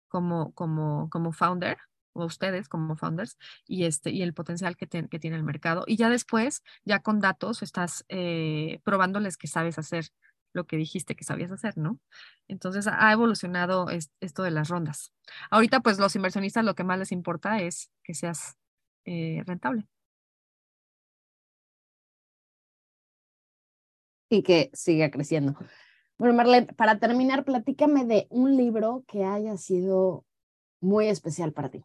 como, 0.08 0.54
como, 0.54 1.10
como 1.10 1.32
founder 1.34 1.78
o 2.14 2.26
ustedes 2.26 2.68
como 2.68 2.96
founders 2.98 3.38
y, 3.68 3.86
este, 3.86 4.12
y 4.12 4.22
el 4.22 4.34
potencial 4.34 4.76
que, 4.76 4.88
te- 4.88 5.08
que 5.08 5.20
tiene 5.20 5.38
el 5.38 5.44
mercado. 5.44 5.84
Y 5.88 5.96
ya 5.98 6.10
después, 6.10 6.62
ya 6.86 7.00
con 7.00 7.20
datos, 7.22 7.62
estás 7.64 8.06
eh, 8.10 8.80
probándoles 8.84 9.38
que 9.38 9.48
sabes 9.48 9.80
hacer 9.80 10.06
lo 10.54 10.66
que 10.66 10.78
dijiste 10.78 11.16
que 11.16 11.24
sabías 11.24 11.52
hacer, 11.52 11.78
¿no? 11.78 12.00
Entonces 12.48 12.88
ha 12.88 13.12
evolucionado 13.12 13.90
es- 13.90 14.12
esto 14.20 14.44
de 14.44 14.52
las 14.52 14.70
rondas. 14.70 15.14
Ahorita, 15.50 15.80
pues 15.82 16.00
los 16.00 16.16
inversionistas 16.16 16.66
lo 16.66 16.76
que 16.76 16.84
más 16.84 17.00
les 17.00 17.12
importa 17.12 17.62
es 17.62 17.92
que 18.04 18.14
seas 18.14 18.58
eh, 19.06 19.44
rentable. 19.46 19.88
y 24.30 24.44
que 24.44 24.72
siga 24.74 25.12
creciendo. 25.12 25.56
Bueno, 26.18 26.34
Marlene, 26.36 26.68
para 26.68 27.00
terminar, 27.00 27.44
platícame 27.44 28.06
de 28.06 28.28
un 28.30 28.56
libro 28.56 29.04
que 29.08 29.26
haya 29.26 29.58
sido 29.58 30.26
muy 30.80 31.08
especial 31.08 31.52
para 31.52 31.70
ti. 31.70 31.84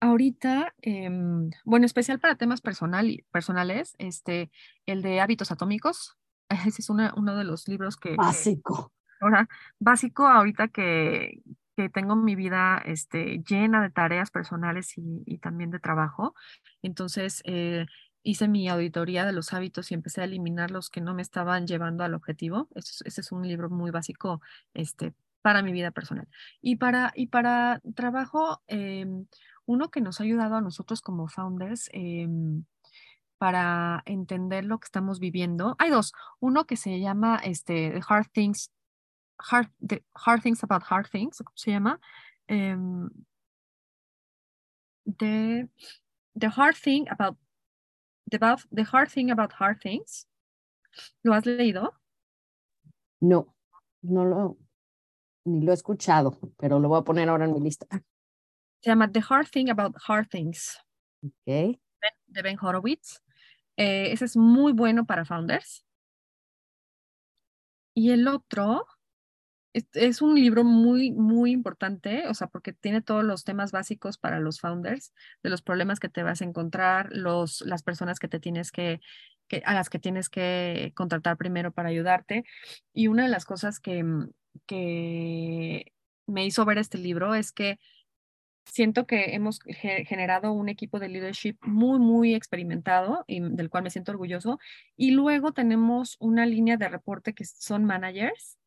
Ahorita, 0.00 0.74
em, 0.82 1.50
bueno, 1.64 1.86
especial 1.86 2.20
para 2.20 2.36
temas 2.36 2.60
personal, 2.60 3.24
personales, 3.32 3.94
este, 3.98 4.50
el 4.86 5.02
de 5.02 5.20
hábitos 5.20 5.50
atómicos. 5.50 6.17
Ese 6.48 6.82
es 6.82 6.90
una, 6.90 7.12
uno 7.16 7.36
de 7.36 7.44
los 7.44 7.68
libros 7.68 7.96
que, 7.96 8.10
que 8.10 8.16
Básico. 8.16 8.92
ahora 9.20 9.48
básico 9.78 10.26
ahorita 10.26 10.68
que, 10.68 11.42
que 11.78 11.88
tengo 11.88 12.16
mi 12.16 12.34
vida 12.34 12.82
este, 12.84 13.40
llena 13.48 13.80
de 13.80 13.90
tareas 13.90 14.32
personales 14.32 14.94
y, 14.96 15.38
también 15.38 15.70
de 15.70 15.78
trabajo. 15.78 16.34
Entonces, 16.82 17.40
eh, 17.44 17.86
hice 18.24 18.48
mi 18.48 18.68
auditoría 18.68 19.24
de 19.24 19.32
los 19.32 19.52
hábitos 19.52 19.92
y 19.92 19.94
empecé 19.94 20.22
a 20.22 20.24
eliminar 20.24 20.72
los 20.72 20.90
que 20.90 21.00
no 21.00 21.14
me 21.14 21.22
estaban 21.22 21.68
llevando 21.68 22.02
al 22.02 22.14
objetivo. 22.14 22.68
Ese, 22.74 23.04
es 23.06 23.30
un 23.30 23.46
libro 23.46 23.70
muy 23.70 23.92
básico 23.92 24.40
este, 24.74 25.14
para 25.40 25.62
mi 25.62 25.70
vida 25.70 25.92
personal. 25.92 26.26
Y 26.60 26.76
para, 26.76 27.12
y 27.14 27.28
para 27.28 27.80
trabajo, 27.94 28.60
em, 28.66 29.26
uno 29.64 29.88
que 29.90 30.00
nos 30.00 30.20
ha 30.20 30.24
ayudado 30.24 30.56
a 30.56 30.60
nosotros 30.60 31.00
como 31.00 31.28
founders 31.28 31.88
em, 31.92 32.64
para 33.38 34.02
entender 34.04 34.64
lo 34.64 34.78
que 34.78 34.86
estamos 34.86 35.20
viviendo. 35.20 35.76
Hay 35.78 35.90
dos. 35.90 36.12
Uno 36.40 36.66
que 36.66 36.76
se 36.76 37.00
llama 37.00 37.40
este, 37.44 37.90
The 37.92 38.02
Hard 38.06 38.30
Things, 38.32 38.70
Hard, 39.38 39.70
the 39.86 40.04
hard 40.14 40.42
Things 40.42 40.62
About 40.64 40.82
Hard 40.88 41.08
Things, 41.10 41.38
¿cómo 41.38 41.56
se 41.56 41.70
llama? 41.70 42.00
Um, 42.50 43.10
the, 45.04 45.68
the 46.34 46.48
Hard 46.48 46.74
Thing 46.76 47.06
About 47.08 47.38
the, 48.30 48.38
the 48.72 48.84
Hard 48.84 49.10
Thing 49.10 49.30
About 49.30 49.52
Hard 49.58 49.80
Things. 49.80 50.26
¿Lo 51.22 51.34
has 51.34 51.46
leído? 51.46 51.94
No, 53.20 53.54
no 54.02 54.24
lo, 54.24 54.58
ni 55.44 55.60
lo 55.62 55.72
he 55.72 55.74
escuchado, 55.74 56.38
pero 56.56 56.78
lo 56.80 56.88
voy 56.88 57.00
a 57.00 57.04
poner 57.04 57.28
ahora 57.28 57.44
en 57.44 57.52
mi 57.52 57.60
lista. 57.60 57.86
Se 58.80 58.90
llama 58.90 59.10
The 59.10 59.22
Hard 59.28 59.48
Thing 59.50 59.70
About 59.70 59.96
Hard 60.06 60.28
Things. 60.28 60.78
Ok. 61.22 61.78
De 62.26 62.42
Ben 62.42 62.56
Horowitz. 62.60 63.20
Eh, 63.78 64.12
ese 64.12 64.24
es 64.26 64.36
muy 64.36 64.72
bueno 64.72 65.06
para 65.06 65.24
founders. 65.24 65.84
Y 67.94 68.10
el 68.10 68.28
otro 68.28 68.86
es, 69.72 70.22
un 70.22 70.34
libro 70.34 70.64
muy, 70.64 71.12
muy 71.12 71.52
importante, 71.52 72.26
o 72.28 72.34
sea, 72.34 72.48
porque 72.48 72.72
tiene 72.72 73.02
todos 73.02 73.24
los 73.24 73.44
temas 73.44 73.70
básicos 73.72 74.18
para 74.18 74.40
los 74.40 74.60
founders, 74.60 75.12
de 75.42 75.50
los 75.50 75.62
problemas 75.62 76.00
que 76.00 76.08
te 76.08 76.22
vas 76.22 76.42
a 76.42 76.44
encontrar, 76.44 77.08
los, 77.12 77.60
las 77.62 77.82
personas 77.82 78.18
que 78.18 78.28
te 78.28 78.40
tienes 78.40 78.72
que, 78.72 79.00
que, 79.46 79.62
a 79.64 79.74
las 79.74 79.90
que 79.90 79.98
tienes 80.00 80.28
que 80.28 80.92
contratar 80.96 81.36
primero 81.36 81.72
para 81.72 81.90
ayudarte. 81.90 82.44
Y 82.92 83.08
una 83.08 83.24
de 83.24 83.28
las 83.30 83.44
cosas 83.44 83.78
que, 83.80 84.04
que 84.66 85.92
me 86.26 86.46
hizo 86.46 86.64
ver 86.64 86.78
este 86.78 86.98
libro 86.98 87.34
es 87.34 87.52
que 87.52 87.78
siento 88.70 89.06
que 89.06 89.34
hemos 89.34 89.60
generado 89.60 90.52
un 90.52 90.68
equipo 90.68 90.98
de 90.98 91.08
leadership 91.08 91.56
muy, 91.62 91.98
muy 91.98 92.34
experimentado 92.34 93.24
y 93.26 93.40
del 93.40 93.70
cual 93.70 93.84
me 93.84 93.90
siento 93.90 94.12
orgulloso. 94.12 94.58
Y 94.96 95.12
luego 95.12 95.52
tenemos 95.52 96.16
una 96.20 96.46
línea 96.46 96.76
de 96.76 96.88
reporte 96.88 97.34
que 97.34 97.44
son 97.44 97.84
managers. 97.84 98.58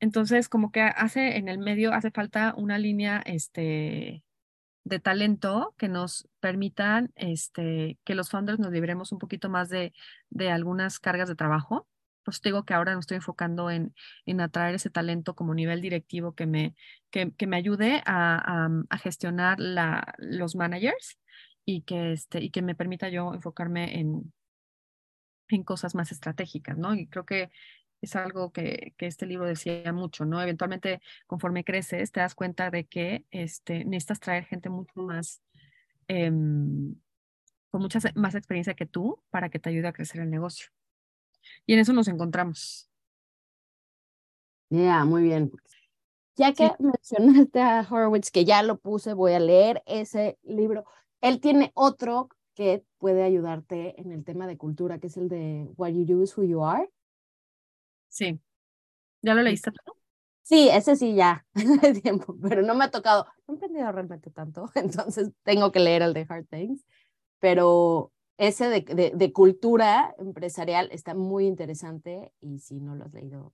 Entonces, 0.00 0.48
como 0.48 0.72
que 0.72 0.82
hace 0.82 1.36
en 1.36 1.48
el 1.48 1.58
medio, 1.58 1.92
hace 1.92 2.10
falta 2.10 2.54
una 2.56 2.78
línea 2.78 3.22
este, 3.24 4.24
de 4.84 4.98
talento 5.00 5.74
que 5.78 5.88
nos 5.88 6.28
permitan 6.40 7.12
este, 7.14 7.98
que 8.04 8.14
los 8.14 8.30
founders 8.30 8.58
nos 8.58 8.72
libremos 8.72 9.12
un 9.12 9.18
poquito 9.18 9.48
más 9.48 9.68
de, 9.68 9.92
de 10.30 10.50
algunas 10.50 10.98
cargas 10.98 11.28
de 11.28 11.36
trabajo 11.36 11.86
pues 12.24 12.40
digo 12.40 12.64
que 12.64 12.74
ahora 12.74 12.94
me 12.94 13.00
estoy 13.00 13.16
enfocando 13.16 13.70
en, 13.70 13.94
en 14.26 14.40
atraer 14.40 14.74
ese 14.74 14.90
talento 14.90 15.34
como 15.34 15.54
nivel 15.54 15.80
directivo 15.80 16.34
que 16.34 16.46
me, 16.46 16.74
que, 17.10 17.32
que 17.32 17.46
me 17.46 17.56
ayude 17.56 18.02
a, 18.06 18.68
a, 18.88 18.98
gestionar 18.98 19.58
la, 19.58 20.14
los 20.18 20.54
managers 20.54 21.18
y 21.64 21.82
que, 21.82 22.12
este, 22.12 22.42
y 22.42 22.50
que 22.50 22.62
me 22.62 22.74
permita 22.74 23.08
yo 23.08 23.34
enfocarme 23.34 23.98
en, 23.98 24.32
en 25.48 25.62
cosas 25.64 25.94
más 25.94 26.12
estratégicas, 26.12 26.78
¿no? 26.78 26.94
Y 26.94 27.06
creo 27.06 27.24
que 27.24 27.50
es 28.00 28.16
algo 28.16 28.52
que, 28.52 28.94
que, 28.96 29.06
este 29.06 29.26
libro 29.26 29.46
decía 29.46 29.92
mucho, 29.92 30.24
¿no? 30.24 30.42
Eventualmente, 30.42 31.00
conforme 31.26 31.64
creces, 31.64 32.10
te 32.10 32.20
das 32.20 32.34
cuenta 32.34 32.70
de 32.70 32.84
que 32.86 33.24
este, 33.30 33.84
necesitas 33.84 34.20
traer 34.20 34.44
gente 34.44 34.68
mucho 34.68 34.92
más, 34.96 35.40
em, 36.08 36.96
con 37.70 37.80
mucha 37.80 38.00
más 38.16 38.34
experiencia 38.34 38.74
que 38.74 38.86
tú 38.86 39.22
para 39.30 39.50
que 39.50 39.58
te 39.60 39.70
ayude 39.70 39.88
a 39.88 39.92
crecer 39.92 40.20
el 40.20 40.30
negocio. 40.30 40.68
Y 41.66 41.74
en 41.74 41.80
eso 41.80 41.92
nos 41.92 42.08
encontramos. 42.08 42.88
Ya, 44.70 45.04
muy 45.04 45.22
bien. 45.22 45.52
Ya 46.36 46.54
que 46.54 46.72
mencionaste 46.78 47.60
a 47.60 47.86
Horowitz, 47.88 48.30
que 48.30 48.44
ya 48.44 48.62
lo 48.62 48.78
puse, 48.78 49.12
voy 49.12 49.32
a 49.32 49.40
leer 49.40 49.82
ese 49.86 50.38
libro. 50.42 50.84
Él 51.20 51.40
tiene 51.40 51.72
otro 51.74 52.30
que 52.54 52.84
puede 52.98 53.22
ayudarte 53.22 54.00
en 54.00 54.12
el 54.12 54.24
tema 54.24 54.46
de 54.46 54.56
cultura, 54.56 54.98
que 54.98 55.08
es 55.08 55.16
el 55.16 55.28
de 55.28 55.70
What 55.76 55.90
You 55.90 56.04
Do 56.06 56.22
is 56.22 56.36
Who 56.36 56.44
You 56.44 56.64
Are. 56.64 56.90
Sí. 58.08 58.40
¿Ya 59.20 59.34
lo 59.34 59.42
leíste 59.42 59.70
tú? 59.70 59.92
Sí, 60.42 60.68
ese 60.68 60.96
sí 60.96 61.14
ya, 61.14 61.46
tiempo, 62.02 62.36
pero 62.42 62.62
no 62.62 62.74
me 62.74 62.84
ha 62.84 62.90
tocado, 62.90 63.26
no 63.46 63.54
he 63.54 63.56
entendido 63.56 63.92
realmente 63.92 64.30
tanto, 64.30 64.70
entonces 64.74 65.30
tengo 65.44 65.70
que 65.70 65.78
leer 65.80 66.02
el 66.02 66.14
de 66.14 66.26
Hard 66.28 66.46
Things, 66.46 66.84
pero 67.38 68.12
ese 68.38 68.68
de, 68.68 69.12
de, 69.14 69.32
cultura 69.32 70.14
empresarial 70.18 70.88
está 70.92 71.14
muy 71.14 71.46
interesante 71.46 72.32
y 72.40 72.58
si 72.58 72.80
no 72.80 72.94
lo 72.94 73.04
has 73.04 73.12
leído. 73.12 73.52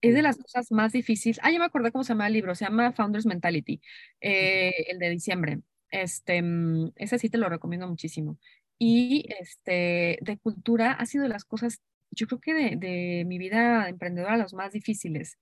Es 0.00 0.14
de 0.14 0.22
las 0.22 0.36
cosas 0.36 0.72
más 0.72 0.92
difíciles. 0.92 1.38
Ah, 1.42 1.52
ya 1.52 1.58
me 1.58 1.64
acordé 1.64 1.92
cómo 1.92 2.02
se 2.02 2.12
llama 2.12 2.26
el 2.26 2.32
libro, 2.32 2.54
se 2.54 2.64
llama 2.64 2.92
Founders 2.92 3.26
Mentality, 3.26 3.80
eh, 4.20 4.72
el 4.88 4.98
de 4.98 5.10
diciembre. 5.10 5.60
Este, 5.90 6.42
mm, 6.42 6.92
ese 6.96 7.18
sí 7.18 7.28
te 7.28 7.38
lo 7.38 7.48
recomiendo 7.48 7.86
muchísimo. 7.86 8.38
Y 8.78 9.26
este, 9.40 10.18
de 10.20 10.38
cultura 10.42 10.92
ha 10.92 11.06
sido 11.06 11.22
de 11.22 11.28
las 11.28 11.44
cosas, 11.44 11.80
yo 12.10 12.26
creo 12.26 12.40
que 12.40 12.54
de, 12.54 12.76
de 12.76 13.24
mi 13.26 13.38
vida 13.38 13.88
emprendedora, 13.88 14.36
las 14.36 14.54
más 14.54 14.72
difíciles, 14.72 15.38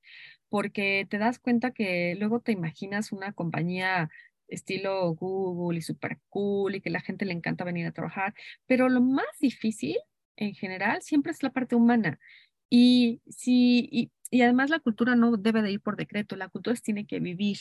porque 0.50 1.06
te 1.08 1.16
das 1.16 1.38
cuenta 1.38 1.70
que 1.70 2.14
luego 2.18 2.40
te 2.40 2.52
imaginas 2.52 3.12
una 3.12 3.32
compañía 3.32 4.10
estilo 4.50 5.14
Google 5.14 5.78
y 5.78 5.82
super 5.82 6.18
cool 6.28 6.74
y 6.74 6.80
que 6.80 6.90
la 6.90 7.00
gente 7.00 7.24
le 7.24 7.32
encanta 7.32 7.64
venir 7.64 7.86
a 7.86 7.92
trabajar, 7.92 8.34
pero 8.66 8.88
lo 8.88 9.00
más 9.00 9.26
difícil 9.40 9.96
en 10.36 10.54
general 10.54 11.02
siempre 11.02 11.32
es 11.32 11.42
la 11.42 11.50
parte 11.50 11.76
humana. 11.76 12.18
Y, 12.70 13.20
si, 13.28 13.88
y, 14.30 14.42
además 14.42 14.70
la 14.70 14.78
cultura 14.78 15.16
no 15.16 15.36
debe 15.36 15.62
de 15.62 15.72
ir 15.72 15.80
por 15.80 15.96
decreto, 15.96 16.36
la 16.36 16.48
cultura 16.48 16.76
tiene 16.76 17.06
que 17.06 17.18
vivir 17.20 17.58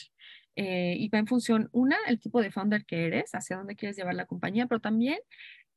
eh, 0.56 0.94
y 0.98 1.08
va 1.08 1.18
en 1.18 1.26
función, 1.26 1.68
una, 1.72 1.96
el 2.08 2.20
tipo 2.20 2.40
de 2.40 2.52
founder 2.52 2.84
que 2.84 3.06
eres, 3.06 3.34
hacia 3.34 3.56
dónde 3.56 3.76
quieres 3.76 3.96
llevar 3.96 4.14
la 4.14 4.26
compañía, 4.26 4.66
pero 4.66 4.80
también 4.80 5.18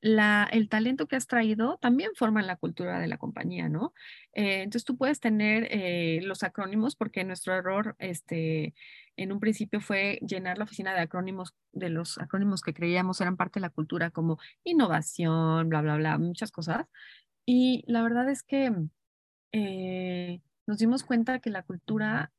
el 0.03 0.69
talento 0.69 1.07
que 1.07 1.15
has 1.15 1.27
traído 1.27 1.77
también 1.77 2.11
forma 2.15 2.41
la 2.41 2.57
cultura 2.57 2.99
de 2.99 3.07
la 3.07 3.17
compañía, 3.17 3.69
¿no? 3.69 3.93
Eh, 4.33 4.63
entonces 4.63 4.83
tú 4.83 4.97
puedes 4.97 5.19
tener 5.19 5.67
eh, 5.71 6.19
los 6.23 6.43
acrónimos 6.43 6.95
porque 6.95 7.23
nuestro 7.23 7.55
error 7.55 7.95
este, 7.99 8.73
en 9.15 9.31
un 9.31 9.39
principio 9.39 9.79
fue 9.79 10.19
llenar 10.21 10.57
la 10.57 10.65
oficina 10.65 10.93
de 10.93 10.99
acrónimos, 10.99 11.55
de 11.71 11.89
los 11.89 12.17
acrónimos 12.17 12.61
que 12.61 12.73
creíamos 12.73 13.21
eran 13.21 13.37
parte 13.37 13.59
de 13.59 13.61
la 13.61 13.69
cultura 13.69 14.11
como 14.11 14.39
innovación, 14.65 15.69
bla, 15.69 15.81
bla, 15.81 15.95
bla, 15.95 16.17
muchas 16.17 16.51
cosas. 16.51 16.85
Y 17.45 17.83
la 17.87 18.03
verdad 18.03 18.29
es 18.29 18.43
que 18.43 18.73
eh, 19.53 20.41
nos 20.67 20.79
dimos 20.79 21.03
cuenta 21.03 21.39
que 21.39 21.49
la 21.49 21.63
cultura 21.63 22.31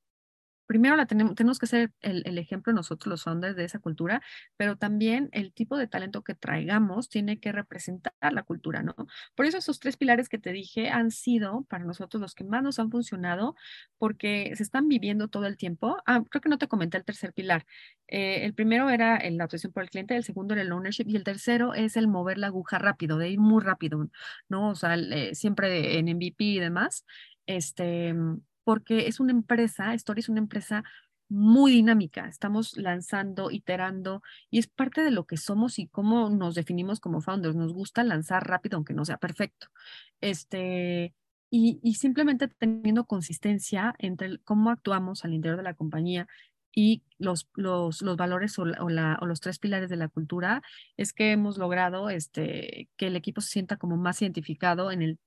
primero 0.66 0.96
la 0.96 1.06
tenemos, 1.06 1.58
que 1.58 1.66
ser 1.66 1.92
el, 2.00 2.38
ejemplo 2.38 2.72
nosotros 2.72 3.10
los 3.10 3.22
founders 3.22 3.56
de 3.56 3.64
esa 3.64 3.78
cultura, 3.78 4.22
pero 4.56 4.76
también 4.76 5.28
el 5.32 5.52
tipo 5.52 5.76
de 5.76 5.86
talento 5.86 6.22
que 6.22 6.34
traigamos 6.34 7.08
tiene 7.08 7.38
que 7.38 7.52
representar 7.52 8.12
la 8.20 8.42
cultura, 8.42 8.82
¿no? 8.82 8.94
Por 9.34 9.46
eso 9.46 9.58
esos 9.58 9.80
tres 9.80 9.96
pilares 9.96 10.28
que 10.28 10.38
te 10.38 10.52
dije 10.52 10.90
han 10.90 11.10
sido 11.10 11.64
para 11.68 11.84
nosotros 11.84 12.20
los 12.20 12.34
que 12.34 12.44
más 12.44 12.62
nos 12.62 12.78
han 12.78 12.90
funcionado 12.90 13.54
porque 13.98 14.52
se 14.56 14.62
están 14.62 14.88
viviendo 14.88 15.28
todo 15.28 15.46
el 15.46 15.56
tiempo. 15.56 15.96
Ah, 16.06 16.22
creo 16.28 16.40
que 16.40 16.48
no 16.48 16.58
te 16.58 16.68
comenté 16.68 16.98
el 16.98 17.04
tercer 17.04 17.32
pilar. 17.32 17.66
Eh, 18.08 18.44
el 18.44 18.54
primero 18.54 18.90
era 18.90 19.18
la 19.30 19.44
obsesión 19.44 19.72
por 19.72 19.82
el 19.82 19.90
cliente, 19.90 20.16
el 20.16 20.24
segundo 20.24 20.54
era 20.54 20.62
el 20.62 20.72
ownership 20.72 21.04
y 21.08 21.16
el 21.16 21.24
tercero 21.24 21.74
es 21.74 21.96
el 21.96 22.08
mover 22.08 22.38
la 22.38 22.48
aguja 22.48 22.78
rápido, 22.78 23.18
de 23.18 23.30
ir 23.30 23.38
muy 23.38 23.62
rápido, 23.62 24.08
¿no? 24.48 24.70
O 24.70 24.74
sea, 24.74 24.94
eh, 24.96 25.34
siempre 25.34 25.98
en 25.98 26.08
MVP 26.08 26.44
y 26.44 26.58
demás. 26.60 27.04
Este, 27.46 28.14
porque 28.64 29.06
es 29.08 29.20
una 29.20 29.32
empresa, 29.32 29.94
Story 29.94 30.20
es 30.20 30.28
una 30.28 30.40
empresa 30.40 30.84
muy 31.28 31.72
dinámica. 31.72 32.28
Estamos 32.28 32.76
lanzando, 32.76 33.50
iterando 33.50 34.22
y 34.50 34.58
es 34.58 34.66
parte 34.68 35.02
de 35.02 35.10
lo 35.10 35.26
que 35.26 35.36
somos 35.36 35.78
y 35.78 35.88
cómo 35.88 36.30
nos 36.30 36.54
definimos 36.54 37.00
como 37.00 37.20
founders. 37.20 37.56
Nos 37.56 37.72
gusta 37.72 38.04
lanzar 38.04 38.46
rápido, 38.48 38.76
aunque 38.76 38.94
no 38.94 39.04
sea 39.04 39.16
perfecto. 39.18 39.68
Este, 40.20 41.14
y, 41.50 41.94
simplemente 41.94 42.48
teniendo 42.48 43.04
consistencia 43.04 43.94
entre 43.98 44.38
cómo 44.40 44.70
actuamos 44.70 45.24
al 45.24 45.34
interior 45.34 45.56
de 45.58 45.62
la 45.62 45.74
compañía 45.74 46.26
y 46.74 47.04
los, 47.18 47.48
los, 47.54 48.02
los 48.02 48.16
valores 48.16 48.58
o, 48.58 48.64
la, 48.64 49.18
o, 49.20 49.26
los 49.26 49.40
tres 49.40 49.60
pilares 49.60 49.88
de 49.88 49.96
la 49.96 50.08
cultura, 50.08 50.62
es 50.96 51.12
que 51.12 51.30
hemos 51.30 51.56
logrado 51.56 52.10
este, 52.10 52.88
que 52.96 53.06
el 53.06 53.16
equipo 53.16 53.40
se 53.40 53.50
sienta 53.50 53.76
como 53.76 53.96
más 53.96 54.20
identificado 54.22 54.90
en 54.90 55.02
el 55.02 55.18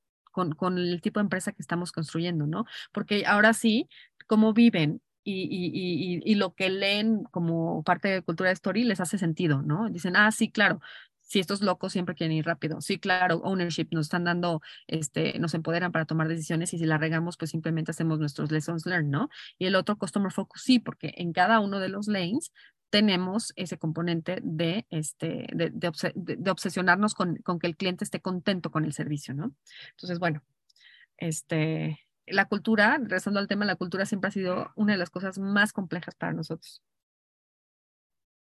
con, 0.56 0.78
el 0.78 1.02
tipo 1.02 1.20
de 1.20 1.26
empresa 1.26 1.52
que 1.52 1.62
estamos 1.62 1.92
construyendo, 1.92 2.48
¿no? 2.48 2.66
Porque 2.92 3.26
ahora 3.26 3.54
sí, 3.54 3.90
cómo 4.28 4.54
viven 4.54 5.02
y, 5.24 5.44
y, 5.44 5.72
y, 5.74 6.32
y, 6.32 6.36
lo 6.36 6.54
que 6.54 6.70
leen 6.70 7.24
como 7.32 7.84
parte 7.84 8.08
de 8.08 8.22
cultura 8.22 8.50
de 8.50 8.54
story 8.54 8.84
les 8.86 9.02
hace 9.02 9.18
sentido, 9.18 9.62
¿no? 9.62 9.90
Dicen, 9.90 10.16
ah, 10.16 10.32
sí, 10.32 10.50
claro, 10.50 10.80
si 11.28 11.40
estos 11.40 11.62
locos 11.62 11.92
siempre 11.92 12.16
quieren 12.16 12.36
ir 12.38 12.46
rápido. 12.46 12.82
Sí, 12.82 13.00
claro, 13.00 13.42
ownership 13.44 13.88
nos 13.92 14.06
están 14.06 14.24
dando, 14.24 14.62
este, 14.88 15.38
nos 15.40 15.54
empoderan 15.54 15.92
para 15.92 16.06
tomar 16.06 16.28
decisiones 16.30 16.74
y 16.74 16.80
si 16.80 16.86
la 16.86 16.98
regamos, 16.98 17.38
pues 17.38 17.52
simplemente 17.52 17.92
hacemos 17.92 18.20
nuestros 18.20 18.52
lessons 18.52 18.86
learned, 18.86 19.12
¿no? 19.12 19.30
Y 19.60 19.66
el 19.66 19.76
otro, 19.76 19.98
customer 19.98 20.32
focus, 20.32 20.62
sí, 20.62 20.80
porque 20.80 21.14
en 21.18 21.34
cada 21.34 21.60
uno 21.60 21.80
de 21.80 21.90
los 21.90 22.08
lanes 22.08 22.54
tenemos 22.90 23.54
ese 23.56 23.78
componente 23.78 24.40
de, 24.44 24.86
este, 24.90 25.48
de, 25.54 25.72
de, 25.72 26.52
obsesionarnos 26.52 27.14
con, 27.14 27.38
con, 27.38 27.60
que 27.60 27.68
el 27.68 27.76
cliente 27.76 28.04
esté 28.04 28.22
contento 28.22 28.72
con 28.72 28.86
el 28.86 28.94
servicio, 28.94 29.34
¿no? 29.34 29.54
Entonces, 29.92 30.20
bueno, 30.20 30.42
este, 31.18 32.00
la 32.26 32.46
cultura, 32.46 32.98
regresando 32.98 33.40
al 33.40 33.48
tema, 33.48 33.66
la 33.66 33.76
cultura 33.76 34.06
siempre 34.06 34.30
ha 34.30 34.32
sido 34.32 34.72
una 34.76 34.94
de 34.94 35.00
las 35.00 35.10
cosas 35.10 35.40
más 35.40 35.74
complejas 35.74 36.16
para 36.16 36.34
nosotros. 36.34 36.84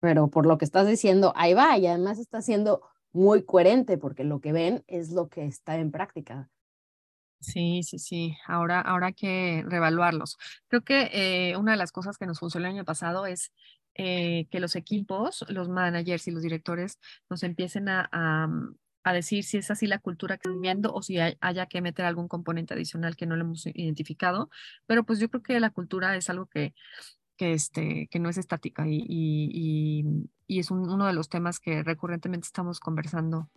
Pero 0.00 0.28
por 0.28 0.46
lo 0.46 0.58
que 0.58 0.64
estás 0.64 0.86
diciendo, 0.86 1.32
ahí 1.36 1.54
va, 1.54 1.76
y 1.78 1.86
además 1.86 2.18
está 2.18 2.42
siendo 2.42 2.82
muy 3.12 3.44
coherente 3.44 3.96
porque 3.98 4.24
lo 4.24 4.40
que 4.40 4.52
ven 4.52 4.84
es 4.86 5.10
lo 5.10 5.28
que 5.28 5.46
está 5.46 5.76
en 5.76 5.90
práctica. 5.90 6.50
Sí, 7.40 7.82
sí, 7.82 7.98
sí. 7.98 8.36
Ahora, 8.46 8.80
ahora 8.80 9.08
hay 9.08 9.14
que 9.14 9.62
reevaluarlos. 9.66 10.38
Creo 10.68 10.82
que 10.82 11.10
eh, 11.12 11.56
una 11.56 11.72
de 11.72 11.78
las 11.78 11.92
cosas 11.92 12.18
que 12.18 12.26
nos 12.26 12.38
funcionó 12.38 12.66
el 12.66 12.74
año 12.74 12.84
pasado 12.84 13.26
es 13.26 13.52
eh, 13.98 14.46
que 14.50 14.60
los 14.60 14.76
equipos, 14.76 15.46
los 15.48 15.70
managers 15.70 16.28
y 16.28 16.30
los 16.30 16.42
directores 16.42 16.98
nos 17.30 17.42
empiecen 17.42 17.88
a, 17.88 18.10
a, 18.12 19.12
decir 19.14 19.42
si 19.44 19.56
es 19.56 19.70
así 19.70 19.86
la 19.86 20.00
cultura 20.00 20.36
que 20.36 20.48
están 20.48 20.60
viendo 20.60 20.92
o 20.92 21.00
si 21.00 21.18
haya 21.18 21.66
que 21.66 21.80
meter 21.80 22.04
algún 22.04 22.28
componente 22.28 22.74
adicional 22.74 23.16
que 23.16 23.24
no 23.24 23.36
lo 23.36 23.44
hemos 23.44 23.66
identificado. 23.66 24.50
Pero 24.84 25.04
pues 25.04 25.18
yo 25.18 25.30
creo 25.30 25.42
que 25.42 25.58
la 25.60 25.70
cultura 25.70 26.14
es 26.14 26.28
algo 26.28 26.44
que, 26.44 26.74
que, 27.38 27.52
este, 27.52 28.08
que 28.10 28.18
no 28.18 28.28
es 28.28 28.36
estática 28.36 28.86
y, 28.86 29.02
y, 29.08 30.04
y, 30.46 30.58
es 30.58 30.70
uno 30.70 31.06
de 31.06 31.14
los 31.14 31.30
temas 31.30 31.58
que 31.58 31.82
recurrentemente 31.82 32.46
estamos 32.46 32.80
conversando 32.80 33.48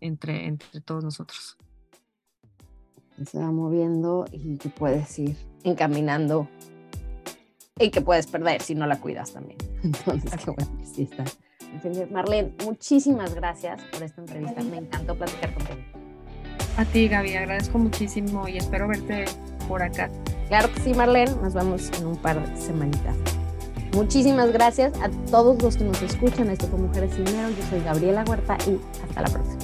entre, 0.00 0.46
entre 0.46 0.80
todos 0.80 1.04
nosotros. 1.04 1.58
Se 3.22 3.38
va 3.38 3.50
moviendo 3.50 4.24
y 4.32 4.56
que 4.56 4.70
puedes 4.70 5.18
ir 5.18 5.36
encaminando 5.62 6.48
y 7.78 7.90
que 7.90 8.00
puedes 8.00 8.26
perder 8.26 8.62
si 8.62 8.74
no 8.74 8.86
la 8.86 9.00
cuidas 9.00 9.32
también. 9.32 9.58
Entonces, 9.82 10.32
qué 10.44 10.50
bueno 10.50 10.78
que 10.78 10.86
sí 10.86 11.08
está. 11.10 11.24
Marlene, 12.10 12.52
muchísimas 12.64 13.34
gracias 13.34 13.82
por 13.92 14.02
esta 14.02 14.20
entrevista. 14.20 14.62
Me 14.62 14.78
encantó 14.78 15.16
platicar 15.16 15.54
contigo. 15.54 15.80
A 16.76 16.84
ti, 16.84 17.08
Gaby, 17.08 17.34
agradezco 17.34 17.78
muchísimo 17.78 18.46
y 18.46 18.58
espero 18.58 18.86
verte 18.86 19.24
por 19.68 19.82
acá. 19.82 20.08
Claro 20.48 20.72
que 20.72 20.80
sí, 20.80 20.94
Marlene. 20.94 21.32
Nos 21.42 21.54
vemos 21.54 21.90
en 21.98 22.06
un 22.06 22.16
par 22.16 22.48
de 22.48 22.60
semanitas. 22.60 23.16
Muchísimas 23.92 24.52
gracias 24.52 24.92
a 25.00 25.08
todos 25.30 25.60
los 25.62 25.76
que 25.76 25.84
nos 25.84 26.00
escuchan. 26.02 26.50
Esto 26.50 26.68
con 26.68 26.82
Mujeres 26.82 27.12
Sin 27.14 27.24
Dinero. 27.24 27.48
Yo 27.50 27.64
soy 27.70 27.80
Gabriela 27.80 28.24
Huerta 28.26 28.56
y 28.68 28.80
hasta 29.02 29.22
la 29.22 29.28
próxima. 29.28 29.63